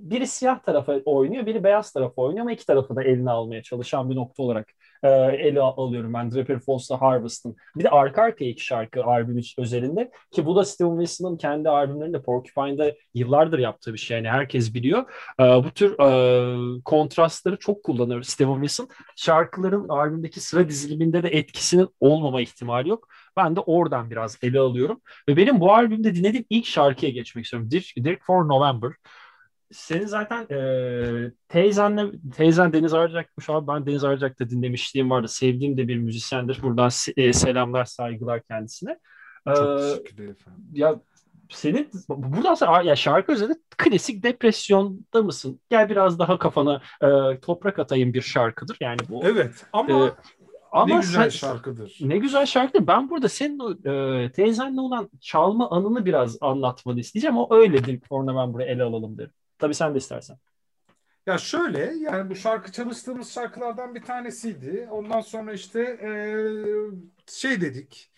biri 0.00 0.26
siyah 0.26 0.58
tarafa 0.58 0.92
oynuyor, 1.04 1.46
biri 1.46 1.64
beyaz 1.64 1.92
tarafa 1.92 2.22
oynuyor 2.22 2.40
ama 2.40 2.52
iki 2.52 2.66
tarafı 2.66 2.96
da 2.96 3.04
eline 3.04 3.30
almaya 3.30 3.62
çalışan 3.62 4.10
bir 4.10 4.16
nokta 4.16 4.42
olarak 4.42 4.68
e, 5.02 5.08
ele 5.08 5.60
alıyorum 5.60 6.14
ben 6.14 6.30
Draper 6.30 6.60
Falls'la 6.60 7.00
Harvest'ın. 7.00 7.56
Bir 7.76 7.84
de 7.84 7.90
arka 7.90 8.22
arkaya 8.22 8.50
iki 8.50 8.64
şarkı 8.64 9.04
albüm 9.04 9.40
özelinde 9.58 10.10
ki 10.30 10.46
bu 10.46 10.56
da 10.56 10.64
Steven 10.64 10.98
Wilson'ın 10.98 11.36
kendi 11.36 11.68
albümlerinde 11.68 12.22
Porcupine'da 12.22 12.94
yıllardır 13.14 13.58
yaptığı 13.58 13.92
bir 13.92 13.98
şey. 13.98 14.16
Yani 14.16 14.28
herkes 14.28 14.74
biliyor. 14.74 15.04
E, 15.40 15.44
bu 15.44 15.70
tür 15.70 15.98
e, 15.98 16.82
kontrastları 16.84 17.56
çok 17.58 17.84
kullanıyor 17.84 18.22
Steven 18.22 18.54
Wilson. 18.54 18.88
Şarkıların 19.16 19.88
albümdeki 19.88 20.40
sıra 20.40 20.68
diziliminde 20.68 21.22
de 21.22 21.28
etkisinin 21.28 21.88
olmama 22.00 22.40
ihtimali 22.40 22.88
yok. 22.88 23.08
Ben 23.36 23.56
de 23.56 23.60
oradan 23.60 24.10
biraz 24.10 24.38
ele 24.42 24.60
alıyorum. 24.60 25.00
Ve 25.28 25.36
benim 25.36 25.60
bu 25.60 25.72
albümde 25.72 26.14
dinlediğim 26.14 26.46
ilk 26.50 26.66
şarkıya 26.66 27.12
geçmek 27.12 27.44
istiyorum. 27.44 27.70
Dirk, 27.70 28.04
Dirk 28.04 28.24
for 28.24 28.48
November 28.48 28.92
senin 29.72 30.06
zaten 30.06 30.46
e, 30.50 31.32
teyzenle 31.48 32.12
teyzen 32.36 32.72
Deniz 32.72 32.94
Arcak'mış 32.94 33.50
abi 33.50 33.66
ben 33.66 33.86
Deniz 33.86 34.04
Arcak'ta 34.04 34.50
dinlemişliğim 34.50 35.10
vardı. 35.10 35.28
Sevdiğim 35.28 35.76
de 35.76 35.88
bir 35.88 35.96
müzisyendir. 35.96 36.62
Buradan 36.62 36.90
e, 37.16 37.32
selamlar 37.32 37.84
saygılar 37.84 38.42
kendisine. 38.42 38.98
Çok 39.46 39.78
teşekkür 39.78 40.14
ederim 40.14 40.30
efendim. 40.30 40.64
Ya 40.72 41.00
senin 41.48 41.90
buradan 42.08 42.54
sonra 42.54 42.82
ya 42.82 42.96
şarkı 42.96 43.32
özelde 43.32 43.54
klasik 43.78 44.22
depresyonda 44.22 45.22
mısın? 45.22 45.60
Gel 45.70 45.88
biraz 45.88 46.18
daha 46.18 46.38
kafana 46.38 46.82
e, 47.02 47.40
toprak 47.40 47.78
atayım 47.78 48.14
bir 48.14 48.22
şarkıdır. 48.22 48.76
Yani 48.80 48.98
bu. 49.08 49.22
Evet 49.24 49.66
ama 49.72 50.06
e, 50.06 50.12
ama 50.72 50.94
ne 50.94 51.00
güzel 51.00 51.22
sen, 51.22 51.28
şarkıdır. 51.28 51.98
Ne 52.00 52.18
güzel 52.18 52.46
şarkıdır. 52.46 52.86
Ben 52.86 53.10
burada 53.10 53.28
senin 53.28 53.86
e, 53.86 54.32
teyzenle 54.32 54.80
olan 54.80 55.10
çalma 55.20 55.70
anını 55.70 56.04
biraz 56.04 56.38
anlatmanı 56.40 57.00
isteyeceğim. 57.00 57.38
O 57.38 57.54
öyledir. 57.54 58.00
Sonra 58.08 58.36
ben 58.36 58.54
buraya 58.54 58.72
ele 58.72 58.82
alalım 58.82 59.18
derim. 59.18 59.32
Tabii 59.60 59.74
sen 59.74 59.94
de 59.94 59.98
istersen. 59.98 60.38
Ya 61.26 61.38
şöyle 61.38 61.94
yani 62.00 62.30
bu 62.30 62.36
şarkı 62.36 62.72
çalıştığımız 62.72 63.32
şarkılardan 63.32 63.94
bir 63.94 64.02
tanesiydi. 64.02 64.88
Ondan 64.90 65.20
sonra 65.20 65.52
işte 65.52 65.80
ee, 65.80 66.34
şey 67.26 67.60
dedik. 67.60 68.10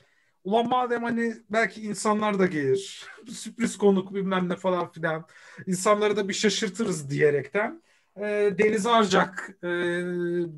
Ulan 0.44 0.68
madem 0.68 1.02
hani 1.02 1.34
belki 1.50 1.82
insanlar 1.82 2.38
da 2.38 2.46
gelir. 2.46 3.06
Sürpriz 3.28 3.78
konuk 3.78 4.14
bilmem 4.14 4.48
ne 4.48 4.56
falan 4.56 4.92
filan. 4.92 5.26
İnsanları 5.66 6.16
da 6.16 6.28
bir 6.28 6.34
şaşırtırız 6.34 7.10
diyerekten. 7.10 7.82
E, 8.16 8.22
Deniz 8.58 8.86
Arcak 8.86 9.50
e, 9.64 9.68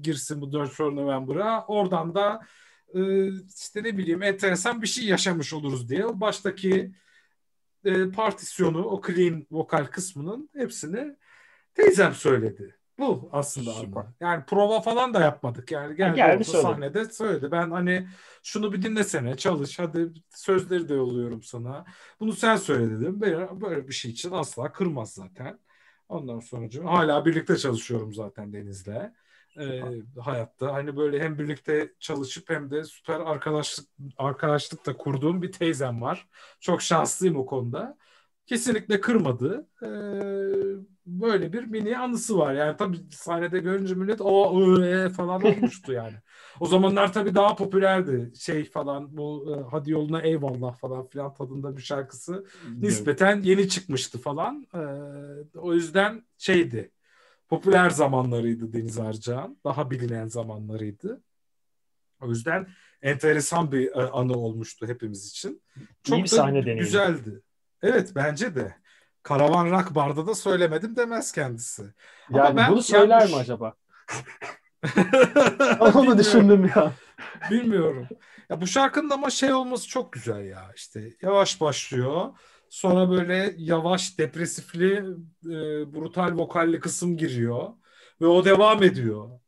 girsin 0.02 0.40
bu 0.40 0.52
4 0.52 0.80
November'a. 0.80 1.64
Oradan 1.66 2.14
da 2.14 2.46
e, 2.94 3.28
işte 3.58 3.82
ne 3.82 3.98
bileyim 3.98 4.22
enteresan 4.22 4.82
bir 4.82 4.86
şey 4.86 5.04
yaşamış 5.04 5.52
oluruz 5.52 5.88
diye. 5.88 6.20
Baştaki 6.20 6.92
e, 7.84 8.10
partisyonu, 8.10 8.84
o 8.84 9.02
clean 9.06 9.46
vokal 9.50 9.84
kısmının 9.84 10.50
hepsini 10.56 11.16
teyzem 11.74 12.14
söyledi. 12.14 12.78
Bu 12.98 13.28
aslında 13.32 13.74
ama. 13.74 14.14
Yani 14.20 14.44
prova 14.44 14.80
falan 14.80 15.14
da 15.14 15.20
yapmadık. 15.20 15.70
Yani 15.70 15.96
geldi, 15.96 16.16
geldi 16.16 16.32
orada 16.32 16.44
sahnede 16.44 17.04
söyledi. 17.04 17.50
Ben 17.50 17.70
hani 17.70 18.08
şunu 18.42 18.72
bir 18.72 18.82
dinlesene, 18.82 19.36
çalış. 19.36 19.78
Hadi 19.78 20.12
sözleri 20.30 20.88
de 20.88 20.94
yolluyorum 20.94 21.42
sana. 21.42 21.84
Bunu 22.20 22.32
sen 22.32 22.56
söyle 22.56 22.90
dedim. 22.90 23.20
Böyle, 23.20 23.60
böyle 23.60 23.88
bir 23.88 23.92
şey 23.92 24.10
için 24.10 24.30
asla 24.30 24.72
kırmaz 24.72 25.12
zaten. 25.12 25.58
Ondan 26.08 26.40
sonra 26.40 26.68
hala 26.84 27.24
birlikte 27.24 27.56
çalışıyorum 27.56 28.14
zaten 28.14 28.52
Deniz'le 28.52 29.12
e, 29.60 29.82
hayatta. 30.20 30.72
Hani 30.74 30.96
böyle 30.96 31.20
hem 31.20 31.38
birlikte 31.38 31.92
çalışıp 32.00 32.50
hem 32.50 32.70
de 32.70 32.84
süper 32.84 33.20
arkadaşlık 33.20 33.86
arkadaşlık 34.16 34.86
da 34.86 34.96
kurduğum 34.96 35.42
bir 35.42 35.52
teyzem 35.52 36.02
var. 36.02 36.28
Çok 36.60 36.82
şanslıyım 36.82 37.36
o 37.36 37.46
konuda. 37.46 37.96
Kesinlikle 38.46 39.00
kırmadı. 39.00 39.68
E, 39.82 39.88
böyle 41.06 41.52
bir 41.52 41.64
mini 41.64 41.98
anısı 41.98 42.38
var. 42.38 42.54
Yani 42.54 42.76
tabii 42.76 42.96
sahnede 43.10 43.58
görünce 43.58 43.94
millet 43.94 44.20
o 44.20 44.62
e, 44.84 45.08
falan 45.08 45.42
olmuştu 45.44 45.92
yani. 45.92 46.16
O 46.60 46.66
zamanlar 46.66 47.12
tabii 47.12 47.34
daha 47.34 47.56
popülerdi. 47.56 48.32
Şey 48.38 48.64
falan 48.64 49.16
bu 49.16 49.54
e, 49.56 49.70
hadi 49.70 49.90
yoluna 49.90 50.20
eyvallah 50.20 50.76
falan 50.76 51.06
filan 51.08 51.34
tadında 51.34 51.76
bir 51.76 51.82
şarkısı. 51.82 52.46
Nispeten 52.80 53.42
yeni 53.42 53.68
çıkmıştı 53.68 54.18
falan. 54.18 54.66
E, 54.74 54.78
o 55.58 55.74
yüzden 55.74 56.22
şeydi 56.38 56.90
popüler 57.48 57.90
zamanlarıydı 57.90 58.72
Deniz 58.72 58.98
Arcağ'ın. 58.98 59.58
Daha 59.64 59.90
bilinen 59.90 60.28
zamanlarıydı. 60.28 61.22
O 62.20 62.28
yüzden 62.28 62.66
enteresan 63.02 63.72
bir 63.72 63.86
e, 63.96 64.10
anı 64.10 64.32
olmuştu 64.32 64.86
hepimiz 64.86 65.28
için. 65.28 65.62
Çok 66.02 66.18
İyi 66.18 66.22
bir 66.22 66.28
sahne 66.28 66.62
deneyimi. 66.62 66.80
güzeldi. 66.80 67.42
Evet 67.82 68.12
bence 68.14 68.54
de. 68.54 68.74
Karavan 69.22 69.70
Rock 69.70 69.94
Bar'da 69.94 70.26
da 70.26 70.34
söylemedim 70.34 70.96
demez 70.96 71.32
kendisi. 71.32 71.82
Yani 72.30 72.42
Ama 72.48 72.56
ben 72.56 72.70
bunu 72.72 72.82
söyler 72.82 73.18
yanlış... 73.20 73.32
mi 73.32 73.38
acaba? 73.38 73.74
Onu 75.80 76.18
düşündüm 76.18 76.70
ya. 76.76 76.92
Bilmiyorum. 77.50 78.08
Ya 78.50 78.60
bu 78.60 78.66
şarkının 78.66 79.10
ama 79.10 79.30
şey 79.30 79.52
olması 79.52 79.88
çok 79.88 80.12
güzel 80.12 80.44
ya. 80.44 80.70
İşte 80.76 81.10
yavaş 81.22 81.60
başlıyor. 81.60 82.32
Sonra 82.74 83.10
böyle 83.10 83.54
yavaş, 83.58 84.18
depresifli, 84.18 84.92
e, 85.44 85.52
brutal 85.94 86.38
vokalli 86.38 86.80
kısım 86.80 87.16
giriyor. 87.16 87.68
Ve 88.20 88.26
o 88.26 88.44
devam 88.44 88.82
ediyor. 88.82 89.40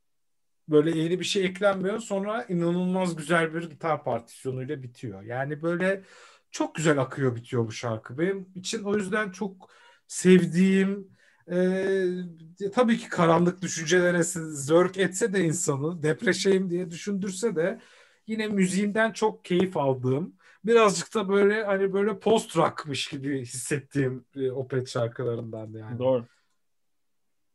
Böyle 0.68 0.98
yeni 0.98 1.20
bir 1.20 1.24
şey 1.24 1.44
eklenmiyor. 1.44 1.98
Sonra 1.98 2.44
inanılmaz 2.44 3.16
güzel 3.16 3.54
bir 3.54 3.70
gitar 3.70 4.04
partisyonuyla 4.04 4.82
bitiyor. 4.82 5.22
Yani 5.22 5.62
böyle 5.62 6.02
çok 6.50 6.74
güzel 6.74 6.98
akıyor 6.98 7.36
bitiyor 7.36 7.66
bu 7.66 7.72
şarkı. 7.72 8.18
Benim 8.18 8.48
için 8.54 8.82
o 8.82 8.96
yüzden 8.96 9.30
çok 9.30 9.70
sevdiğim 10.06 11.08
e, 11.50 12.70
tabii 12.74 12.98
ki 12.98 13.08
karanlık 13.08 13.62
düşüncelere 13.62 14.22
zörk 14.52 14.98
etse 14.98 15.32
de 15.32 15.44
insanı 15.44 16.02
depreşeyim 16.02 16.70
diye 16.70 16.90
düşündürse 16.90 17.56
de 17.56 17.80
yine 18.26 18.48
müziğinden 18.48 19.12
çok 19.12 19.44
keyif 19.44 19.76
aldığım 19.76 20.36
birazcık 20.66 21.14
da 21.14 21.28
böyle 21.28 21.64
hani 21.64 21.92
böyle 21.92 22.18
post 22.18 22.56
rock'mış 22.56 23.08
gibi 23.08 23.40
hissettiğim 23.40 24.24
e, 24.36 24.50
Opet 24.50 24.88
şarkılarından 24.88 25.72
yani. 25.72 25.98
Doğru. 25.98 26.26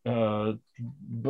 Ee, 0.06 0.12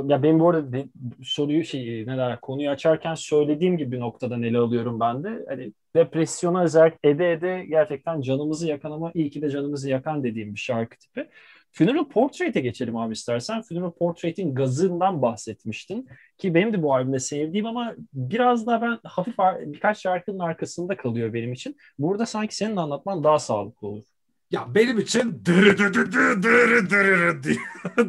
ya 0.08 0.24
ben 0.24 0.40
bu 0.40 0.50
arada 0.50 0.74
de, 0.74 0.88
soruyu 1.24 1.64
şey 1.64 2.08
ne 2.08 2.18
der 2.18 2.42
konuyu 2.42 2.70
açarken 2.70 3.16
söylediğim 3.16 3.78
gibi 3.78 4.00
noktadan 4.00 4.44
ele 4.44 4.58
alıyorum 4.58 5.00
ben 5.00 5.24
de. 5.24 5.46
Hani 5.50 5.74
depresyona 5.96 6.68
zerk 6.68 6.98
ede 7.04 7.32
ede 7.32 7.66
gerçekten 7.70 8.22
canımızı 8.22 8.68
yakan 8.68 8.92
ama 8.92 9.12
iyi 9.14 9.30
ki 9.30 9.42
de 9.42 9.50
canımızı 9.50 9.90
yakan 9.90 10.24
dediğim 10.24 10.56
bir 10.56 10.60
şarkı 10.60 10.98
tipi. 10.98 11.30
Funeral 11.72 12.10
Portrait'e 12.10 12.60
geçelim 12.60 12.98
abi 12.98 13.14
istersen. 13.14 13.62
Funeral 13.62 13.92
Portrait'in 13.92 14.56
gazından 14.56 15.22
bahsetmiştin. 15.22 16.08
Ki 16.38 16.54
benim 16.54 16.74
de 16.74 16.84
bu 16.84 16.96
albümde 16.96 17.20
sevdiğim 17.20 17.66
ama 17.66 17.96
biraz 18.14 18.68
daha 18.68 18.82
ben 18.82 19.00
hafif 19.04 19.36
birkaç 19.66 20.02
şarkının 20.02 20.40
arkasında 20.40 20.98
kalıyor 20.98 21.34
benim 21.34 21.54
için. 21.54 21.78
Burada 22.00 22.26
sanki 22.26 22.56
senin 22.56 22.76
anlatman 22.76 23.24
daha 23.24 23.40
sağlıklı 23.40 23.88
olur. 23.88 24.04
Ya 24.52 24.76
benim 24.76 25.00
için 25.00 25.42
dırı 25.46 25.78
dırı 25.78 25.94
dırı 26.12 26.44
dırı 26.44 26.90
dırı 26.90 27.44
diye, 27.44 27.60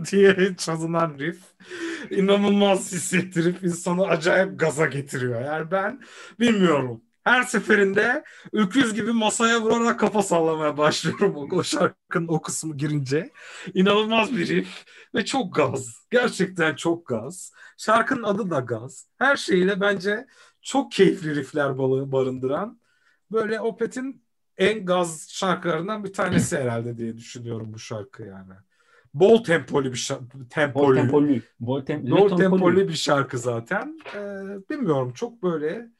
diye 0.37 0.57
çalınan 0.57 1.19
riff 1.19 1.43
inanılmaz 2.11 2.93
hissettirip 2.93 3.65
insanı 3.65 4.07
acayip 4.07 4.61
gaza 4.61 4.87
getiriyor. 4.87 5.41
Yani 5.41 5.71
ben 5.71 6.01
bilmiyorum. 6.41 7.03
Her 7.25 7.43
seferinde 7.43 8.25
öküz 8.53 8.95
gibi 8.95 9.13
masaya 9.13 9.61
vurarak 9.61 10.01
kafa 10.01 10.23
sallamaya 10.23 10.77
başlıyorum 10.77 11.37
o, 11.37 11.57
o 11.57 11.63
şarkının 11.63 12.29
o 12.29 12.43
kısmı 12.43 12.77
girince. 12.77 13.31
İnanılmaz 13.75 14.37
bir 14.37 14.49
riff 14.49 14.85
ve 15.15 15.25
çok 15.25 15.55
gaz. 15.55 16.07
Gerçekten 16.11 16.75
çok 16.75 17.07
gaz. 17.07 17.53
Şarkının 17.79 18.23
adı 18.23 18.51
da 18.51 18.61
gaz. 18.61 19.07
Her 19.19 19.37
şeyiyle 19.37 19.81
bence 19.81 20.27
çok 20.63 20.93
keyifli 20.93 21.35
riffler 21.35 21.79
barındıran 22.13 22.81
böyle 23.33 23.61
Opet'in 23.61 24.23
en 24.59 24.87
gaz 24.87 25.29
şarkılarından 25.31 26.05
bir 26.05 26.13
tanesi 26.13 26.59
herhalde 26.59 26.99
diye 26.99 27.17
düşünüyorum 27.17 27.75
bu 27.75 27.79
şarkı 27.79 28.23
yani. 28.23 28.53
Bol 29.15 29.45
tempolu 29.45 29.85
bir 29.85 29.97
şarkı. 29.97 30.49
Tempolu. 30.51 30.87
Bol 30.89 30.95
tempolu. 30.95 31.29
Bol, 31.61 31.81
tem 31.85 32.11
Bol 32.11 32.37
tempolu 32.37 32.89
bir 32.89 32.95
şarkı 32.95 33.39
zaten. 33.39 33.99
Ee, 34.15 34.21
bilmiyorum 34.71 35.13
çok 35.13 35.43
böyle 35.43 35.91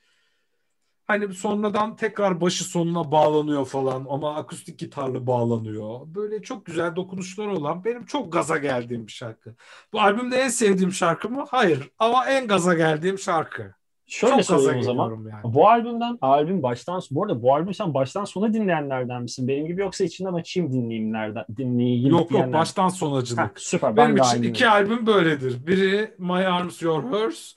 hani 1.13 1.35
sonradan 1.35 1.97
tekrar 1.97 2.41
başı 2.41 2.65
sonuna 2.65 3.13
bağlanıyor 3.13 3.65
falan 3.65 4.07
ama 4.11 4.35
akustik 4.35 4.79
gitarlı 4.79 5.27
bağlanıyor. 5.27 6.01
Böyle 6.07 6.43
çok 6.43 6.67
güzel 6.67 6.97
dokunuşlar 6.97 7.47
olan 7.47 7.85
benim 7.85 8.05
çok 8.05 8.33
gaza 8.33 8.59
geldiğim 8.59 9.07
bir 9.07 9.13
şarkı. 9.13 9.55
Bu 9.93 10.01
albümde 10.01 10.37
en 10.37 10.49
sevdiğim 10.49 10.93
şarkı 10.93 11.31
mı? 11.31 11.45
Hayır. 11.51 11.91
Ama 11.99 12.27
en 12.27 12.47
gaza 12.47 12.75
geldiğim 12.75 13.19
şarkı. 13.19 13.75
Şöyle 14.07 14.43
Çok 14.43 14.45
sorayım 14.45 14.81
o 14.81 14.83
zaman. 14.83 15.11
Yani. 15.11 15.55
Bu 15.55 15.69
albümden 15.69 16.19
albüm 16.21 16.63
baştan 16.63 17.03
bu 17.11 17.25
arada 17.25 17.43
bu 17.43 17.55
albüm 17.55 17.75
sen 17.75 17.95
baştan 17.95 18.25
sona 18.25 18.55
dinleyenlerden 18.55 19.23
misin? 19.23 19.49
Benim 19.49 19.67
gibi 19.67 19.81
yoksa 19.81 20.05
içinden 20.05 20.33
açayım 20.33 20.73
dinleyeyimlerden 20.73 21.45
dinleyeyim 21.57 22.11
Yok 22.11 22.31
yok 22.31 22.53
baştan 22.53 22.89
sonacılık. 22.89 23.43
Heh, 23.43 23.49
süper. 23.57 23.97
Benim 23.97 24.17
ben 24.17 24.23
için 24.23 24.43
iki 24.43 24.69
albüm 24.69 25.07
böyledir. 25.07 25.67
Biri 25.67 26.15
My 26.19 26.47
Arms 26.47 26.83
Your 26.83 27.13
Hers. 27.13 27.55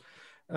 Ee, 0.49 0.55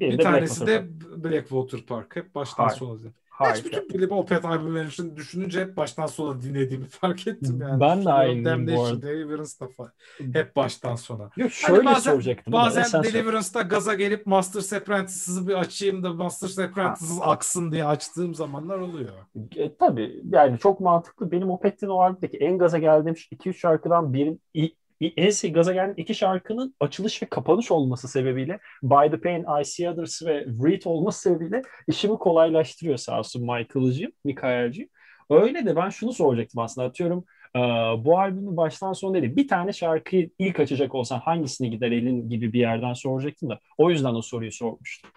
bir, 0.00 0.10
bir 0.10 0.18
tanesi 0.18 0.66
de 0.66 0.88
Blackwater 1.24 1.80
Park. 1.80 2.16
Hep 2.16 2.34
baştan 2.34 2.64
Hayır. 2.64 2.78
sona. 2.78 2.98
Harika. 3.40 3.58
Hiç 3.58 3.64
bütün 3.64 3.88
Billy 3.88 4.14
Opet 4.14 4.44
albümlerini 4.44 5.16
düşününce 5.16 5.60
hep 5.60 5.76
baştan 5.76 6.06
sona 6.06 6.42
dinlediğimi 6.42 6.86
fark 6.88 7.26
ettim 7.26 7.58
yani. 7.60 7.80
Ben 7.80 8.04
de 8.68 8.76
bu 8.76 8.84
arada. 8.84 9.02
Deliverance'da 9.02 9.68
falan. 9.68 9.92
Hep 10.32 10.56
baştan 10.56 10.94
sona. 10.94 11.22
Yok 11.22 11.30
hani 11.36 11.50
şöyle 11.50 11.82
hani 11.82 11.94
bazen, 11.94 12.12
soracaktım. 12.12 12.52
Bazen 12.52 13.02
Deliverance'da 13.02 13.62
gaza 13.62 13.94
gelip 13.94 14.26
Master 14.26 14.78
Apprentice'ı 14.78 15.48
bir 15.48 15.54
açayım 15.54 16.02
da 16.02 16.12
Master 16.12 16.64
Apprentice 16.64 17.12
aksın 17.20 17.72
diye 17.72 17.84
açtığım 17.84 18.34
zamanlar 18.34 18.78
oluyor. 18.78 19.10
E, 19.56 19.76
tabii 19.76 20.22
yani 20.32 20.58
çok 20.58 20.80
mantıklı. 20.80 21.30
Benim 21.30 21.50
Opet'in 21.50 21.88
o 21.88 22.00
albümdeki 22.00 22.36
en 22.36 22.58
gaza 22.58 22.78
geldiğim 22.78 23.14
2-3 23.14 23.54
şarkıdan 23.54 24.12
bir 24.12 24.36
en 25.00 25.52
gaza 25.52 25.72
gelen 25.72 25.94
iki 25.96 26.14
şarkının 26.14 26.74
açılış 26.80 27.22
ve 27.22 27.26
kapanış 27.26 27.70
olması 27.70 28.08
sebebiyle 28.08 28.58
By 28.82 29.10
the 29.10 29.20
Pain, 29.20 29.60
I 29.60 29.64
See 29.64 29.90
Others 29.90 30.22
ve 30.22 30.46
Read 30.64 30.82
olması 30.84 31.20
sebebiyle 31.20 31.62
işimi 31.88 32.18
kolaylaştırıyor 32.18 32.96
sağ 32.96 33.18
olsun 33.18 33.42
Michael'cığım, 33.42 34.12
Mikael'cığım. 34.24 34.88
Öyle 35.30 35.66
de 35.66 35.76
ben 35.76 35.88
şunu 35.88 36.12
soracaktım 36.12 36.62
aslında 36.62 36.86
atıyorum 36.86 37.24
bu 38.04 38.18
albümün 38.18 38.56
baştan 38.56 38.92
sona 38.92 39.22
değil 39.22 39.36
bir 39.36 39.48
tane 39.48 39.72
şarkıyı 39.72 40.30
ilk 40.38 40.60
açacak 40.60 40.94
olsan 40.94 41.18
hangisine 41.18 41.68
gider 41.68 41.92
elin 41.92 42.28
gibi 42.28 42.52
bir 42.52 42.60
yerden 42.60 42.92
soracaktım 42.92 43.50
da 43.50 43.60
o 43.78 43.90
yüzden 43.90 44.14
o 44.14 44.22
soruyu 44.22 44.52
sormuştum. 44.52 45.10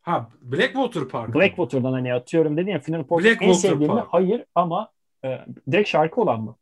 Ha 0.00 0.28
Blackwater 0.42 1.08
Park. 1.08 1.34
Blackwater'dan 1.34 1.92
hani 1.92 2.14
atıyorum 2.14 2.56
dedin 2.56 2.70
ya 2.70 2.78
Final 2.80 3.04
Portrait 3.04 3.42
en 3.42 3.52
sevdiğim 3.52 3.92
Hayır 3.92 4.44
ama 4.54 4.92
e, 5.24 5.38
direkt 5.70 5.88
şarkı 5.88 6.20
olan 6.20 6.42
mı? 6.42 6.56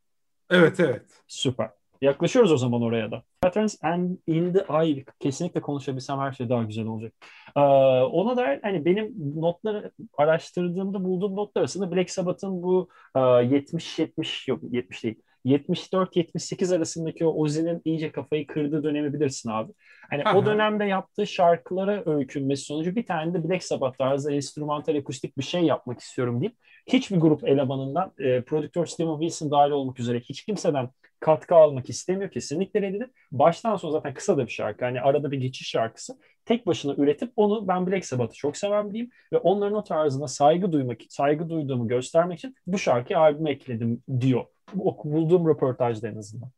Evet 0.50 0.80
evet. 0.80 1.04
Süper. 1.26 1.70
Yaklaşıyoruz 2.02 2.52
o 2.52 2.56
zaman 2.56 2.82
oraya 2.82 3.10
da. 3.10 3.22
Patterns 3.40 3.84
and 3.84 4.16
in 4.26 4.52
the 4.52 4.66
Eye 4.70 5.04
kesinlikle 5.20 5.60
konuşabilsem 5.60 6.18
her 6.18 6.32
şey 6.32 6.48
daha 6.48 6.62
güzel 6.62 6.86
olacak. 6.86 7.12
Ee, 7.56 7.60
ona 8.00 8.36
da 8.36 8.58
hani 8.62 8.84
benim 8.84 9.14
notları 9.40 9.92
araştırdığımda 10.18 11.04
bulduğum 11.04 11.36
notlar 11.36 11.60
arasında 11.60 11.96
Black 11.96 12.10
Sabbath'ın 12.10 12.62
bu 12.62 12.88
e, 13.16 13.18
70-70 13.18 14.50
yok 14.50 14.60
70 14.70 15.04
değil 15.04 15.22
74-78 15.44 16.76
arasındaki 16.76 17.26
o 17.26 17.42
Ozzy'nin 17.42 17.82
iyice 17.84 18.12
kafayı 18.12 18.46
kırdığı 18.46 18.82
dönemi 18.82 19.14
bilirsin 19.14 19.50
abi. 19.50 19.72
Hani 20.10 20.22
o 20.36 20.46
dönemde 20.46 20.84
yaptığı 20.84 21.26
şarkılara 21.26 22.02
öykünmesi 22.06 22.64
sonucu 22.64 22.96
bir 22.96 23.06
tane 23.06 23.34
de 23.34 23.48
Black 23.48 23.64
Sabbath 23.64 23.98
tarzı 23.98 24.32
enstrümantal 24.32 24.96
akustik 24.96 25.38
bir 25.38 25.42
şey 25.42 25.62
yapmak 25.62 26.00
istiyorum 26.00 26.40
deyip 26.40 26.56
hiçbir 26.86 27.16
grup 27.16 27.48
elemanından 27.48 28.12
e, 28.18 28.42
prodüktör 28.42 28.86
Steven 28.86 29.20
Wilson 29.20 29.50
dahil 29.50 29.70
olmak 29.70 30.00
üzere 30.00 30.20
hiç 30.20 30.44
kimseden 30.44 30.88
katkı 31.20 31.54
almak 31.54 31.90
istemiyor 31.90 32.30
kesinlikle 32.30 32.82
reddedip 32.82 33.10
baştan 33.32 33.76
sona 33.76 33.92
zaten 33.92 34.14
kısa 34.14 34.36
da 34.36 34.46
bir 34.46 34.52
şarkı 34.52 34.84
hani 34.84 35.00
arada 35.00 35.30
bir 35.30 35.38
geçiş 35.38 35.68
şarkısı 35.68 36.18
tek 36.44 36.66
başına 36.66 36.94
üretip 36.94 37.32
onu 37.36 37.68
ben 37.68 37.86
Black 37.86 38.06
Sabbath'ı 38.06 38.34
çok 38.34 38.56
seven 38.56 38.90
biriyim 38.90 39.10
ve 39.32 39.38
onların 39.38 39.78
o 39.78 39.84
tarzına 39.84 40.28
saygı 40.28 40.72
duymak 40.72 40.98
saygı 41.08 41.48
duyduğumu 41.48 41.88
göstermek 41.88 42.38
için 42.38 42.56
bu 42.66 42.78
şarkıyı 42.78 43.18
albüme 43.18 43.50
ekledim 43.50 44.02
diyor. 44.20 44.44
Bulduğum 44.74 45.48
röportajda 45.48 46.08
en 46.08 46.16
azından. 46.16 46.50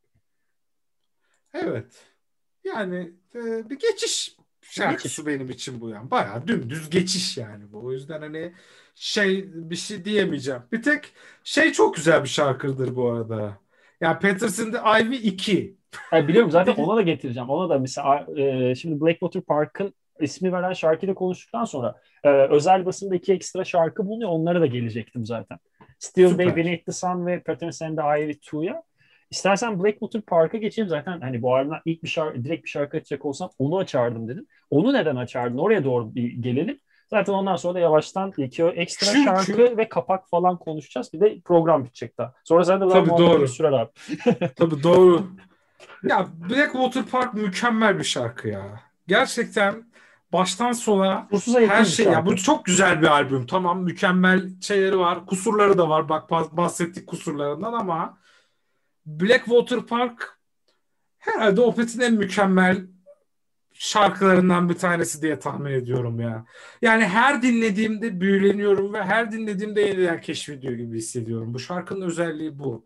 Evet. 1.54 2.06
Yani 2.64 3.12
e, 3.34 3.70
bir 3.70 3.78
geçiş 3.78 4.36
şarkısı 4.62 5.08
geçiş. 5.08 5.26
benim 5.26 5.50
için 5.50 5.80
bu 5.80 5.88
yani. 5.88 6.10
Bayağı 6.10 6.46
dümdüz 6.46 6.90
geçiş 6.90 7.36
yani 7.36 7.72
bu. 7.72 7.84
O 7.84 7.92
yüzden 7.92 8.20
hani 8.20 8.54
şey 8.94 9.50
bir 9.54 9.76
şey 9.76 10.04
diyemeyeceğim. 10.04 10.62
Bir 10.72 10.82
tek 10.82 11.12
şey 11.44 11.72
çok 11.72 11.96
güzel 11.96 12.22
bir 12.22 12.28
şarkıdır 12.28 12.96
bu 12.96 13.10
arada. 13.10 13.59
Yani 14.00 14.18
Patterson'da 14.18 15.00
Ivy 15.00 15.16
2. 15.16 15.76
Yani 16.12 16.28
biliyorum 16.28 16.50
zaten 16.50 16.74
ona 16.78 16.96
da 16.96 17.02
getireceğim. 17.02 17.48
Ona 17.48 17.70
da 17.70 17.78
mesela 17.78 18.26
e, 18.36 18.74
şimdi 18.74 19.00
Blackwater 19.00 19.42
Park'ın 19.42 19.94
ismi 20.20 20.52
veren 20.52 20.72
şarkıyla 20.72 21.14
konuştuktan 21.14 21.64
sonra 21.64 21.94
e, 22.24 22.28
özel 22.28 22.86
basında 22.86 23.14
iki 23.14 23.32
ekstra 23.32 23.64
şarkı 23.64 24.06
bulunuyor. 24.06 24.30
Onlara 24.30 24.60
da 24.60 24.66
gelecektim 24.66 25.26
zaten. 25.26 25.58
Still 25.98 26.28
Süper. 26.28 26.46
Bay, 26.46 26.56
Beneath 26.56 26.86
the 26.86 26.92
Sun 26.92 27.26
ve 27.26 27.42
Patterson 27.42 27.86
and 27.86 27.98
the 27.98 28.22
Ivy 28.22 28.30
2'ya. 28.30 28.82
İstersen 29.30 29.84
Blackwater 29.84 30.20
Park'a 30.22 30.58
geçeyim 30.58 30.88
zaten 30.88 31.20
hani 31.20 31.42
bu 31.42 31.54
albümden 31.54 31.80
ilk 31.84 32.02
bir 32.02 32.08
şarkı, 32.08 32.44
direkt 32.44 32.64
bir 32.64 32.70
şarkı 32.70 32.96
açacak 32.96 33.24
olsam 33.24 33.50
onu 33.58 33.78
açardım 33.78 34.28
dedim. 34.28 34.46
Onu 34.70 34.92
neden 34.92 35.16
açardın? 35.16 35.58
Oraya 35.58 35.84
doğru 35.84 36.14
bir 36.14 36.32
gelelim. 36.32 36.78
Zaten 37.10 37.32
ondan 37.32 37.56
sonra 37.56 37.74
da 37.74 37.78
yavaştan 37.78 38.32
iki 38.36 38.64
ekstra 38.64 39.06
Çünkü... 39.06 39.24
şarkı 39.24 39.76
ve 39.76 39.88
kapak 39.88 40.30
falan 40.30 40.58
konuşacağız. 40.58 41.12
Bir 41.12 41.20
de 41.20 41.40
program 41.44 41.84
bitecek 41.84 42.18
daha. 42.18 42.34
Sonra 42.44 42.64
sen 42.64 42.80
de 42.80 42.84
daha 42.84 42.92
Tabii 42.92 43.10
doğru. 43.10 43.48
sürer 43.48 43.72
abi. 43.72 43.90
Tabii 44.56 44.82
doğru. 44.82 45.26
Ya 46.02 46.26
Blackwater 46.50 47.04
Park 47.04 47.34
mükemmel 47.34 47.98
bir 47.98 48.04
şarkı 48.04 48.48
ya. 48.48 48.80
Gerçekten 49.08 49.90
baştan 50.32 50.72
sona 50.72 51.28
her 51.68 51.84
şey 51.84 52.06
ya 52.06 52.26
bu 52.26 52.36
çok 52.36 52.64
güzel 52.64 53.02
bir 53.02 53.06
albüm. 53.06 53.46
Tamam 53.46 53.82
mükemmel 53.82 54.60
şeyleri 54.60 54.98
var. 54.98 55.26
Kusurları 55.26 55.78
da 55.78 55.88
var. 55.88 56.08
Bak 56.08 56.30
bahsettik 56.30 57.06
kusurlarından 57.06 57.72
ama 57.72 58.18
Blackwater 59.06 59.80
Park 59.80 60.38
herhalde 61.18 61.60
Opet'in 61.60 62.00
en 62.00 62.14
mükemmel 62.14 62.86
şarkılarından 63.80 64.68
bir 64.68 64.74
tanesi 64.74 65.22
diye 65.22 65.38
tahmin 65.38 65.72
ediyorum 65.72 66.20
ya. 66.20 66.44
Yani 66.82 67.04
her 67.04 67.42
dinlediğimde 67.42 68.20
büyüleniyorum 68.20 68.94
ve 68.94 69.02
her 69.02 69.32
dinlediğimde 69.32 69.80
yeniden 69.80 70.20
keşfediyor 70.20 70.72
gibi 70.74 70.98
hissediyorum. 70.98 71.54
Bu 71.54 71.58
şarkının 71.58 72.06
özelliği 72.06 72.58
bu. 72.58 72.84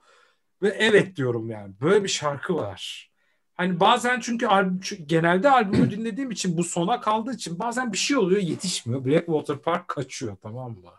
Ve 0.62 0.68
evet 0.68 1.16
diyorum 1.16 1.50
yani. 1.50 1.74
Böyle 1.80 2.04
bir 2.04 2.08
şarkı 2.08 2.54
var. 2.54 3.10
Hani 3.54 3.80
bazen 3.80 4.20
çünkü 4.20 4.46
albüm, 4.46 4.80
genelde 5.06 5.50
albümü 5.50 5.90
dinlediğim 5.90 6.30
için 6.30 6.56
bu 6.56 6.64
sona 6.64 7.00
kaldığı 7.00 7.32
için 7.32 7.58
bazen 7.58 7.92
bir 7.92 7.98
şey 7.98 8.16
oluyor 8.16 8.40
yetişmiyor. 8.40 9.04
Blackwater 9.04 9.58
Park 9.58 9.88
kaçıyor 9.88 10.36
tamam 10.42 10.70
mı? 10.70 10.90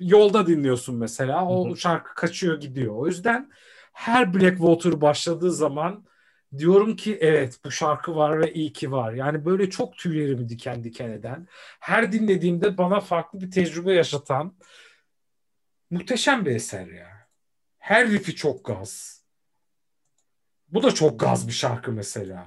Yolda 0.00 0.46
dinliyorsun 0.46 0.96
mesela 0.96 1.46
o 1.46 1.76
şarkı 1.76 2.14
kaçıyor 2.14 2.60
gidiyor. 2.60 2.96
O 2.96 3.06
yüzden 3.06 3.50
her 3.92 4.34
Blackwater 4.34 5.00
başladığı 5.00 5.52
zaman 5.52 6.04
diyorum 6.58 6.96
ki 6.96 7.18
evet 7.20 7.58
bu 7.64 7.70
şarkı 7.70 8.16
var 8.16 8.40
ve 8.40 8.54
iyi 8.54 8.72
ki 8.72 8.92
var. 8.92 9.12
Yani 9.12 9.44
böyle 9.44 9.70
çok 9.70 9.96
tüylerimi 9.96 10.48
diken 10.48 10.84
diken 10.84 11.10
eden, 11.10 11.48
her 11.80 12.12
dinlediğimde 12.12 12.78
bana 12.78 13.00
farklı 13.00 13.40
bir 13.40 13.50
tecrübe 13.50 13.94
yaşatan 13.94 14.56
muhteşem 15.90 16.44
bir 16.44 16.50
eser 16.50 16.86
ya. 16.86 17.28
Her 17.78 18.10
riffi 18.10 18.34
çok 18.34 18.64
gaz. 18.64 19.24
Bu 20.68 20.82
da 20.82 20.94
çok 20.94 21.20
gaz 21.20 21.48
bir 21.48 21.52
şarkı 21.52 21.92
mesela. 21.92 22.46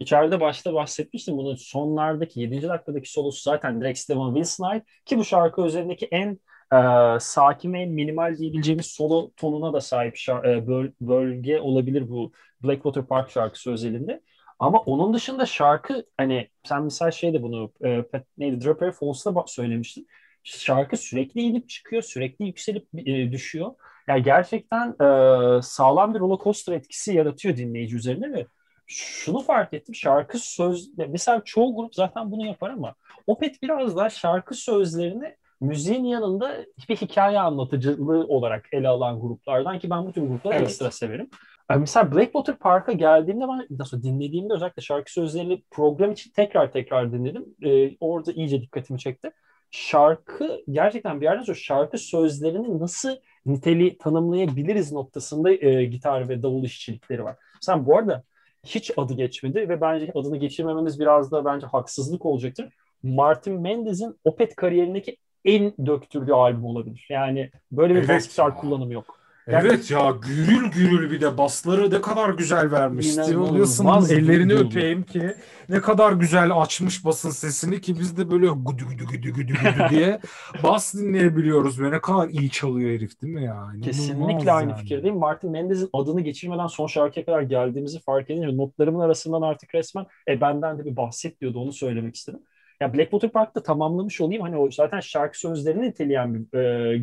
İçeride 0.00 0.40
başta 0.40 0.74
bahsetmiştim 0.74 1.36
bunun 1.36 1.54
sonlardaki 1.54 2.40
7. 2.40 2.68
dakikadaki 2.68 3.12
solosu 3.12 3.42
zaten 3.42 3.80
direkt 3.80 3.98
Steven 3.98 4.34
Wilson'a 4.34 4.82
ki 5.04 5.18
bu 5.18 5.24
şarkı 5.24 5.62
üzerindeki 5.62 6.06
en 6.06 6.40
e, 6.72 6.78
sakin 7.20 7.72
ve 7.72 7.86
minimal 7.86 8.38
diyebileceğimiz 8.38 8.86
solo 8.86 9.30
tonuna 9.36 9.72
da 9.72 9.80
sahip 9.80 10.14
şar- 10.16 10.56
e, 10.56 10.66
böl- 10.66 10.92
bölge 11.00 11.60
olabilir 11.60 12.08
bu 12.08 12.32
Blackwater 12.62 13.06
Park 13.06 13.30
şarkısı 13.30 13.72
özelinde. 13.72 14.22
Ama 14.58 14.78
onun 14.78 15.14
dışında 15.14 15.46
şarkı 15.46 16.04
hani 16.16 16.48
sen 16.64 16.82
misal 16.82 17.10
şeyde 17.10 17.42
bunu 17.42 17.72
e, 17.84 18.04
neydi 18.38 18.64
Draper 18.64 18.92
Falls'ta 18.92 19.44
söylemiştin. 19.46 20.06
Şarkı 20.42 20.96
sürekli 20.96 21.40
inip 21.40 21.68
çıkıyor, 21.68 22.02
sürekli 22.02 22.44
yükselip 22.44 22.88
e, 22.94 23.32
düşüyor. 23.32 23.74
Yani 24.08 24.22
gerçekten 24.22 24.88
e, 24.88 25.62
sağlam 25.62 26.14
bir 26.14 26.20
roller 26.20 26.44
coaster 26.44 26.72
etkisi 26.72 27.14
yaratıyor 27.14 27.56
dinleyici 27.56 27.96
üzerine 27.96 28.32
ve 28.32 28.46
şunu 28.86 29.40
fark 29.40 29.74
ettim. 29.74 29.94
Şarkı 29.94 30.38
söz 30.38 30.98
mesela 31.08 31.42
çoğu 31.44 31.76
grup 31.76 31.94
zaten 31.94 32.30
bunu 32.30 32.46
yapar 32.46 32.70
ama 32.70 32.94
Opet 33.26 33.62
biraz 33.62 33.96
daha 33.96 34.10
şarkı 34.10 34.54
sözlerini 34.54 35.36
müziğin 35.60 36.04
yanında 36.04 36.64
bir 36.88 36.96
hikaye 36.96 37.38
anlatıcılığı 37.40 38.26
olarak 38.26 38.68
ele 38.72 38.88
alan 38.88 39.20
gruplardan 39.20 39.78
ki 39.78 39.90
ben 39.90 40.06
bu 40.06 40.12
tür 40.12 40.22
grupları 40.22 40.54
evet. 40.54 40.68
ekstra 40.68 40.90
severim. 40.90 41.30
Yani 41.70 41.80
mesela 41.80 42.12
Blackwater 42.12 42.58
Park'a 42.58 42.92
geldiğimde 42.92 43.44
ben 43.48 43.66
nasıl 43.78 44.02
dinlediğimde 44.02 44.54
özellikle 44.54 44.82
şarkı 44.82 45.12
sözlerini 45.12 45.62
program 45.70 46.12
için 46.12 46.30
tekrar 46.30 46.72
tekrar 46.72 47.12
dinledim. 47.12 47.46
Ee, 47.62 47.96
orada 48.00 48.32
iyice 48.32 48.62
dikkatimi 48.62 48.98
çekti. 48.98 49.30
Şarkı 49.70 50.60
gerçekten 50.70 51.20
bir 51.20 51.26
yerden 51.26 51.42
sonra 51.42 51.56
şarkı 51.56 51.98
sözlerini 51.98 52.78
nasıl 52.78 53.16
niteli 53.46 53.98
tanımlayabiliriz 53.98 54.92
noktasında 54.92 55.52
e, 55.52 55.84
gitar 55.84 56.28
ve 56.28 56.42
davul 56.42 56.64
işçilikleri 56.64 57.24
var. 57.24 57.36
Sen 57.60 57.86
bu 57.86 57.98
arada 57.98 58.22
hiç 58.66 58.90
adı 58.96 59.14
geçmedi 59.14 59.68
ve 59.68 59.80
bence 59.80 60.12
adını 60.14 60.36
geçirmememiz 60.36 61.00
biraz 61.00 61.32
da 61.32 61.44
bence 61.44 61.66
haksızlık 61.66 62.26
olacaktır. 62.26 62.68
Martin 63.02 63.60
Mendez'in 63.60 64.16
Opet 64.24 64.56
kariyerindeki 64.56 65.16
en 65.44 65.72
döktürdüğü 65.86 66.32
albüm 66.32 66.64
olabilir. 66.64 67.06
Yani 67.10 67.50
böyle 67.72 67.94
bir 67.94 68.08
evet 68.08 68.28
gitar 68.30 68.56
kullanımı 68.56 68.92
yok. 68.92 69.17
Evet 69.50 69.90
ya 69.90 70.14
gürül 70.26 70.70
gürül 70.70 71.10
bir 71.10 71.20
de 71.20 71.38
basları 71.38 71.90
ne 71.90 72.00
kadar 72.00 72.30
güzel 72.30 72.70
vermiş. 72.70 73.06
Wilson'ın 73.06 74.08
ellerini 74.08 74.48
gürül. 74.48 74.66
öpeyim 74.66 75.02
ki 75.02 75.34
ne 75.68 75.80
kadar 75.80 76.12
güzel 76.12 76.60
açmış 76.60 77.04
basın 77.04 77.30
sesini 77.30 77.80
ki 77.80 77.98
biz 77.98 78.16
de 78.16 78.30
böyle 78.30 78.46
güdü 78.46 78.84
güdü 78.88 79.06
güdü 79.12 79.32
güdü 79.32 79.52
güdü 79.52 79.86
diye 79.90 80.20
bas 80.62 80.94
dinleyebiliyoruz 80.94 81.80
ve 81.80 81.90
ne 81.90 82.00
kadar 82.00 82.28
iyi 82.28 82.50
çalıyor 82.50 82.90
herif 82.90 83.22
değil 83.22 83.34
mi 83.34 83.44
ya? 83.44 83.72
Kesinlikle 83.82 84.52
aynı 84.52 84.70
yani. 84.70 84.80
fikirdeyim. 84.80 85.18
Martin 85.18 85.50
Mendez'in 85.50 85.90
adını 85.92 86.20
geçirmeden 86.20 86.66
son 86.66 86.86
şarkıya 86.86 87.26
kadar 87.26 87.42
geldiğimizi 87.42 88.00
fark 88.00 88.30
edince 88.30 88.56
notlarımın 88.56 89.00
arasından 89.00 89.42
artık 89.42 89.74
resmen 89.74 90.06
e 90.28 90.40
benden 90.40 90.78
de 90.78 90.84
bir 90.84 90.96
bahset 90.96 91.40
diyordu 91.40 91.60
onu 91.60 91.72
söylemek 91.72 92.16
istedim. 92.16 92.40
Ya 92.80 92.94
Blackwater 92.94 93.30
Park'ta 93.30 93.62
tamamlamış 93.62 94.20
olayım. 94.20 94.42
Hani 94.42 94.56
o 94.56 94.70
zaten 94.70 95.00
şarkı 95.00 95.38
sözlerini 95.38 95.82
niteleyen 95.82 96.34
bir 96.34 96.58
e, 96.58 97.02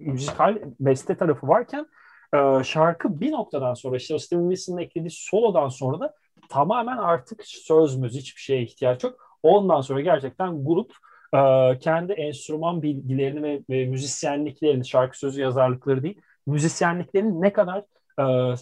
müzikal 0.00 0.58
beste 0.80 1.14
tarafı 1.14 1.48
varken 1.48 1.86
e, 2.34 2.64
şarkı 2.64 3.20
bir 3.20 3.30
noktadan 3.30 3.74
sonra 3.74 3.96
işte 3.96 4.14
o 4.14 4.18
Steven 4.18 4.50
Wilson'ın 4.50 4.78
eklediği 4.78 5.10
solodan 5.10 5.68
sonra 5.68 6.00
da 6.00 6.14
tamamen 6.48 6.96
artık 6.96 7.42
söz 7.44 7.96
müzik 7.96 8.22
hiçbir 8.22 8.40
şeye 8.40 8.62
ihtiyaç 8.62 9.04
yok. 9.04 9.38
Ondan 9.42 9.80
sonra 9.80 10.00
gerçekten 10.00 10.64
grup 10.64 10.92
e, 11.34 11.78
kendi 11.78 12.12
enstrüman 12.12 12.82
bilgilerini 12.82 13.42
ve, 13.42 13.62
ve 13.70 13.86
müzisyenliklerini, 13.86 14.86
şarkı 14.86 15.18
sözü 15.18 15.40
yazarlıkları 15.40 16.02
değil, 16.02 16.20
müzisyenliklerini 16.46 17.40
ne 17.40 17.52
kadar 17.52 17.84
e, 18.20 18.54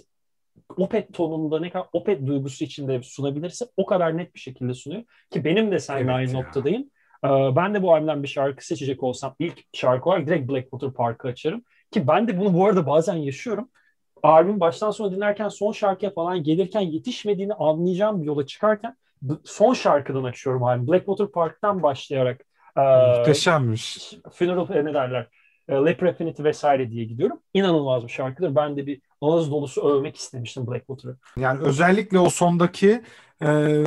Opet 0.76 1.12
tonunda 1.14 1.61
ne 1.61 1.70
kadar 1.70 1.86
Opet 1.93 2.26
duygusu 2.26 2.64
içinde 2.64 3.03
sunabilirse 3.03 3.66
o 3.76 3.86
kadar 3.86 4.16
net 4.16 4.34
bir 4.34 4.41
şekilde 4.41 4.74
sunuyor. 4.74 5.03
Ki 5.30 5.45
benim 5.45 5.72
de 5.72 5.78
seninle 5.78 6.03
evet 6.03 6.14
aynı 6.14 6.30
ya. 6.30 6.43
noktadayım. 6.43 6.91
Ee, 7.24 7.28
ben 7.56 7.74
de 7.74 7.82
bu 7.82 7.94
albümden 7.94 8.22
bir 8.22 8.28
şarkı 8.28 8.66
seçecek 8.66 9.02
olsam 9.02 9.34
ilk 9.38 9.64
şarkı 9.74 10.08
olarak 10.08 10.26
direkt 10.26 10.50
Blackwater 10.50 10.92
Park'ı 10.92 11.28
açarım. 11.28 11.62
Ki 11.90 12.08
ben 12.08 12.28
de 12.28 12.40
bunu 12.40 12.54
bu 12.54 12.66
arada 12.66 12.86
bazen 12.86 13.14
yaşıyorum. 13.14 13.68
Albüm 14.22 14.60
baştan 14.60 14.90
sona 14.90 15.12
dinlerken 15.12 15.48
son 15.48 15.72
şarkıya 15.72 16.10
falan 16.12 16.42
gelirken 16.42 16.80
yetişmediğini 16.80 17.54
anlayacağım 17.54 18.22
bir 18.22 18.26
yola 18.26 18.46
çıkarken 18.46 18.96
son 19.44 19.74
şarkıdan 19.74 20.24
açıyorum 20.24 20.64
albüm. 20.64 20.88
Blackwater 20.88 21.26
Park'tan 21.26 21.82
başlayarak 21.82 22.40
e, 22.76 22.80
Muhteşemmiş. 23.18 24.14
Funeral 24.32 24.82
ne 24.82 24.94
derler? 24.94 25.28
E, 25.68 25.74
Leper 25.74 26.06
Affinity 26.06 26.42
vesaire 26.42 26.90
diye 26.90 27.04
gidiyorum. 27.04 27.40
İnanılmaz 27.54 28.04
bir 28.04 28.12
şarkıdır. 28.12 28.54
Ben 28.54 28.76
de 28.76 28.86
bir 28.86 29.00
ağız 29.20 29.50
dolusu 29.50 29.88
övmek 29.88 30.16
istemiştim 30.16 30.66
Blackwater'ı. 30.66 31.16
Yani 31.36 31.60
özellikle 31.60 32.18
o 32.18 32.30
sondaki 32.30 33.02
e, 33.42 33.82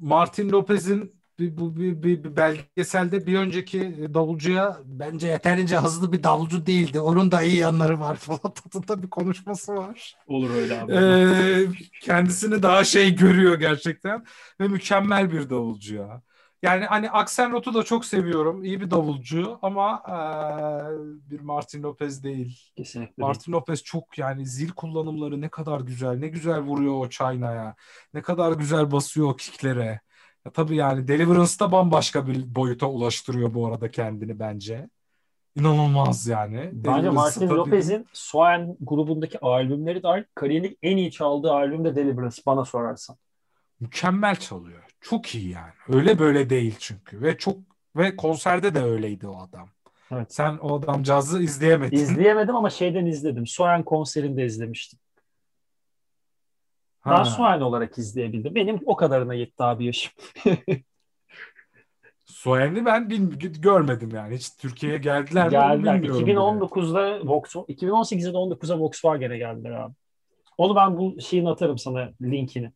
Martin 0.00 0.50
Lopez'in 0.50 1.15
bir, 1.38 1.56
bu 1.58 1.76
bir, 1.76 2.02
bir, 2.02 2.24
bir 2.24 2.36
belgeselde 2.36 3.26
bir 3.26 3.38
önceki 3.38 4.08
davulcuya 4.14 4.78
bence 4.84 5.28
yeterince 5.28 5.76
hızlı 5.76 6.12
bir 6.12 6.22
davulcu 6.22 6.66
değildi. 6.66 7.00
Onun 7.00 7.30
da 7.32 7.42
iyi 7.42 7.56
yanları 7.56 8.00
var 8.00 8.16
falan 8.20 8.54
tadında 8.54 9.02
bir 9.02 9.10
konuşması 9.10 9.74
var. 9.74 10.16
Olur 10.26 10.50
öyle 10.50 10.80
abi. 10.80 10.92
Ee, 10.92 11.66
kendisini 12.02 12.62
daha 12.62 12.84
şey 12.84 13.14
görüyor 13.16 13.58
gerçekten 13.60 14.24
ve 14.60 14.68
mükemmel 14.68 15.32
bir 15.32 15.50
davulcu 15.50 15.94
ya. 15.94 16.22
Yani 16.62 16.84
hani 16.84 17.10
Axelrod'u 17.10 17.74
da 17.74 17.82
çok 17.82 18.04
seviyorum. 18.04 18.64
İyi 18.64 18.80
bir 18.80 18.90
davulcu 18.90 19.58
ama 19.62 20.02
ee, 20.08 21.30
bir 21.30 21.40
Martin 21.40 21.82
Lopez 21.82 22.24
değil. 22.24 22.72
Kesinlikle. 22.76 23.22
Martin 23.22 23.52
değil. 23.52 23.60
Lopez 23.60 23.82
çok 23.84 24.18
yani 24.18 24.46
zil 24.46 24.70
kullanımları 24.70 25.40
ne 25.40 25.48
kadar 25.48 25.80
güzel. 25.80 26.18
Ne 26.18 26.28
güzel 26.28 26.60
vuruyor 26.60 26.94
o 27.06 27.08
çaynaya. 27.10 27.76
Ne 28.14 28.22
kadar 28.22 28.52
güzel 28.52 28.92
basıyor 28.92 29.28
o 29.28 29.36
kicklere. 29.36 30.00
Ya 30.46 30.52
tabii 30.52 30.76
yani 30.76 31.08
Deliverance'da 31.08 31.72
bambaşka 31.72 32.26
bir 32.26 32.54
boyuta 32.54 32.86
ulaştırıyor 32.86 33.54
bu 33.54 33.66
arada 33.66 33.90
kendini 33.90 34.38
bence. 34.38 34.88
İnanılmaz 35.56 36.26
yani. 36.26 36.70
Bence 36.72 37.10
Martin 37.10 37.48
Lopez'in 37.48 38.06
Soen 38.12 38.76
grubundaki 38.80 39.38
albümleri 39.40 40.02
dahil 40.02 40.24
kariyerinin 40.34 40.78
en 40.82 40.96
iyi 40.96 41.10
çaldığı 41.10 41.52
albüm 41.52 41.84
de 41.84 41.96
Deliverance 41.96 42.42
bana 42.46 42.64
sorarsan. 42.64 43.16
Mükemmel 43.80 44.36
çalıyor. 44.36 44.82
Çok 45.00 45.34
iyi 45.34 45.50
yani. 45.50 45.72
Öyle 45.88 46.18
böyle 46.18 46.50
değil 46.50 46.76
çünkü. 46.78 47.22
Ve 47.22 47.38
çok 47.38 47.56
ve 47.96 48.16
konserde 48.16 48.74
de 48.74 48.82
öyleydi 48.82 49.28
o 49.28 49.38
adam. 49.42 49.68
Evet. 50.10 50.34
Sen 50.34 50.56
o 50.56 50.78
adamcağızı 50.78 51.42
izleyemedin. 51.42 51.96
İzleyemedim 51.96 52.56
ama 52.56 52.70
şeyden 52.70 53.06
izledim. 53.06 53.46
Soen 53.46 53.82
konserinde 53.82 54.44
izlemiştim. 54.44 54.98
Ha. 57.06 57.24
Daha 57.24 57.66
olarak 57.66 57.98
izleyebildim. 57.98 58.54
Benim 58.54 58.80
o 58.86 58.96
kadarına 58.96 59.34
yetti 59.34 59.62
abi 59.62 59.84
yaşım. 59.86 60.12
Soen'i 62.24 62.84
ben 62.84 63.10
bil, 63.10 63.30
görmedim 63.60 64.10
yani. 64.14 64.34
Hiç 64.34 64.56
Türkiye'ye 64.56 64.98
geldiler, 64.98 65.50
geldiler. 65.50 66.00
mi 66.00 66.06
2019'da 66.06 67.20
bile. 67.20 67.28
Vox, 67.28 67.54
2018'de 67.54 68.32
de 68.32 68.36
19'a 68.36 68.78
Volkswagen'e 68.78 69.38
geldiler 69.38 69.70
abi. 69.70 69.94
Onu 70.58 70.76
ben 70.76 70.98
bu 70.98 71.20
şeyini 71.20 71.50
atarım 71.50 71.78
sana 71.78 72.10
linkini. 72.22 72.72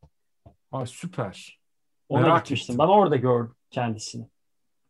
Aa, 0.73 0.87
süper. 0.87 1.61
Ona 2.09 2.21
Merak 2.21 2.45
gitmiştim. 2.45 2.75
Ettim. 2.75 2.87
Ben 2.87 2.93
orada 2.93 3.17
gördüm 3.17 3.55
kendisini. 3.71 4.27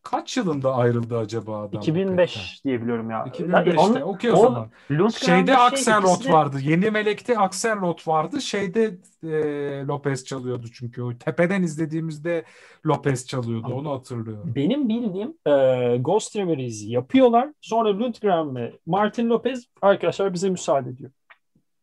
Kaç 0.03 0.37
yılında 0.37 0.75
ayrıldı 0.75 1.19
acaba 1.19 1.63
adam? 1.63 1.81
2005 1.81 2.35
Pekten? 2.35 2.71
diye 2.71 2.83
biliyorum 2.83 3.11
ya. 3.11 3.19
2005'te. 3.19 4.05
Okey 4.05 4.31
o, 4.31 4.35
o 4.35 4.43
zaman. 4.43 4.71
Şeyde 5.11 5.55
şey, 5.55 5.65
Axelrod 5.65 6.25
de... 6.25 6.33
vardı. 6.33 6.57
Yeni 6.63 6.91
Melek'te 6.91 7.39
Axelrod 7.39 8.09
vardı. 8.09 8.41
Şeyde 8.41 8.99
e, 9.23 9.87
Lopez 9.87 10.25
çalıyordu 10.25 10.67
çünkü. 10.73 11.03
O 11.03 11.19
tepeden 11.19 11.63
izlediğimizde 11.63 12.45
Lopez 12.87 13.27
çalıyordu. 13.27 13.67
Ama 13.67 13.77
Onu 13.77 13.91
hatırlıyorum. 13.91 14.53
Benim 14.55 14.89
bildiğim 14.89 15.35
e, 15.47 15.97
Ghost 15.97 16.37
Rivers'i 16.37 16.91
yapıyorlar. 16.91 17.49
Sonra 17.61 17.99
Lundgren 17.99 18.57
ve 18.57 18.73
Martin 18.87 19.31
Lopez 19.31 19.67
arkadaşlar 19.83 20.33
bize 20.33 20.51
müsaade 20.51 20.91
ediyor. 20.91 21.11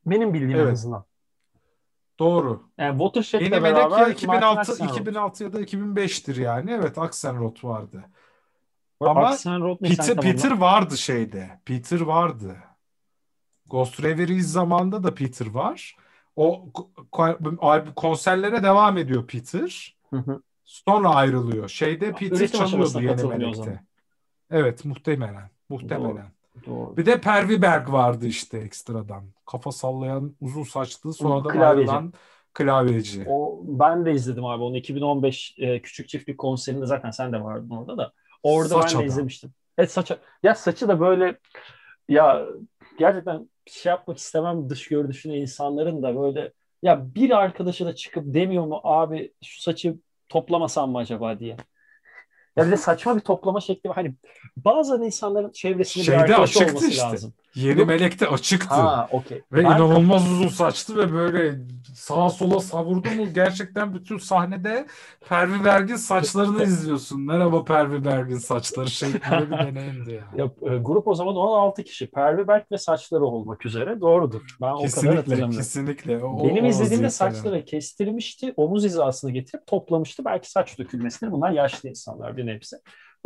Benim 0.06 0.34
bildiğim 0.34 0.60
evet. 0.60 0.68
en 0.68 0.72
azından. 0.72 1.07
Doğru. 2.20 2.64
Yani 2.78 2.92
Watershed'le 2.92 3.42
Yeni 3.42 3.64
beraber 3.64 4.00
ya 4.00 4.10
2006 4.10 4.86
2006 4.86 5.44
ya 5.44 5.54
da 5.54 5.62
2005'tir 5.62 6.42
yani. 6.42 6.72
Evet 6.72 6.98
Axelrod 6.98 7.64
vardı. 7.64 8.04
Ama 9.00 9.28
Axelrod 9.28 9.80
Peter, 9.80 10.16
Peter 10.16 10.52
vardı 10.52 10.98
şeyde. 10.98 11.60
Peter 11.66 12.02
vardı. 12.02 12.58
Ghost 13.70 14.04
Reveries 14.04 14.48
zamanında 14.48 15.04
da 15.04 15.14
Peter 15.14 15.48
var. 15.48 15.96
O 16.36 16.66
konserlere 17.96 18.64
devam 18.64 18.98
ediyor 18.98 19.28
Peter. 19.28 19.98
Hı 20.10 20.18
hı. 20.18 20.42
Sonra 20.64 21.10
ayrılıyor. 21.10 21.70
Şeyde 21.70 22.12
Peter 22.12 22.38
Üretim 22.38 22.66
çalıyordu 22.66 23.02
Yeni 23.02 23.24
Melek'te. 23.24 23.84
Evet 24.52 24.86
muhtemelen. 24.86 25.50
Muhtemelen. 25.70 26.16
Doğru. 26.16 26.37
Doğru. 26.66 26.98
Bir 26.98 27.06
de 27.06 27.22
Pervi 27.22 27.62
Berg 27.62 27.92
vardı 27.92 28.26
işte 28.26 28.58
ekstradan. 28.58 29.24
Kafa 29.46 29.72
sallayan 29.72 30.36
uzun 30.42 30.64
saçlı 30.64 31.14
sonradan 31.14 31.54
klavyeci. 31.54 31.92
ayrılan 31.92 32.14
klavyeci. 32.54 33.26
O, 33.30 33.62
ben 33.68 34.06
de 34.06 34.12
izledim 34.12 34.46
abi 34.46 34.64
onu 34.64 34.78
2015 34.78 35.56
e, 35.58 35.82
Küçük 35.82 36.10
Çiftlik 36.10 36.38
konserinde 36.38 36.86
zaten 36.86 37.12
sen 37.12 37.34
de 37.34 37.44
vardın 37.44 37.70
orada 37.70 37.98
da. 37.98 38.12
Orada 38.44 38.70
Saç 38.70 38.86
ben 38.86 38.94
de 38.94 38.98
adam. 38.98 39.08
izlemiştim. 39.08 39.54
Evet 39.78 39.92
saç 39.92 40.12
ya 40.44 40.56
saçı 40.56 40.88
da 40.88 41.00
böyle 41.00 41.38
ya 42.10 42.46
gerçekten 43.00 43.50
şey 43.66 43.90
yapmak 43.90 44.18
istemem 44.18 44.70
dış 44.70 44.88
görünüşüne 44.88 45.38
insanların 45.38 46.04
da 46.04 46.22
böyle 46.22 46.54
Ya 46.84 47.16
bir 47.16 47.30
arkadaşı 47.38 47.86
da 47.86 47.96
çıkıp 47.96 48.24
demiyor 48.34 48.66
mu 48.66 48.82
abi 48.84 49.34
şu 49.44 49.62
saçı 49.62 49.96
toplamasam 50.30 50.92
mı 50.92 50.98
acaba 50.98 51.40
diye. 51.40 51.58
Ya 52.58 52.66
bir 52.66 52.72
de 52.72 52.78
saçma 52.78 53.16
bir 53.16 53.22
toplama 53.22 53.62
şekli 53.62 53.90
var. 53.90 53.96
Hani 53.96 54.14
bazen 54.58 55.02
insanların 55.02 55.52
çevresinde 55.52 56.04
Şeyde 56.04 56.18
bir 56.18 56.22
arkadaşı 56.24 56.60
açıktı 56.60 56.78
olması 56.78 56.88
işte. 56.90 57.04
lazım. 57.04 57.34
Yeni 57.58 57.86
Melek'te 57.86 58.28
açıktı. 58.28 58.76
Ha 58.76 59.08
okey. 59.12 59.38
Ve 59.52 59.58
Ben- 59.58 59.66
inanılmaz 59.66 60.32
uzun 60.32 60.48
saçtı 60.48 60.98
ve 60.98 61.14
böyle 61.14 61.60
sağa 61.96 62.30
sola 62.30 62.60
savurdu 62.60 63.10
mu 63.12 63.34
gerçekten 63.34 63.94
bütün 63.94 64.18
sahnede 64.18 64.88
Pervi 65.30 65.66
Bergin 65.66 65.96
saçlarını 65.96 66.64
izliyorsun. 66.68 67.22
Merhaba 67.22 67.64
Pervi 67.66 68.06
Bergin 68.06 68.38
saçları 68.38 68.90
şeklinde 68.90 69.52
bir 69.52 69.58
deneyimdi 69.58 70.12
ya. 70.12 70.24
Ya, 70.36 70.46
e, 70.74 70.78
grup 70.78 71.08
o 71.08 71.16
zaman 71.16 71.36
16 71.36 71.84
kişi. 71.84 72.12
Pervi 72.12 72.48
Berk 72.48 72.72
ve 72.72 72.78
saçları 72.78 73.24
olmak 73.26 73.66
üzere. 73.66 74.02
Doğrudur. 74.02 74.42
Ben 74.62 74.68
o 74.68 74.76
kadar 74.76 74.82
Kesinlikle, 74.82 75.16
hatırlamıyorum. 75.18 75.58
kesinlikle. 75.58 76.24
O, 76.26 76.44
Benim 76.50 76.66
o 76.66 76.68
izlediğimde 76.68 77.10
saçları 77.10 77.66
kestirmişti. 77.66 78.54
Omuz 78.58 78.84
hizasını 78.84 79.32
getirip 79.32 79.68
toplamıştı. 79.68 80.26
Belki 80.26 80.52
saç 80.52 80.80
dökülmesidir. 80.80 81.32
Bunlar 81.32 81.52
yaşlı 81.52 81.90
insanlar 81.90 82.38
bir 82.38 82.48
hepsi. 82.48 82.76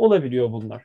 Olabiliyor 0.02 0.52
bunlar. 0.52 0.84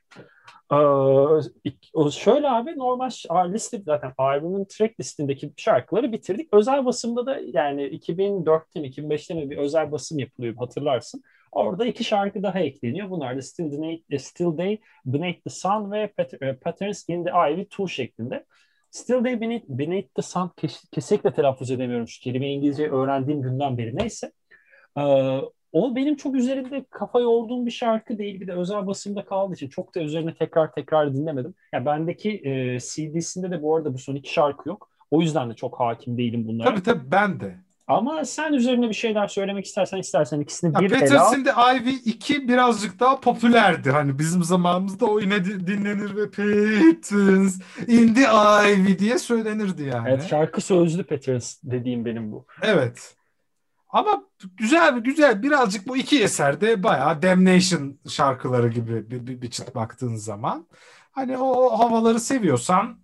Ee, 0.72 2.12
şöyle 2.12 2.50
abi 2.50 2.78
normal 2.78 3.10
liste 3.54 3.82
zaten 3.86 4.14
albümün 4.18 4.66
track 4.66 5.00
listindeki 5.00 5.54
şarkıları 5.58 6.12
bitirdik. 6.12 6.54
Özel 6.54 6.86
basımda 6.86 7.26
da 7.26 7.40
yani 7.54 7.84
2004'te 7.84 8.80
mi 8.80 8.88
2005'te 8.88 9.34
mi 9.34 9.50
bir 9.50 9.58
özel 9.58 9.92
basım 9.92 10.20
yapılıyor 10.20 10.56
hatırlarsın. 10.56 11.24
Orada 11.52 11.86
iki 11.86 12.04
şarkı 12.04 12.44
daha 12.44 12.60
ekleniyor. 12.60 13.10
Bunlar 13.10 13.38
da 13.38 13.42
Still, 13.42 13.72
Beneath, 13.72 14.24
Still 14.24 14.58
Day, 14.58 14.80
Beneath 15.06 15.44
the 15.44 15.50
Sun 15.50 15.92
ve 15.92 16.14
e, 16.42 16.54
Patterns 16.54 17.10
in 17.10 17.26
the 17.26 17.32
Ivy 17.32 17.62
2 17.62 17.88
şeklinde. 17.94 18.46
Still 18.92 19.24
Day 19.24 19.42
Beneath, 19.42 19.66
Beneath 19.68 20.16
the 20.16 20.22
Sun 20.22 20.52
kes- 20.58 20.90
kesinlikle 20.92 21.34
telaffuz 21.34 21.72
edemiyorum 21.72 22.08
şu 22.08 22.22
kelimeyi 22.22 22.58
İngilizce 22.58 22.90
öğrendiğim 22.92 23.42
günden 23.42 23.78
beri. 23.78 23.96
Neyse. 23.96 24.32
Ee, 24.98 25.42
o 25.78 25.96
benim 25.96 26.16
çok 26.16 26.36
üzerinde 26.36 26.86
kafa 26.90 27.20
yorduğum 27.20 27.66
bir 27.66 27.72
şarkı 27.72 28.18
değil. 28.18 28.42
Bir 28.42 28.48
de 28.48 28.54
özel 28.54 28.88
basımda 28.88 29.26
kaldığı 29.26 29.54
için 29.54 29.70
çok 29.70 29.96
da 29.96 30.00
üzerine 30.02 30.34
tekrar 30.36 30.72
tekrar 30.72 31.14
dinlemedim. 31.14 31.54
Ya 31.74 31.86
bendeki 31.86 32.32
e, 32.32 32.80
CD'sinde 32.80 33.52
de 33.52 33.62
bu 33.62 33.76
arada 33.76 33.94
bu 33.94 33.98
son 33.98 34.16
iki 34.16 34.34
şarkı 34.34 34.70
yok. 34.70 34.90
O 35.12 35.22
yüzden 35.22 35.50
de 35.50 35.54
çok 35.54 35.80
hakim 35.80 36.18
değilim 36.18 36.48
bunlara. 36.48 36.70
Tabii 36.70 36.84
tabii 36.84 37.12
ben 37.12 37.40
de. 37.40 37.56
Ama 37.88 38.26
sen 38.26 38.54
üzerine 38.54 38.90
bir 38.90 38.94
şeyler 38.94 39.28
söylemek 39.28 39.66
istersen 39.66 39.98
istersen 39.98 40.40
ikisini 40.40 40.74
Ya 40.76 40.80
bir 40.80 40.92
ele 40.92 41.20
al. 41.20 41.34
The 41.34 41.52
Ivy 41.78 41.96
2 42.06 42.48
birazcık 42.48 43.00
daha 43.00 43.20
popülerdi. 43.20 43.92
Hani 43.92 44.20
bizim 44.20 44.44
zamanımızda 44.44 45.06
o 45.06 45.20
yine 45.20 45.46
di- 45.46 45.68
dinlenir 45.68 46.16
ve 46.16 46.26
Patterson 46.30 47.50
in 47.88 48.14
the 48.14 48.22
Ivy 48.72 49.00
diye 49.00 49.20
söylenirdi 49.20 49.84
yani. 49.84 50.10
Evet 50.10 50.28
şarkı 50.30 50.62
sözlü 50.62 51.04
Patterns 51.04 51.58
dediğim 51.64 52.06
benim 52.06 52.32
bu. 52.32 52.46
Evet. 52.62 53.17
Ama 53.90 54.24
güzel 54.58 55.00
güzel 55.00 55.44
birazcık 55.44 55.88
bu 55.88 55.98
iki 55.98 56.24
eserde 56.24 56.84
bayağı 56.84 57.22
Damnation 57.22 58.00
şarkıları 58.10 58.68
gibi 58.68 59.12
bir, 59.12 59.28
bir, 59.28 59.42
bir 59.42 59.52
çıt 59.52 59.76
baktığın 59.76 60.16
zaman. 60.16 60.68
Hani 61.12 61.38
o, 61.38 61.46
o 61.46 61.80
havaları 61.80 62.20
seviyorsan 62.20 63.00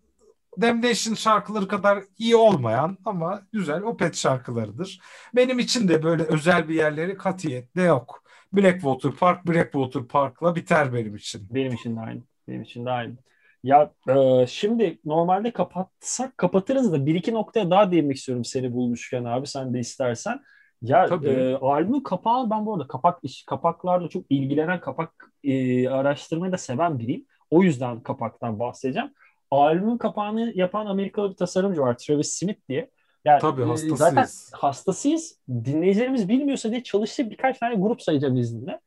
Damnation 0.62 1.14
şarkıları 1.14 1.68
kadar 1.68 2.04
iyi 2.18 2.36
olmayan 2.36 2.98
ama 3.06 3.42
güzel 3.52 3.82
Opeth 3.82 4.18
şarkılarıdır. 4.18 5.00
Benim 5.36 5.60
için 5.60 5.88
de 5.88 6.04
böyle 6.04 6.24
özel 6.24 6.70
bir 6.70 6.76
yerleri 6.76 7.18
katiyetle 7.18 7.82
yok. 7.82 8.24
Blackwater 8.54 9.12
Park, 9.12 9.48
Blackwater 9.48 10.04
Park'la 10.08 10.56
biter 10.56 10.94
benim 10.94 11.16
için. 11.16 11.48
Benim 11.52 11.74
için 11.74 11.96
de 11.96 12.00
aynı. 12.00 12.22
Benim 12.48 12.62
için 12.62 12.86
de 12.86 12.90
aynı. 12.90 13.18
Ya 13.64 13.92
e, 14.10 14.48
şimdi 14.48 15.00
normalde 15.06 15.52
kapatsak 15.52 16.38
kapatırız 16.38 16.92
da 16.92 17.06
bir 17.06 17.16
iki 17.16 17.34
noktaya 17.34 17.72
daha 17.72 17.92
değinmek 17.92 18.18
istiyorum 18.18 18.46
seni 18.46 18.74
bulmuşken 18.74 19.24
abi 19.24 19.48
sen 19.48 19.74
de 19.74 19.80
istersen. 19.80 20.42
Ya 20.84 21.06
Tabii. 21.06 21.28
e, 21.28 21.56
albümün 21.56 22.00
kapağı 22.00 22.50
ben 22.50 22.66
bu 22.66 22.74
arada 22.74 22.88
kapak 22.88 23.20
iş 23.24 23.46
kapaklarla 23.46 24.10
çok 24.10 24.26
ilgilenen 24.30 24.80
kapak 24.80 25.32
e, 25.44 25.88
araştırmayı 25.90 26.52
da 26.52 26.58
seven 26.58 27.00
biriyim. 27.00 27.26
O 27.50 27.64
yüzden 27.64 28.00
kapaktan 28.00 28.60
bahsedeceğim. 28.60 29.14
Albümün 29.52 29.98
kapağını 29.98 30.52
yapan 30.56 30.86
Amerikalı 30.86 31.32
bir 31.32 31.36
tasarımcı 31.36 31.82
var 31.82 31.98
Travis 31.98 32.34
Smith 32.34 32.60
diye. 32.70 32.90
Yani, 33.26 33.40
Tabii, 33.42 33.62
e, 33.62 33.66
hastasıyız. 33.66 33.98
Zaten 33.98 34.28
hastasıyız. 34.52 35.40
Dinleyicilerimiz 35.50 36.30
bilmiyorsa 36.30 36.72
diye 36.72 36.84
çalıştığı 36.84 37.30
birkaç 37.30 37.60
tane 37.60 37.76
grup 37.76 38.02
sayacağım 38.02 38.38
izninle. 38.38 38.80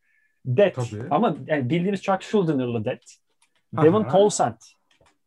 Dead. 0.47 0.73
Tabii. 0.73 1.03
Ama 1.11 1.37
yani 1.47 1.71
bildiğimiz 1.71 2.03
Chuck 2.03 2.23
Schuldiner 2.23 2.85
Dead. 2.85 3.03
Devon 3.73 4.09
Townsend. 4.09 4.57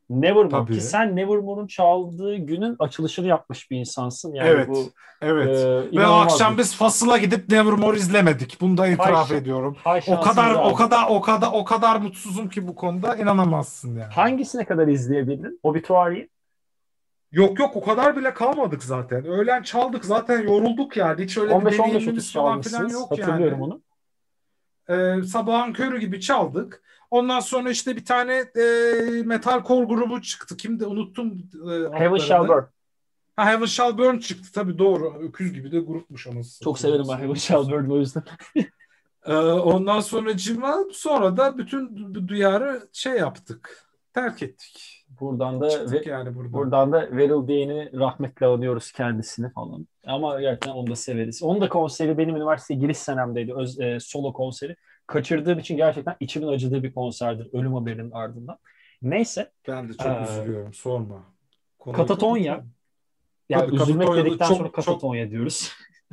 Nevermore 0.09 0.49
Tabii. 0.49 0.73
ki 0.73 0.81
sen 0.81 1.15
Nevermore'un 1.15 1.67
çaldığı 1.67 2.35
günün 2.35 2.75
açılışını 2.79 3.27
yapmış 3.27 3.71
bir 3.71 3.77
insansın. 3.79 4.33
Yani 4.33 4.49
Evet, 4.49 4.69
bu 4.69 4.91
Evet. 5.21 5.57
e, 5.93 5.97
Ve 5.97 6.07
o 6.07 6.11
akşam 6.11 6.53
bir- 6.53 6.57
biz 6.57 6.75
Fasıl'a 6.75 7.17
gidip 7.17 7.49
Nevermore 7.49 7.97
izlemedik. 7.97 8.57
Bunu 8.61 8.77
da 8.77 8.87
itiraf 8.87 9.29
Hay- 9.29 9.37
ediyorum. 9.37 9.75
Hay 9.83 10.01
O 10.07 10.21
kadar 10.21 10.51
abi. 10.51 10.57
o 10.57 10.73
kadar 10.73 11.05
o 11.09 11.21
kadar 11.21 11.49
o 11.53 11.63
kadar 11.63 11.95
mutsuzum 11.95 12.49
ki 12.49 12.67
bu 12.67 12.75
konuda 12.75 13.15
inanamazsın 13.15 13.89
yani. 13.99 14.13
Hangisine 14.13 14.65
kadar 14.65 14.87
izleyebildin? 14.87 15.59
Obituary'i. 15.63 16.29
Yok 17.31 17.59
yok 17.59 17.75
o 17.75 17.81
kadar 17.83 18.17
bile 18.17 18.33
kalmadık 18.33 18.83
zaten. 18.83 19.25
Öğlen 19.25 19.63
çaldık 19.63 20.05
zaten 20.05 20.41
yorulduk 20.41 20.97
yani. 20.97 21.23
Hiç 21.23 21.37
öyle 21.37 21.49
bir 21.49 21.55
15-15 21.55 21.77
deneyimimiz 21.93 22.33
falan 22.33 22.61
filan 22.61 22.89
yok 22.89 23.11
Hatırlıyorum 23.11 23.59
yani. 23.61 23.63
onu. 23.63 23.81
Ee, 24.89 25.23
sabahın 25.23 25.73
körü 25.73 25.99
gibi 25.99 26.21
çaldık. 26.21 26.81
Ondan 27.11 27.39
sonra 27.39 27.69
işte 27.69 27.95
bir 27.95 28.05
tane 28.05 28.33
e, 28.33 28.63
metalcore 29.25 29.85
grubu 29.85 30.21
çıktı. 30.21 30.57
Kimdi 30.57 30.85
unuttum 30.85 31.49
e, 31.53 31.99
Heaven. 31.99 32.17
Shall 32.17 32.47
Burn. 32.47 32.63
Ha, 33.35 33.45
Heaven 33.45 33.65
Shall 33.65 33.97
Burn 33.97 34.17
çıktı 34.17 34.49
tabii 34.53 34.77
doğru. 34.77 35.13
Öküz 35.21 35.53
gibi 35.53 35.71
de 35.71 35.79
grupmuş 35.79 36.27
anasını 36.27 36.63
Çok 36.63 36.79
severim 36.79 37.05
ben 37.09 37.17
Heaven 37.17 37.33
Shall 37.33 37.71
Burn'u 37.71 37.93
o 37.93 37.97
yüzden. 37.97 38.23
Ee, 39.25 39.33
ondan 39.35 39.99
sonra 39.99 40.37
cima 40.37 40.77
sonra 40.91 41.37
da 41.37 41.57
bütün 41.57 41.87
du- 41.87 42.27
duyarı 42.27 42.87
şey 42.93 43.13
yaptık. 43.13 43.89
Terk 44.13 44.43
ettik. 44.43 45.05
Buradan 45.19 45.61
da 45.61 45.69
Çıktık 45.69 46.07
ve, 46.07 46.09
yani 46.11 46.35
buradan. 46.35 46.53
buradan 46.53 46.91
da 46.91 47.11
Veril 47.11 47.29
Dane'i 47.29 47.99
rahmetle 47.99 48.45
anıyoruz 48.45 48.91
kendisini 48.91 49.51
falan. 49.51 49.87
Ama 50.05 50.41
gerçekten 50.41 50.71
onu 50.71 50.87
da 50.87 50.95
severiz. 50.95 51.43
Onun 51.43 51.61
da 51.61 51.69
konseri 51.69 52.17
benim 52.17 52.35
üniversite 52.35 52.73
giriş 52.73 52.97
senemdeydi. 52.97 53.53
Öz, 53.53 53.79
e, 53.79 53.99
solo 53.99 54.33
konseri. 54.33 54.75
Kaçırdığım 55.13 55.59
için 55.59 55.77
gerçekten 55.77 56.15
içimin 56.19 56.47
acıdığı 56.47 56.83
bir 56.83 56.93
konserdir. 56.93 57.49
Ölüm 57.53 57.73
haberinin 57.73 58.11
ardından. 58.11 58.57
Neyse. 59.01 59.51
Ben 59.67 59.89
de 59.89 59.93
çok 59.93 60.05
Ee, 60.07 60.23
üzülüyorum. 60.23 60.73
Sorma. 60.73 61.23
Konuyu 61.79 61.97
Katatonya. 61.97 62.51
kapatalım. 62.53 62.73
Yani 63.49 63.65
Tabii, 63.65 63.75
üzülmek 63.75 63.99
Katatonya'da 64.07 64.25
dedikten 64.29 64.47
çok- 64.47 64.57
sonra 64.57 64.67
çok- 64.67 64.75
Katatonya 64.75 65.31
diyoruz. 65.31 65.71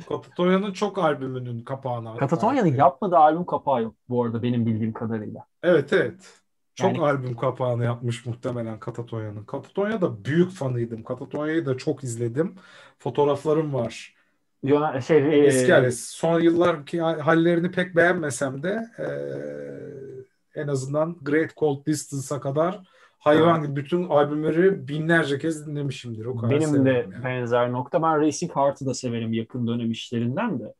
Katatonya'nın 0.09 0.73
çok 0.73 0.97
albümünün 0.97 1.63
kapağına. 1.63 2.09
hatta 2.09 2.19
Katatonya'nın 2.19 2.65
ekledim. 2.67 2.79
yapmadığı 2.79 3.17
albüm 3.17 3.45
kapağı 3.45 3.83
yok 3.83 3.95
bu 4.09 4.23
arada 4.23 4.43
benim 4.43 4.65
bildiğim 4.65 4.93
kadarıyla. 4.93 5.45
Evet 5.63 5.93
evet. 5.93 6.33
Çok 6.75 6.87
Yani- 6.93 7.01
albüm 7.05 7.35
kapağını 7.37 7.83
yapmış 7.83 8.25
muhtemelen 8.25 8.79
Katatonya'nın. 8.79 9.43
Katatonya'da 9.43 10.25
büyük 10.25 10.51
fanıydım. 10.51 11.03
Katatonya'yı 11.03 11.65
da 11.65 11.77
çok 11.77 12.03
izledim. 12.03 12.55
Fotoğraflarım 12.99 13.73
var. 13.73 14.16
Yona, 14.63 15.01
şey, 15.01 15.17
e, 15.17 15.45
Eski 15.45 15.73
hali. 15.73 15.91
Son 15.91 16.39
yıllarki 16.39 17.01
hallerini 17.01 17.71
pek 17.71 17.95
beğenmesem 17.95 18.63
de 18.63 18.87
eee, 18.99 20.63
en 20.63 20.67
azından 20.67 21.17
Great 21.21 21.55
Cold 21.57 21.85
Distance'a 21.85 22.39
kadar 22.39 22.79
hayvan 23.19 23.63
gibi 23.63 23.75
bütün 23.75 24.09
albümleri 24.09 24.87
binlerce 24.87 25.39
kez 25.39 25.67
dinlemişimdir. 25.67 26.25
O 26.25 26.35
kadar 26.35 26.55
benim 26.59 26.85
de 26.85 26.89
yani. 26.89 27.23
benzer 27.23 27.71
nokta. 27.71 28.01
Ben 28.01 28.21
Racing 28.21 28.55
Heart'ı 28.55 28.85
da 28.85 28.93
severim 28.93 29.33
yakın 29.33 29.67
dönem 29.67 29.91
işlerinden 29.91 30.59
de. 30.59 30.73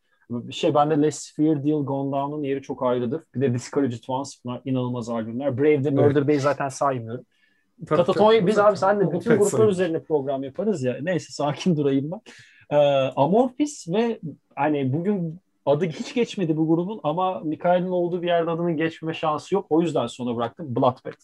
Şey 0.52 0.74
bende 0.76 1.02
Less 1.02 1.34
Fear 1.36 1.64
Deal 1.66 1.86
Gone 1.86 2.12
Down'un 2.12 2.44
yeri 2.44 2.62
çok 2.62 2.84
ayrıdır. 2.84 3.24
Bir 3.36 3.42
de 3.42 3.54
Discouraged 3.54 4.04
Ones 4.08 4.42
bunlar 4.46 4.62
inanılmaz 4.66 5.10
albümler. 5.10 5.58
Brave'de 5.58 5.90
Murder 5.90 6.28
Day 6.28 6.40
zaten 6.40 6.70
saymıyorum. 6.70 7.26
Tabii, 7.88 7.98
Katatonya 7.98 8.40
tabii, 8.40 8.48
biz 8.48 8.60
abi 8.60 8.78
senle 8.78 9.12
bütün 9.12 9.32
gruplar 9.32 9.50
sayılır. 9.50 9.72
üzerine 9.72 10.04
program 10.04 10.44
yaparız 10.44 10.84
ya. 10.84 10.98
Neyse 11.02 11.34
sakin 11.34 11.78
durayım 11.78 12.12
ben. 12.12 12.22
Ee, 12.70 12.76
Amorphis 13.16 13.88
ve 13.88 14.20
hani 14.56 14.94
bugün 14.94 15.40
adı 15.66 15.86
hiç 15.86 16.14
geçmedi 16.14 16.58
bu 16.58 16.68
grubun 16.68 17.00
ama 17.04 17.40
Mikael'in 17.40 17.90
olduğu 17.90 18.22
bir 18.22 18.28
yerde 18.28 18.52
adının 18.52 18.78
geçmeme 18.78 19.14
şansı 19.14 19.56
yok. 19.56 19.66
O 19.70 19.82
yüzden 19.82 20.08
sona 20.08 20.36
bıraktım. 20.36 20.76
Bloodbath. 20.76 21.22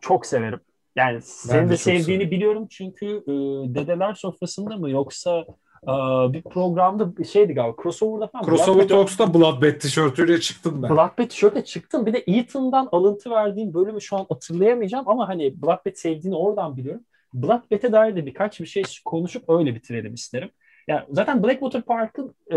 Çok 0.00 0.26
severim. 0.26 0.60
Yani 0.96 1.22
senin 1.22 1.66
de 1.66 1.70
de 1.70 1.76
sevdiğini 1.76 2.04
severim. 2.04 2.30
biliyorum 2.30 2.66
çünkü 2.70 3.06
e, 3.06 3.32
Dedeler 3.74 4.14
Sofrası'nda 4.14 4.76
mı 4.76 4.90
yoksa 4.90 5.46
e, 5.82 5.92
bir 6.32 6.42
programda 6.42 7.24
şeydi 7.24 7.54
galiba 7.54 7.82
crossover'da 7.82 8.26
falan. 8.26 8.44
Crossover 8.44 8.88
Talks'ta 8.88 9.34
Bloodbath 9.34 9.78
tişörtüyle 9.78 10.40
çıktım 10.40 10.82
ben. 10.82 10.90
Bloodbath 10.90 11.28
tişörtle 11.28 11.64
çıktım. 11.64 12.06
Bir 12.06 12.12
de 12.12 12.24
Ethan'dan 12.26 12.88
alıntı 12.92 13.30
verdiğim 13.30 13.74
bölümü 13.74 14.00
şu 14.00 14.16
an 14.16 14.26
hatırlayamayacağım 14.28 15.08
ama 15.08 15.28
hani 15.28 15.62
Bloodbath 15.62 15.94
sevdiğini 15.94 16.36
oradan 16.36 16.76
biliyorum. 16.76 17.02
Bloodbath'e 17.34 17.92
dair 17.92 18.16
de 18.16 18.26
birkaç 18.26 18.60
bir 18.60 18.66
şey 18.66 18.82
konuşup 19.04 19.48
öyle 19.48 19.74
bitirelim 19.74 20.14
isterim. 20.14 20.50
Yani 20.88 21.04
zaten 21.10 21.42
Blackwater 21.42 21.82
Park'ın 21.82 22.34
e, 22.52 22.56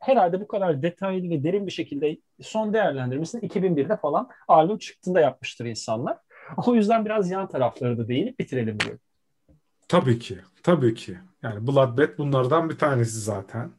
herhalde 0.00 0.40
bu 0.40 0.48
kadar 0.48 0.82
detaylı 0.82 1.30
ve 1.30 1.44
derin 1.44 1.66
bir 1.66 1.72
şekilde 1.72 2.18
son 2.42 2.72
değerlendirmesini 2.72 3.48
2001'de 3.48 3.96
falan 3.96 4.28
albüm 4.48 4.78
çıktığında 4.78 5.20
yapmıştır 5.20 5.64
insanlar. 5.64 6.18
O 6.66 6.74
yüzden 6.74 7.04
biraz 7.04 7.30
yan 7.30 7.48
tarafları 7.48 7.98
da 7.98 8.08
değinip 8.08 8.38
bitirelim 8.38 8.80
diyorum. 8.80 9.00
Tabii 9.88 10.18
ki. 10.18 10.38
Tabii 10.62 10.94
ki. 10.94 11.18
Yani 11.42 11.66
Bloodbath 11.66 12.18
bunlardan 12.18 12.70
bir 12.70 12.78
tanesi 12.78 13.20
zaten. 13.20 13.70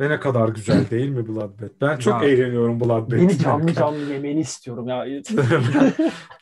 Ve 0.00 0.10
ne 0.10 0.20
kadar 0.20 0.48
güzel 0.48 0.90
değil 0.90 1.08
mi 1.08 1.28
Bloodbath? 1.28 1.72
Ben 1.80 1.96
çok 1.96 2.22
Ya, 2.22 2.28
eğleniyorum 2.28 2.80
Bloodbath 2.80 3.10
Beni 3.12 3.38
canlı 3.38 3.74
canlı 3.74 4.12
yemeni 4.12 4.40
istiyorum 4.40 4.88
ya. 4.88 5.04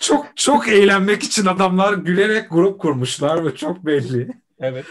Çok 0.01 0.27
çok 0.37 0.69
eğlenmek 0.69 1.23
için 1.23 1.47
adamlar 1.47 1.95
gülerek 1.95 2.51
grup 2.51 2.81
kurmuşlar 2.81 3.45
ve 3.45 3.55
çok 3.55 3.87
belli. 3.87 4.29
evet. 4.61 4.87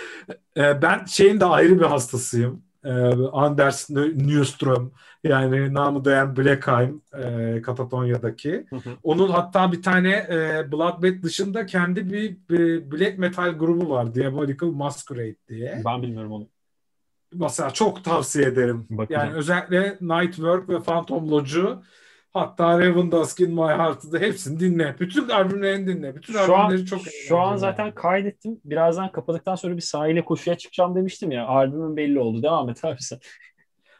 Ee, 0.58 0.82
ben 0.82 1.06
şeyin 1.06 1.40
de 1.40 1.46
ayrı 1.46 1.80
bir 1.80 1.86
hastasıyım. 1.86 2.62
Ee, 2.86 2.92
Anders 3.32 3.90
Nyström 3.90 4.92
yani 5.24 5.74
namı 5.74 6.06
değen 6.06 6.36
Blackheim 6.36 7.02
e, 7.24 7.62
Katatonya'daki. 7.62 8.66
Hı 8.70 8.76
hı. 8.76 8.90
Onun 9.04 9.30
hatta 9.30 9.72
bir 9.72 9.82
tane 9.82 10.10
e, 10.30 10.72
Bloodbath 10.72 11.22
dışında 11.24 11.66
kendi 11.66 12.14
bir, 12.14 12.38
bir 12.50 12.92
black 12.92 13.18
metal 13.18 13.52
grubu 13.52 13.90
var. 13.90 14.16
Diabolical 14.16 14.72
Masquerade 14.72 15.36
diye. 15.50 15.82
Ben 15.86 16.02
bilmiyorum 16.02 16.32
onu. 16.32 16.48
Mesela 17.40 17.70
çok 17.70 18.04
tavsiye 18.04 18.46
ederim. 18.46 18.88
Bakacağım. 18.90 19.28
Yani 19.28 19.38
özellikle 19.38 19.98
Nightwork 20.02 20.70
ve 20.70 20.80
Phantom 20.80 21.32
Lodge'u 21.32 21.84
hatta 22.34 22.80
Raven 22.80 23.12
Dusk 23.12 23.40
in 23.40 23.54
My 23.54 23.62
Heart'ı 23.62 24.12
da 24.12 24.20
hepsini 24.20 24.60
dinle. 24.60 24.96
Bütün 25.00 25.30
albümlerini 25.30 25.88
dinle. 25.88 26.16
Bütün 26.16 26.34
Şu 26.34 26.56
an, 26.56 26.60
albümleri 26.60 26.86
çok 26.86 27.02
şu 27.28 27.40
an 27.40 27.56
zaten 27.56 27.96
kaydettim. 27.96 28.60
Birazdan 28.66 29.12
kapadıktan 29.12 29.56
sonra 29.56 29.76
bir 29.76 29.82
sahile 29.82 30.26
koşuya 30.26 30.58
çıkacağım 30.58 30.96
demiştim 30.96 31.32
ya. 31.32 31.48
Albümün 31.48 31.98
belli 31.98 32.20
oldu. 32.20 32.44
Devam 32.44 32.70
et 32.70 32.86
abi 32.86 33.02
sen. 33.02 33.20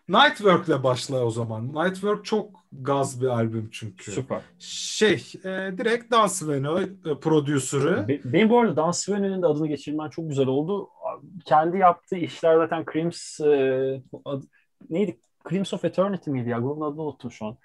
Nightwork'le 0.10 0.84
başla 0.84 1.26
o 1.26 1.30
zaman. 1.30 1.68
Nightwork 1.68 2.26
çok 2.26 2.65
gaz 2.82 3.22
bir 3.22 3.28
albüm 3.28 3.70
çünkü. 3.72 4.12
Süper. 4.12 4.42
Şey, 4.60 5.14
e, 5.44 5.50
direkt 5.78 6.12
Dan 6.12 6.28
Sveno 6.28 6.82
e, 6.82 6.88
prodüsörü. 7.22 8.08
Be- 8.08 8.20
Benim 8.26 8.50
bu 8.50 8.60
arada 8.60 8.76
Dan 8.76 8.92
Sveno'nun 8.92 9.42
de 9.42 9.46
adını 9.48 9.68
geçirmen 9.68 10.10
çok 10.10 10.30
güzel 10.30 10.48
oldu. 10.48 10.90
Kendi 11.46 11.78
yaptığı 11.78 12.16
işler 12.16 12.58
zaten 12.58 12.86
Creams 12.94 13.40
e, 13.40 14.02
adı- 14.26 14.48
neydi? 14.90 15.20
Creams 15.50 15.74
of 15.74 15.86
Eternity 15.86 16.30
miydi 16.30 16.50
ya? 16.50 16.58
Grubun 16.58 16.86
adını 16.92 17.02
unuttum 17.02 17.32
şu 17.32 17.46
an. 17.46 17.58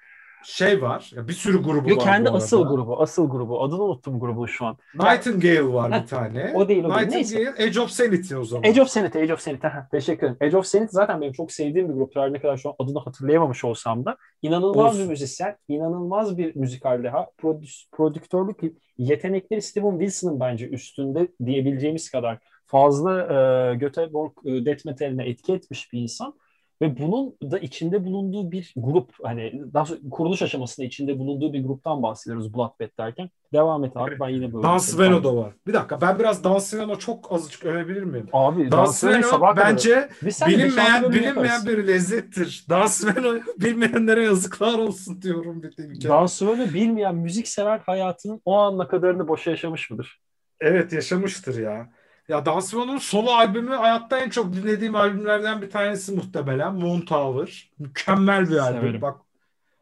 Şey 0.44 0.82
var. 0.82 1.10
ya 1.16 1.28
Bir 1.28 1.32
sürü 1.32 1.62
grubu 1.62 1.90
Yok 1.90 1.98
var 1.98 2.04
kendi 2.04 2.30
asıl 2.30 2.68
grubu. 2.68 3.02
Asıl 3.02 3.30
grubu. 3.30 3.62
Adını 3.62 3.82
unuttum 3.82 4.20
grubun 4.20 4.46
şu 4.46 4.66
an. 4.66 4.76
Nightingale 4.94 5.72
var 5.72 5.92
Ha, 5.92 6.02
bir 6.02 6.06
tane. 6.06 6.52
o 6.54 6.68
değil, 6.68 6.84
o 6.84 6.94
değil. 6.98 7.08
Nightingale, 7.08 7.64
Age 7.64 7.80
of 7.80 7.90
Sanity 7.90 8.36
o 8.36 8.44
zaman. 8.44 8.68
Age 8.70 8.82
of 8.82 8.88
Sanity, 8.88 9.18
Age 9.18 9.34
of 9.34 9.40
Sanity. 9.40 9.66
Teşekkür 9.90 10.26
ederim. 10.26 10.36
Age 10.40 10.56
of 10.56 10.66
Sanity 10.66 10.90
zaten 10.90 11.20
benim 11.20 11.32
çok 11.32 11.52
sevdiğim 11.52 11.88
bir 11.88 11.94
grup. 11.94 12.16
Her 12.16 12.32
ne 12.32 12.40
kadar 12.40 12.56
şu 12.56 12.68
an 12.68 12.74
adını 12.78 12.98
hatırlayamamış 12.98 13.64
olsam 13.64 14.04
da. 14.04 14.16
inanılmaz 14.42 14.86
Olsun. 14.94 15.04
bir 15.04 15.08
müzisyen, 15.10 15.56
inanılmaz 15.68 16.38
bir 16.38 16.56
müzikal 16.56 17.02
deha. 17.02 17.26
Prodü- 17.42 17.90
prodüktörlük 17.92 18.56
yetenekleri 18.98 19.62
Steven 19.62 19.98
Wilson'ın 19.98 20.40
bence 20.40 20.68
üstünde 20.68 21.28
diyebileceğimiz 21.46 22.10
kadar 22.10 22.38
fazla 22.66 23.20
e, 23.22 23.74
Göteborg 23.76 24.32
e, 24.44 24.64
death 24.64 24.86
metaline 24.86 25.28
etki 25.28 25.52
etmiş 25.52 25.92
bir 25.92 26.00
insan. 26.00 26.34
Ve 26.82 26.98
bunun 26.98 27.34
da 27.50 27.58
içinde 27.58 28.04
bulunduğu 28.04 28.52
bir 28.52 28.72
grup, 28.76 29.12
hani 29.22 29.62
daha 29.74 29.84
sonra 29.86 29.98
kuruluş 30.10 30.42
aşamasında 30.42 30.86
içinde 30.86 31.18
bulunduğu 31.18 31.52
bir 31.52 31.64
gruptan 31.64 32.02
bahsediyoruz 32.02 32.54
Bloodbath 32.54 32.98
derken. 32.98 33.30
Devam 33.52 33.84
et 33.84 33.92
abi 33.96 34.20
ben 34.20 34.28
yine 34.28 34.52
böyle. 34.52 34.62
Dan 34.62 34.74
bir- 34.76 34.80
Sveno 34.80 35.24
da 35.24 35.36
var. 35.36 35.52
Bir 35.66 35.72
dakika 35.72 36.00
ben 36.00 36.18
biraz 36.18 36.44
Dan 36.44 36.58
Sveno 36.58 36.96
çok 36.98 37.32
azıcık 37.32 37.64
övebilir 37.64 38.02
miyim? 38.02 38.26
Abi 38.32 38.70
Dan 38.70 38.78
Dan 38.78 38.84
Sveno 38.84 39.12
Sveno 39.12 39.26
sabah 39.26 39.54
kadar. 39.56 39.70
bence 39.72 40.08
bir 40.22 40.46
bilinmeyen 40.46 41.12
bilinmeyen 41.12 41.66
bir 41.66 41.86
lezzettir. 41.86 42.66
Dan 42.70 42.86
Sveno 42.86 43.34
bilmeyenlere 43.58 44.24
yazıklar 44.24 44.78
olsun 44.78 45.22
diyorum 45.22 45.62
bir 45.62 45.70
tek. 45.70 46.04
Dan 46.08 46.26
Sveno 46.26 46.74
bilmeyen 46.74 47.14
müziksever 47.14 47.78
hayatının 47.78 48.40
o 48.44 48.56
anla 48.56 48.88
kadarını 48.88 49.28
boşa 49.28 49.50
yaşamış 49.50 49.90
mıdır? 49.90 50.20
Evet 50.60 50.92
yaşamıştır 50.92 51.58
ya. 51.62 51.90
Ya 52.30 52.46
Dan 52.46 52.60
Sveno'nun 52.60 52.98
solo 52.98 53.30
albümü 53.30 53.74
hayatta 53.74 54.18
en 54.18 54.30
çok 54.30 54.52
dinlediğim 54.52 54.94
albümlerden 54.94 55.62
bir 55.62 55.70
tanesi 55.70 56.12
muhtemelen 56.12 56.74
Moon 56.74 57.00
Tower. 57.00 57.70
Mükemmel 57.78 58.50
bir 58.50 58.56
albüm. 58.56 58.80
Severim. 58.80 59.02
Bak 59.02 59.20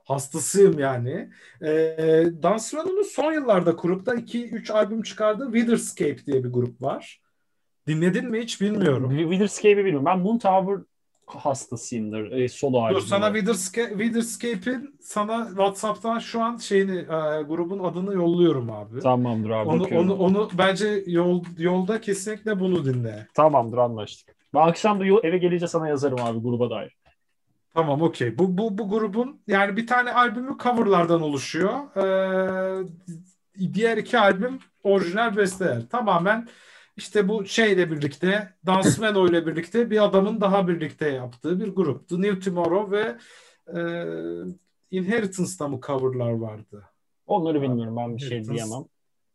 hastasıyım 0.05 0.79
yani. 0.79 1.31
Ee, 1.63 2.27
Dan 2.43 2.57
Sveno'nun 2.57 3.03
son 3.03 3.33
yıllarda 3.33 3.71
grupta 3.71 4.15
2-3 4.15 4.73
albüm 4.73 5.03
çıkardığı 5.03 5.53
Witherscape 5.53 6.27
diye 6.27 6.45
bir 6.45 6.53
grup 6.53 6.83
var. 6.83 7.23
Dinledin 7.87 8.31
mi 8.31 8.41
hiç 8.41 8.61
bilmiyorum. 8.61 9.19
Witherscape'i 9.19 9.77
bilmiyorum. 9.77 10.07
Ben 10.07 10.19
Moon 10.19 10.39
Tower 10.39 10.85
hastasıyımdır. 11.35 12.31
E, 12.31 12.49
solo 12.49 12.73
Dur 12.73 12.83
albüm. 12.83 13.01
sana. 13.01 13.35
Witherscape, 13.35 13.91
Witherscape'in 14.05 14.97
sana 15.01 15.47
WhatsApp'tan 15.49 16.19
şu 16.19 16.43
an 16.43 16.57
şeyini 16.57 16.99
e, 16.99 17.43
grubun 17.43 17.79
adını 17.79 18.15
yolluyorum 18.15 18.71
abi. 18.71 19.01
Tamamdır 19.01 19.51
abi. 19.51 19.69
Onu, 19.69 19.81
bakıyorum. 19.81 20.11
onu, 20.11 20.19
onu 20.19 20.51
bence 20.59 21.03
yol, 21.07 21.45
yolda 21.59 22.01
kesinlikle 22.01 22.61
bunu 22.61 22.85
dinle. 22.85 23.27
Tamamdır 23.35 23.79
anlaştık. 23.79 24.37
Ben 24.55 24.61
akşam 24.69 25.01
da 25.01 25.05
yol- 25.05 25.25
eve 25.25 25.39
gelince 25.39 25.67
sana 25.67 25.89
yazarım 25.89 26.19
abi 26.21 26.39
gruba 26.39 26.71
dair. 26.71 26.99
Tamam 27.75 28.03
okey. 28.03 28.39
Bu, 28.39 28.59
bu, 28.59 28.79
bu 28.79 28.89
grubun 28.89 29.41
yani 29.47 29.77
bir 29.77 29.87
tane 29.87 30.13
albümü 30.13 30.57
coverlardan 30.63 31.23
oluşuyor. 31.23 31.73
Ee, 31.97 32.87
diğer 33.75 33.97
iki 33.97 34.19
albüm 34.19 34.59
orijinal 34.83 35.37
besteler. 35.37 35.83
Tamamen 35.91 36.49
işte 36.99 37.29
bu 37.29 37.45
şeyle 37.45 37.91
birlikte 37.91 38.53
Dan 38.67 38.81
Sveno 38.81 39.27
ile 39.31 39.47
birlikte 39.47 39.91
bir 39.91 40.05
adamın 40.05 40.41
daha 40.41 40.69
birlikte 40.69 41.09
yaptığı 41.09 41.61
bir 41.61 41.69
grup. 41.69 42.09
The 42.09 42.21
New 42.21 42.41
Tomorrow 42.41 42.97
ve 42.97 43.17
e, 43.81 43.81
Inheritance'da 44.91 45.69
mı 45.69 45.81
coverlar 45.87 46.33
vardı? 46.33 46.85
Onları 47.27 47.63
bilmiyorum. 47.63 47.97
Ben 47.97 48.17
bir 48.17 48.23
şey 48.23 48.45
diyemem. 48.45 48.85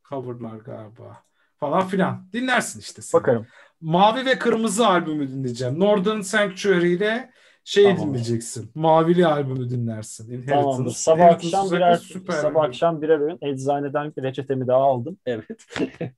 Coverlar 0.10 0.58
galiba. 0.58 1.24
Falan 1.60 1.88
filan. 1.88 2.28
Dinlersin 2.34 2.80
işte 2.80 3.02
sen. 3.02 3.20
Bakarım. 3.22 3.48
Mavi 3.82 4.26
ve 4.26 4.40
Kırmızı 4.40 4.88
albümü 4.88 5.30
dinleyeceğim. 5.30 5.80
Northern 5.80 6.22
Sanctuary 6.22 6.94
ile 6.94 7.32
şeyi 7.64 7.96
Tamam. 7.96 8.08
dinleyeceksin. 8.10 8.72
Mavili 8.76 9.28
albümü 9.28 9.70
dinlersin. 9.70 10.32
Inheritance. 10.34 10.90
Sabah 10.90 11.18
Inheritance 11.18 11.58
akşam 11.58 11.72
birer 11.72 11.96
süper 11.96 12.34
sabah 12.34 12.60
albüm. 12.62 12.70
akşam 12.70 13.02
birer 13.02 13.20
öğün 13.20 13.38
eczaneden 13.42 14.14
reçetemi 14.24 14.68
daha 14.68 14.82
aldım. 14.84 15.18
Evet. 15.26 15.66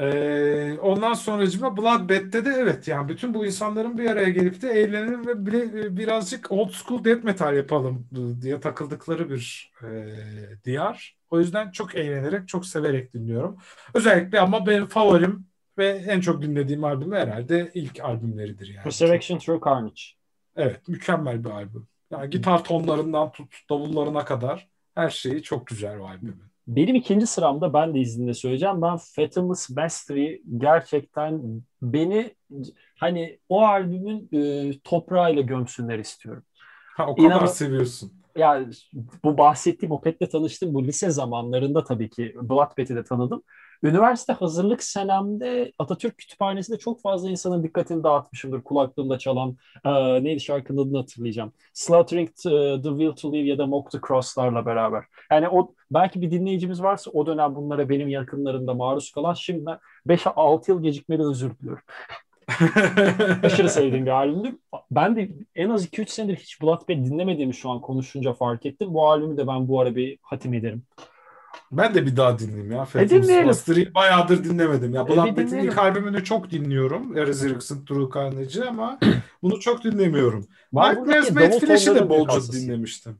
Ee, 0.00 0.78
ondan 0.82 1.14
sonracıma 1.14 1.76
Bloodbath'te 1.76 2.44
de 2.44 2.50
evet 2.50 2.88
yani 2.88 3.08
bütün 3.08 3.34
bu 3.34 3.46
insanların 3.46 3.98
bir 3.98 4.10
araya 4.10 4.28
gelip 4.28 4.62
de 4.62 4.70
eğlenelim 4.70 5.26
ve 5.26 5.46
bile, 5.46 5.96
birazcık 5.96 6.52
old 6.52 6.70
school 6.70 7.04
death 7.04 7.24
metal 7.24 7.56
yapalım 7.56 8.08
diye 8.42 8.60
takıldıkları 8.60 9.30
bir 9.30 9.72
e, 9.82 9.88
diyar. 10.64 11.16
O 11.30 11.40
yüzden 11.40 11.70
çok 11.70 11.94
eğlenerek, 11.94 12.48
çok 12.48 12.66
severek 12.66 13.14
dinliyorum. 13.14 13.58
Özellikle 13.94 14.40
ama 14.40 14.66
benim 14.66 14.86
favorim 14.86 15.46
ve 15.78 15.88
en 15.88 16.20
çok 16.20 16.42
dinlediğim 16.42 16.84
albüm 16.84 17.12
herhalde 17.12 17.70
ilk 17.74 18.00
albümleridir 18.00 18.68
yani. 18.68 18.86
Resurrection 18.86 19.38
Through 19.38 19.66
Carnage. 19.66 20.02
Evet, 20.56 20.88
mükemmel 20.88 21.44
bir 21.44 21.50
albüm. 21.50 21.88
Yani 22.10 22.30
gitar 22.30 22.64
tonlarından 22.64 23.32
tut 23.32 23.54
davullarına 23.70 24.24
kadar 24.24 24.68
her 24.94 25.10
şeyi 25.10 25.42
çok 25.42 25.66
güzel 25.66 25.98
o 25.98 26.06
albümün. 26.06 26.42
Benim 26.66 26.94
ikinci 26.94 27.26
sıramda 27.26 27.72
ben 27.72 27.94
de 27.94 28.00
izninle 28.00 28.34
söyleyeceğim. 28.34 28.82
Ben 28.82 28.96
Fathomless 28.96 29.70
Mastery 29.70 30.36
gerçekten 30.58 31.42
beni 31.82 32.34
hani 33.00 33.38
o 33.48 33.60
albümün 33.62 34.28
e, 34.32 34.72
toprağıyla 34.84 35.42
gömsünler 35.42 35.98
istiyorum. 35.98 36.42
Ha, 36.96 37.06
o 37.06 37.16
kadar 37.16 37.26
İnan- 37.26 37.46
seviyorsun. 37.46 38.12
Ya 38.36 38.66
bu 39.24 39.38
bahsettiğim 39.38 39.92
Opet'le 39.92 40.30
tanıştım. 40.30 40.74
Bu 40.74 40.84
lise 40.84 41.10
zamanlarında 41.10 41.84
tabii 41.84 42.10
ki 42.10 42.34
Bloodbath'i 42.42 42.96
de 42.96 43.04
tanıdım. 43.04 43.42
Üniversite 43.82 44.32
hazırlık 44.32 44.82
senemde 44.82 45.72
Atatürk 45.78 46.18
Kütüphanesi'nde 46.18 46.78
çok 46.78 47.02
fazla 47.02 47.30
insanın 47.30 47.62
dikkatini 47.62 48.04
dağıtmışımdır. 48.04 48.62
Kulaklığımda 48.62 49.18
çalan 49.18 49.56
e, 49.84 50.24
neydi 50.24 50.40
şarkının 50.40 50.82
adını 50.82 50.98
hatırlayacağım. 50.98 51.52
Slaughtering 51.74 52.28
the, 52.82 52.82
Will 52.82 53.12
to 53.12 53.32
Live 53.32 53.48
ya 53.48 53.58
da 53.58 53.66
Mock 53.66 53.90
the 53.90 53.98
Cross'larla 54.08 54.66
beraber. 54.66 55.04
Yani 55.30 55.48
o 55.48 55.74
belki 55.90 56.22
bir 56.22 56.30
dinleyicimiz 56.30 56.82
varsa 56.82 57.10
o 57.10 57.26
dönem 57.26 57.54
bunlara 57.54 57.88
benim 57.88 58.08
yakınlarımda 58.08 58.74
maruz 58.74 59.10
kalan 59.10 59.34
şimdiden 59.34 59.78
5-6 60.06 60.70
yıl 60.70 60.82
gecikmeli 60.82 61.22
özür 61.22 61.58
diliyorum. 61.58 61.82
Aşırı 63.42 63.70
sevdiğim 63.70 64.06
bir 64.06 64.10
albümdü. 64.10 64.58
Ben 64.90 65.16
de 65.16 65.30
en 65.54 65.70
az 65.70 65.86
2-3 65.86 66.08
senedir 66.08 66.36
hiç 66.36 66.62
Bloodbath 66.62 66.88
dinlemediğimi 66.88 67.54
şu 67.54 67.70
an 67.70 67.80
konuşunca 67.80 68.32
fark 68.32 68.66
ettim. 68.66 68.94
Bu 68.94 69.08
albümü 69.08 69.36
de 69.36 69.46
ben 69.46 69.68
bu 69.68 69.80
ara 69.80 69.96
bir 69.96 70.18
hatim 70.22 70.54
ederim. 70.54 70.82
Ben 71.72 71.94
de 71.94 72.06
bir 72.06 72.16
daha 72.16 72.38
dinleyeyim 72.38 72.72
ya. 72.72 72.82
E, 72.94 73.08
dinleyelim. 73.22 73.48
Bayağıdır 73.94 74.44
dinlemedim. 74.44 74.94
Ya 74.94 75.02
E, 75.02 75.06
bir 75.06 75.10
Bloodbath'in 75.16 75.36
dinleyelim. 75.46 75.70
ilk 75.70 75.78
albümünü 75.78 76.24
çok 76.24 76.50
dinliyorum. 76.50 77.14
Resurrection 77.16 77.84
Through 77.84 78.14
Carnage'i 78.14 78.64
ama 78.64 78.98
bunu 79.42 79.60
çok 79.60 79.84
dinlemiyorum. 79.84 80.46
Nightmares 80.72 81.36
de 81.36 81.40
tonlarının 81.94 82.10
büyük 82.10 82.28
bolca 82.28 82.34
dinlemiştim. 82.52 83.18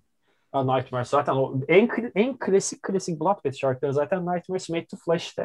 Ha, 0.52 0.76
Nightmares 0.76 1.08
zaten 1.08 1.32
o 1.32 1.54
en 1.68 1.88
en 2.14 2.38
klasik 2.38 2.82
klasik 2.82 3.20
Bloodbath 3.20 3.56
şarkıları 3.56 3.94
zaten 3.94 4.26
Nightmares 4.26 4.70
Made 4.70 4.86
to 4.86 4.96
Flash'te. 4.96 5.42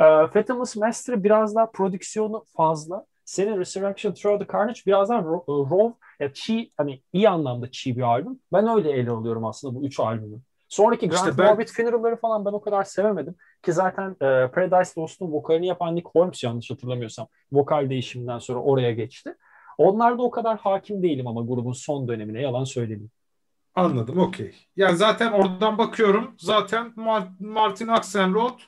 Ee, 0.00 0.04
Fathomless 0.34 0.76
Mastery 0.76 1.22
biraz 1.22 1.54
daha 1.54 1.70
prodüksiyonu 1.70 2.44
fazla. 2.56 3.04
Senin 3.24 3.58
Resurrection 3.58 4.14
Through 4.14 4.40
the 4.40 4.46
Carnage 4.52 4.80
biraz 4.86 5.08
daha 5.08 5.18
ro- 5.18 5.70
raw, 5.70 5.98
ya 6.24 6.32
çiğ, 6.32 6.70
hani 6.76 7.02
iyi 7.12 7.28
anlamda 7.28 7.70
çiğ 7.70 7.96
bir 7.96 8.02
albüm. 8.02 8.38
Ben 8.52 8.68
öyle 8.76 8.90
ele 8.92 9.10
alıyorum 9.10 9.44
aslında 9.44 9.74
bu 9.74 9.86
üç 9.86 10.00
albümü. 10.00 10.38
Sonraki 10.68 11.08
Grant 11.08 11.28
İşte 11.28 11.38
ben- 11.38 11.46
Morbid 11.50 11.68
Funeral'ları 11.68 12.16
falan 12.16 12.44
ben 12.44 12.52
o 12.52 12.60
kadar 12.60 12.84
sevemedim. 12.84 13.34
Ki 13.62 13.72
zaten 13.72 14.10
e, 14.10 14.48
Paradise 14.48 15.00
Lost'un 15.00 15.32
vokalini 15.32 15.66
yapan 15.66 15.94
Nick 15.94 16.10
Holmes 16.12 16.44
yanlış 16.44 16.70
hatırlamıyorsam 16.70 17.28
vokal 17.52 17.90
değişiminden 17.90 18.38
sonra 18.38 18.58
oraya 18.58 18.92
geçti. 18.92 19.34
Onlarda 19.78 20.22
o 20.22 20.30
kadar 20.30 20.58
hakim 20.58 21.02
değilim 21.02 21.26
ama 21.26 21.40
grubun 21.40 21.72
son 21.72 22.08
dönemine 22.08 22.40
yalan 22.42 22.64
söylemeyeyim. 22.64 23.10
Anladım, 23.74 24.18
okey. 24.18 24.54
Yani 24.76 24.96
zaten 24.96 25.32
oradan 25.32 25.78
bakıyorum. 25.78 26.34
Zaten 26.38 26.86
Mar- 26.96 27.32
Martin 27.40 27.88
Axelrod, 27.88 28.58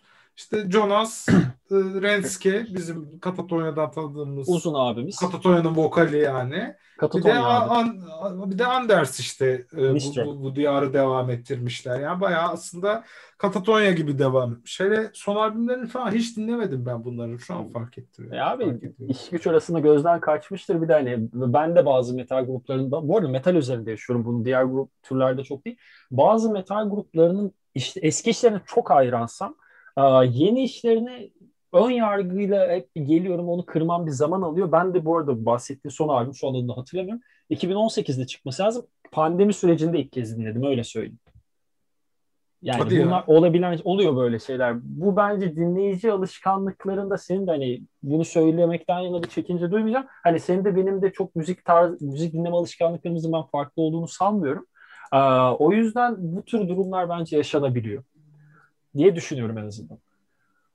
işte 0.40 0.70
Jonas 0.70 1.28
e, 1.28 1.34
Renske 1.74 2.66
bizim 2.74 3.18
Katatonya'dan 3.20 3.90
tanıdığımız 3.90 4.48
Uzun 4.48 4.74
abimiz. 4.74 5.16
Katatonya'nın 5.16 5.76
vokali 5.76 6.18
yani. 6.18 6.50
Bir 6.52 6.58
de 6.58 6.76
Katatonya 6.98 7.44
abi. 7.44 7.70
An- 7.70 8.00
An- 8.20 8.50
bir 8.50 8.58
de 8.58 8.66
Anders 8.66 9.20
işte 9.20 9.66
e, 9.72 9.94
bu, 9.94 10.26
bu, 10.26 10.42
bu 10.42 10.56
diyarı 10.56 10.92
devam 10.92 11.30
ettirmişler. 11.30 12.00
Yani 12.00 12.20
bayağı 12.20 12.48
aslında 12.48 13.04
Katatonya 13.38 13.92
gibi 13.92 14.18
devam 14.18 14.52
etmiş. 14.52 14.80
Hele 14.80 15.10
son 15.14 15.36
albümlerini 15.36 15.86
falan 15.86 16.10
hiç 16.12 16.36
dinlemedim 16.36 16.86
ben 16.86 17.04
bunları. 17.04 17.40
Şu 17.40 17.54
an 17.54 17.68
fark 17.68 17.98
ettim. 17.98 18.32
Ya 18.32 18.50
abi 18.50 18.64
Fark 18.64 18.76
ediyorum. 18.76 19.06
iş 19.08 19.28
güç 19.28 19.46
arasında 19.46 19.78
gözden 19.78 20.20
kaçmıştır 20.20 20.82
bir 20.82 20.88
de 20.88 20.92
hani 20.92 21.28
ben 21.32 21.76
de 21.76 21.86
bazı 21.86 22.14
metal 22.14 22.46
gruplarında 22.46 23.08
bu 23.08 23.16
arada 23.16 23.28
metal 23.28 23.54
üzerinde 23.54 23.90
yaşıyorum 23.90 24.24
bunu 24.24 24.44
diğer 24.44 24.64
grup 24.64 24.90
türlerde 25.02 25.44
çok 25.44 25.64
değil. 25.64 25.76
Bazı 26.10 26.50
metal 26.52 26.90
gruplarının 26.90 27.52
işte 27.74 28.00
eski 28.00 28.30
işlerine 28.30 28.60
çok 28.66 28.90
hayransam 28.90 29.54
yeni 30.24 30.62
işlerine 30.62 31.30
ön 31.72 31.90
yargıyla 31.90 32.70
hep 32.70 32.94
geliyorum 32.94 33.48
onu 33.48 33.66
kırmam 33.66 34.06
bir 34.06 34.10
zaman 34.10 34.42
alıyor. 34.42 34.72
Ben 34.72 34.94
de 34.94 35.04
bu 35.04 35.18
arada 35.18 35.46
bahsettiğim 35.46 35.92
son 35.92 36.08
albüm 36.08 36.34
şu 36.34 36.48
anda 36.48 36.76
hatırlamıyorum. 36.76 37.22
2018'de 37.50 38.26
çıkması 38.26 38.62
lazım. 38.62 38.86
Pandemi 39.12 39.52
sürecinde 39.52 39.98
ilk 39.98 40.12
kez 40.12 40.38
dinledim 40.38 40.64
öyle 40.64 40.84
söyleyeyim. 40.84 41.18
Yani 42.62 42.82
Hadi 42.82 42.94
ya. 42.94 43.06
bunlar 43.06 43.24
olabilen 43.26 43.78
oluyor 43.84 44.16
böyle 44.16 44.38
şeyler. 44.38 44.76
Bu 44.82 45.16
bence 45.16 45.56
dinleyici 45.56 46.12
alışkanlıklarında 46.12 47.18
senin 47.18 47.46
de 47.46 47.50
hani 47.50 47.82
bunu 48.02 48.24
söylemekten 48.24 48.98
yana 48.98 49.22
bir 49.22 49.28
çekince 49.28 49.70
duymayacağım. 49.70 50.06
Hani 50.08 50.40
senin 50.40 50.64
de 50.64 50.76
benim 50.76 51.02
de 51.02 51.12
çok 51.12 51.36
müzik 51.36 51.64
tarz 51.64 52.02
müzik 52.02 52.32
dinleme 52.32 52.56
alışkanlıklarımızın 52.56 53.32
ben 53.32 53.42
farklı 53.42 53.82
olduğunu 53.82 54.08
sanmıyorum. 54.08 54.66
Aa, 55.12 55.54
o 55.56 55.72
yüzden 55.72 56.14
bu 56.18 56.42
tür 56.42 56.68
durumlar 56.68 57.08
bence 57.08 57.36
yaşanabiliyor 57.36 58.04
diye 58.96 59.16
düşünüyorum 59.16 59.58
en 59.58 59.66
azından. 59.66 59.98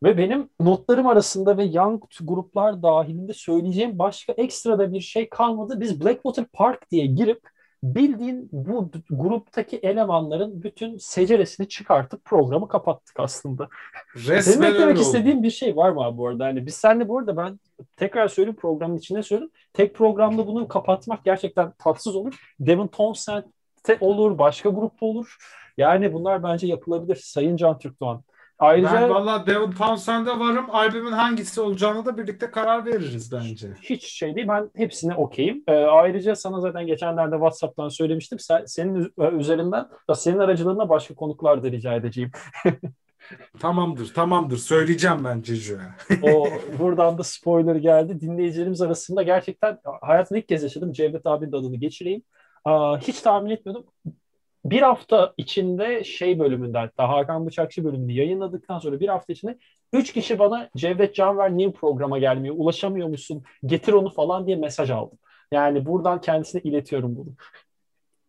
Ve 0.04 0.18
benim 0.18 0.50
notlarım 0.60 1.08
arasında 1.08 1.58
ve 1.58 1.64
young 1.64 2.04
gruplar 2.22 2.84
dahilinde 2.84 3.34
söyleyeceğim 3.34 4.00
başka 4.00 4.34
ekstra 4.34 4.80
da 4.80 4.94
bir 4.94 5.02
şey 5.02 5.30
kalmadı. 5.30 5.80
Biz 5.80 6.02
Blackwater 6.02 6.46
Park 6.46 6.92
diye 6.92 7.06
girip 7.06 7.42
bildiğin 7.84 8.50
bu 8.52 8.92
gruptaki 9.10 9.78
elemanların 9.78 10.64
bütün 10.64 10.98
seceresini 10.98 11.68
çıkartıp 11.68 12.26
programı 12.26 12.68
kapattık 12.68 13.20
aslında. 13.20 13.70
Senin 14.16 14.38
Resmen 14.38 14.56
eklemek 14.56 14.80
öyle 14.82 14.92
oldu. 14.92 15.02
istediğin 15.02 15.44
bir 15.44 15.50
şey 15.50 15.76
var 15.76 15.90
mı 15.90 16.02
abi 16.02 16.18
bu 16.18 16.28
arada? 16.28 16.46
Hani 16.46 16.66
biz 16.66 16.76
seninle 16.76 17.08
bu 17.08 17.20
arada 17.20 17.38
ben 17.38 17.60
tekrar 17.98 18.28
söyleyeyim 18.28 18.58
programın 18.62 18.98
içinde 18.98 19.24
söyleyeyim. 19.24 19.52
Tek 19.74 19.96
programda 19.96 20.48
bunu 20.48 20.68
kapatmak 20.68 21.26
gerçekten 21.26 21.72
tatsız 21.72 22.16
olur. 22.16 22.54
Devin 22.60 22.88
Townsend'te 22.88 23.98
olur, 24.00 24.38
başka 24.38 24.70
grupta 24.70 25.06
olur. 25.06 25.38
Yani 25.78 26.14
bunlar 26.14 26.44
bence 26.44 26.68
yapılabilir. 26.68 27.16
Sayın 27.16 27.58
Can 27.58 27.80
Türkdoğan. 27.80 28.24
Ayrıca 28.60 28.94
Ben 28.94 29.10
valla 29.10 29.46
Devon 29.48 29.72
Townsend'e 29.72 30.40
varım. 30.40 30.66
Albümün 30.72 31.12
hangisi 31.12 31.62
olacağını 31.62 32.06
da 32.06 32.18
birlikte 32.18 32.52
karar 32.52 32.86
veririz 32.86 33.32
bence. 33.32 33.68
hiç 33.82 34.04
şey 34.06 34.36
değil. 34.36 34.48
Ben 34.48 34.70
hepsine 34.76 35.16
okeyim. 35.16 35.64
Ee, 35.68 35.74
ayrıca 35.74 36.36
sana 36.36 36.60
zaten 36.60 36.88
geçenlerde 36.88 37.36
WhatsApp'tan 37.36 37.90
söylemiştim. 37.90 38.40
Sen, 38.40 38.66
senin 38.66 38.96
üz- 38.96 39.40
üzerinden, 39.40 39.88
ya 40.10 40.16
senin 40.16 40.40
aracılığında 40.40 40.90
başka 40.90 41.16
konuklar 41.16 41.64
da 41.64 41.72
rica 41.72 41.94
edeceğim. 41.94 42.32
Tamamdır, 43.60 44.14
tamamdır. 44.14 44.58
Söyleyeceğim 44.58 45.18
ben 45.26 45.42
Ceju'ya. 45.42 45.96
O 46.22 46.48
buradan 46.80 47.18
da 47.18 47.24
spoiler 47.24 47.76
geldi. 47.76 48.22
Dinleyicilerimiz 48.22 48.82
arasında 48.82 49.24
gerçekten 49.24 49.80
hayatımda 50.02 50.40
ilk 50.40 50.48
kez 50.48 50.64
yaşadım. 50.64 50.92
Cevdet 50.92 51.26
abinin 51.26 51.52
adını 51.52 51.76
geçireyim. 51.76 52.22
Aa, 52.66 52.98
hiç 52.98 53.22
tahmin 53.22 53.50
etmiyordum. 53.50 53.86
Bir 54.66 54.82
hafta 54.82 55.34
içinde 55.38 56.04
şey 56.04 56.40
bölümünde 56.40 56.78
hatta 56.78 57.10
Hakan 57.10 57.46
Bıçakçı 57.48 57.84
bölümünü 57.86 58.12
yayınladıktan 58.12 58.80
sonra 58.80 59.00
bir 59.00 59.08
hafta 59.08 59.34
içinde 59.34 59.58
üç 59.94 60.14
kişi 60.14 60.40
bana 60.40 60.70
Cevdet 60.78 61.16
Canver 61.16 61.52
niye 61.52 61.72
programa 61.72 62.20
gelmiyor, 62.20 62.56
ulaşamıyor 62.58 63.08
musun, 63.08 63.44
getir 63.66 63.94
onu 63.94 64.10
falan 64.10 64.48
diye 64.48 64.56
mesaj 64.56 64.92
aldım. 64.92 65.18
Yani 65.52 65.86
buradan 65.86 66.22
kendisine 66.22 66.62
iletiyorum 66.62 67.16
bunu. 67.16 67.36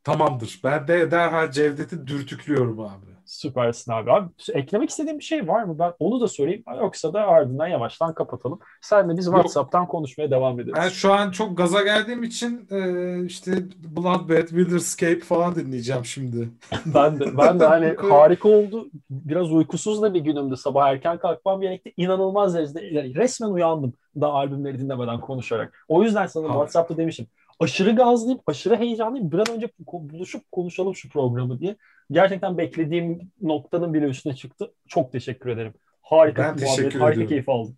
Tamamdır. 0.04 0.60
Ben 0.64 0.88
de 0.88 1.10
derhal 1.10 1.50
Cevdet'i 1.50 2.06
dürtüklüyorum 2.06 2.80
abi. 2.80 3.15
Süpersin 3.26 3.92
abi. 3.92 4.12
Abi 4.12 4.28
eklemek 4.52 4.90
istediğin 4.90 5.18
bir 5.18 5.24
şey 5.24 5.48
var 5.48 5.62
mı? 5.62 5.78
Ben 5.78 5.92
onu 5.98 6.20
da 6.20 6.28
sorayım. 6.28 6.62
Yoksa 6.80 7.12
da 7.12 7.20
ardından 7.26 7.66
yavaştan 7.66 8.14
kapatalım. 8.14 8.58
Sen 8.80 9.08
de 9.08 9.16
biz 9.16 9.24
WhatsApp'tan 9.24 9.86
konuşmaya 9.86 10.30
devam 10.30 10.60
ederiz. 10.60 10.74
Ben 10.76 10.88
şu 10.88 11.12
an 11.12 11.30
çok 11.30 11.56
gaza 11.56 11.82
geldiğim 11.82 12.22
için 12.22 12.68
e, 12.70 13.24
işte 13.24 13.52
Bloodbath, 13.96 14.48
Wilderscape 14.48 15.20
falan 15.20 15.54
dinleyeceğim 15.54 16.04
şimdi. 16.04 16.48
Ben 16.86 17.20
de 17.20 17.38
ben 17.38 17.60
de 17.60 17.66
hani 17.66 17.86
harika 18.10 18.48
oldu. 18.48 18.88
Biraz 19.10 19.52
uykusuz 19.52 20.02
da 20.02 20.14
bir 20.14 20.20
günümdü. 20.20 20.56
Sabah 20.56 20.88
erken 20.88 21.18
kalkmam 21.18 21.60
gerekti. 21.60 21.92
İnanılmaz 21.96 22.54
derecede 22.54 22.84
yani 22.84 23.14
resmen 23.14 23.48
uyandım 23.48 23.92
da 24.20 24.26
albümleri 24.26 24.78
dinlemeden 24.78 25.20
konuşarak. 25.20 25.84
O 25.88 26.02
yüzden 26.02 26.26
sana 26.26 26.44
Harika. 26.44 26.54
WhatsApp'ta 26.54 26.96
demişim. 26.96 27.26
Aşırı 27.60 27.96
gazlıyım, 27.96 28.40
aşırı 28.46 28.76
heyecanlıyım. 28.76 29.32
Bir 29.32 29.38
an 29.38 29.50
önce 29.50 29.68
buluşup 29.92 30.52
konuşalım 30.52 30.94
şu 30.94 31.08
programı 31.08 31.60
diye. 31.60 31.76
Gerçekten 32.10 32.58
beklediğim 32.58 33.30
noktanın 33.42 33.94
bile 33.94 34.04
üstüne 34.06 34.34
çıktı. 34.36 34.72
Çok 34.88 35.12
teşekkür 35.12 35.50
ederim. 35.50 35.74
Harika 36.02 36.42
Ben 36.42 36.54
bir 36.54 36.60
teşekkür 36.60 36.82
muhabbet, 36.82 37.00
harika 37.00 37.12
ediyorum. 37.12 37.28
keyif 37.28 37.48
aldım. 37.48 37.76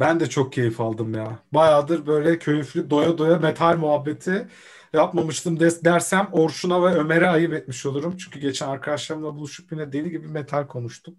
Ben 0.00 0.20
de 0.20 0.28
çok 0.28 0.52
keyif 0.52 0.80
aldım 0.80 1.14
ya. 1.14 1.38
Bayağıdır 1.52 2.06
böyle 2.06 2.38
keyifli 2.38 2.90
doya 2.90 3.18
doya 3.18 3.38
metal 3.38 3.76
muhabbeti 3.76 4.48
yapmamıştım 4.92 5.60
dersem 5.60 6.28
Orçun'a 6.32 6.82
ve 6.82 6.86
Ömer'e 6.94 7.28
ayıp 7.28 7.52
etmiş 7.52 7.86
olurum. 7.86 8.16
Çünkü 8.16 8.40
geçen 8.40 8.68
arkadaşlarımla 8.68 9.36
buluşup 9.36 9.72
yine 9.72 9.92
deli 9.92 10.10
gibi 10.10 10.28
metal 10.28 10.66
konuştuk. 10.66 11.14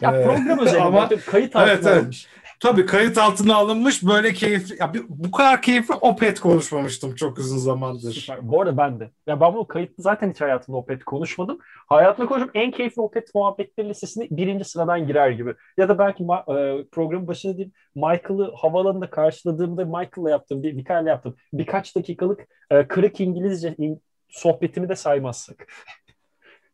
Ya 0.00 0.16
Ee, 0.20 0.24
program 0.24 0.58
özelinde 0.66 0.82
ama- 0.82 1.08
kayıt 1.26 1.56
altına 1.56 1.72
Evet, 1.72 1.86
evet. 1.86 1.96
alınmış. 1.96 2.26
Tabii 2.60 2.86
kayıt 2.86 3.18
altına 3.18 3.54
alınmış 3.56 4.02
böyle 4.02 4.32
keyifli. 4.32 4.76
Ya 4.80 4.94
bir- 4.94 5.04
bu 5.08 5.30
kadar 5.30 5.62
keyifli 5.62 5.94
Opet 5.94 6.40
konuşmamıştım 6.40 7.14
çok 7.14 7.38
uzun 7.38 7.58
zamandır. 7.58 8.12
Süper. 8.12 8.38
Bu 8.48 8.62
arada 8.62 8.76
ben 8.76 9.00
de. 9.00 9.10
Ya 9.26 9.40
ben 9.40 9.54
bu 9.54 9.68
kayıtlı 9.68 10.02
zaten 10.02 10.30
hiç 10.30 10.40
hayatımda 10.40 10.78
Opet 10.78 11.04
konuşmadım. 11.04 11.58
Hayatımda 11.88 12.28
konuşup 12.28 12.50
en 12.54 12.70
keyifli 12.70 13.02
Opet 13.02 13.34
muhabbetleri 13.34 13.88
listesine 13.88 14.28
birinci 14.30 14.64
sıradan 14.64 15.06
girer 15.06 15.30
gibi. 15.30 15.54
Ya 15.76 15.88
da 15.88 15.98
belki 15.98 16.22
ma- 16.24 16.80
e, 16.80 16.84
programın 16.92 17.26
başında 17.26 17.56
değil 17.56 17.70
Michael'ı 17.94 18.52
havaalanında 18.56 19.10
karşıladığımda 19.10 19.84
Michael'la 19.84 20.30
yaptığım, 20.30 20.62
bir, 20.62 20.72
Mikael'le 20.72 21.06
yaptım. 21.06 21.36
Birkaç 21.52 21.96
dakikalık 21.96 22.40
e, 22.72 22.88
kırık 22.88 23.20
İngilizce 23.20 23.74
in- 23.78 24.02
sohbetimi 24.28 24.88
de 24.88 24.96
saymazsak. 24.96 25.66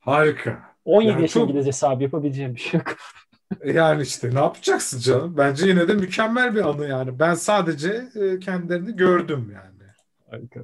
Harika. 0.01 0.63
17 0.85 1.11
Yani 1.13 1.23
yaş 1.23 1.31
çok- 1.33 1.43
İngilizce 1.49 1.69
hesabı 1.69 2.03
yapabileceğim 2.03 2.55
bir 2.55 2.61
şey 2.61 2.81
yok. 2.81 2.97
Yani 3.65 4.03
işte 4.03 4.35
ne 4.35 4.39
yapacaksın 4.39 5.01
canım? 5.01 5.35
Bence 5.37 5.67
yine 5.67 5.89
de 5.89 5.95
mükemmel 5.95 6.55
bir 6.55 6.69
anı 6.69 6.89
yani. 6.89 7.19
Ben 7.19 7.35
sadece 7.35 8.03
e, 8.15 8.39
kendilerini 8.39 8.97
gördüm 8.97 9.53
yani. 9.55 9.91
Harika. 10.31 10.61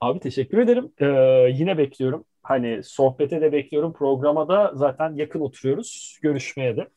Abi 0.00 0.20
teşekkür 0.20 0.58
ederim. 0.58 0.92
Ee, 1.00 1.06
yine 1.52 1.78
bekliyorum. 1.78 2.24
Hani 2.42 2.82
sohbete 2.82 3.40
de 3.40 3.52
bekliyorum. 3.52 3.92
Programa 3.92 4.48
da 4.48 4.72
zaten 4.74 5.14
yakın 5.14 5.40
oturuyoruz. 5.40 6.18
Görüşmeye 6.22 6.76
de. 6.76 6.88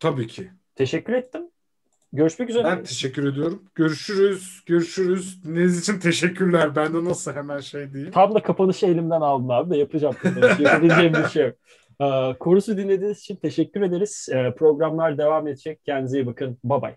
Tabii 0.00 0.26
ki. 0.26 0.50
Teşekkür 0.74 1.12
ettim. 1.12 1.42
Görüşmek 2.12 2.50
üzere. 2.50 2.64
Ben 2.64 2.82
teşekkür 2.84 3.32
ediyorum. 3.32 3.62
Görüşürüz. 3.74 4.62
Görüşürüz. 4.66 5.44
Dinlediğiniz 5.44 5.80
için 5.80 5.98
teşekkürler. 5.98 6.76
Ben 6.76 6.94
de 6.94 7.04
nasıl 7.04 7.32
hemen 7.32 7.60
şey 7.60 7.92
diyeyim. 7.92 8.12
Tam 8.12 8.34
da 8.34 8.42
kapanışı 8.42 8.86
elimden 8.86 9.20
aldın 9.20 9.48
abi 9.48 9.70
de 9.70 9.76
yapacağım. 9.76 10.14
Yapabileceğim 10.58 11.12
bir 11.14 11.28
şey 11.28 11.46
yok. 11.46 11.56
Ee, 12.00 12.38
Korusu 12.40 12.76
dinlediğiniz 12.76 13.18
için 13.18 13.36
teşekkür 13.36 13.82
ederiz. 13.82 14.28
Ee, 14.32 14.54
programlar 14.58 15.18
devam 15.18 15.48
edecek. 15.48 15.84
Kendinize 15.84 16.18
iyi 16.18 16.26
bakın. 16.26 16.58
Bye 16.64 16.82
bye. 16.82 16.96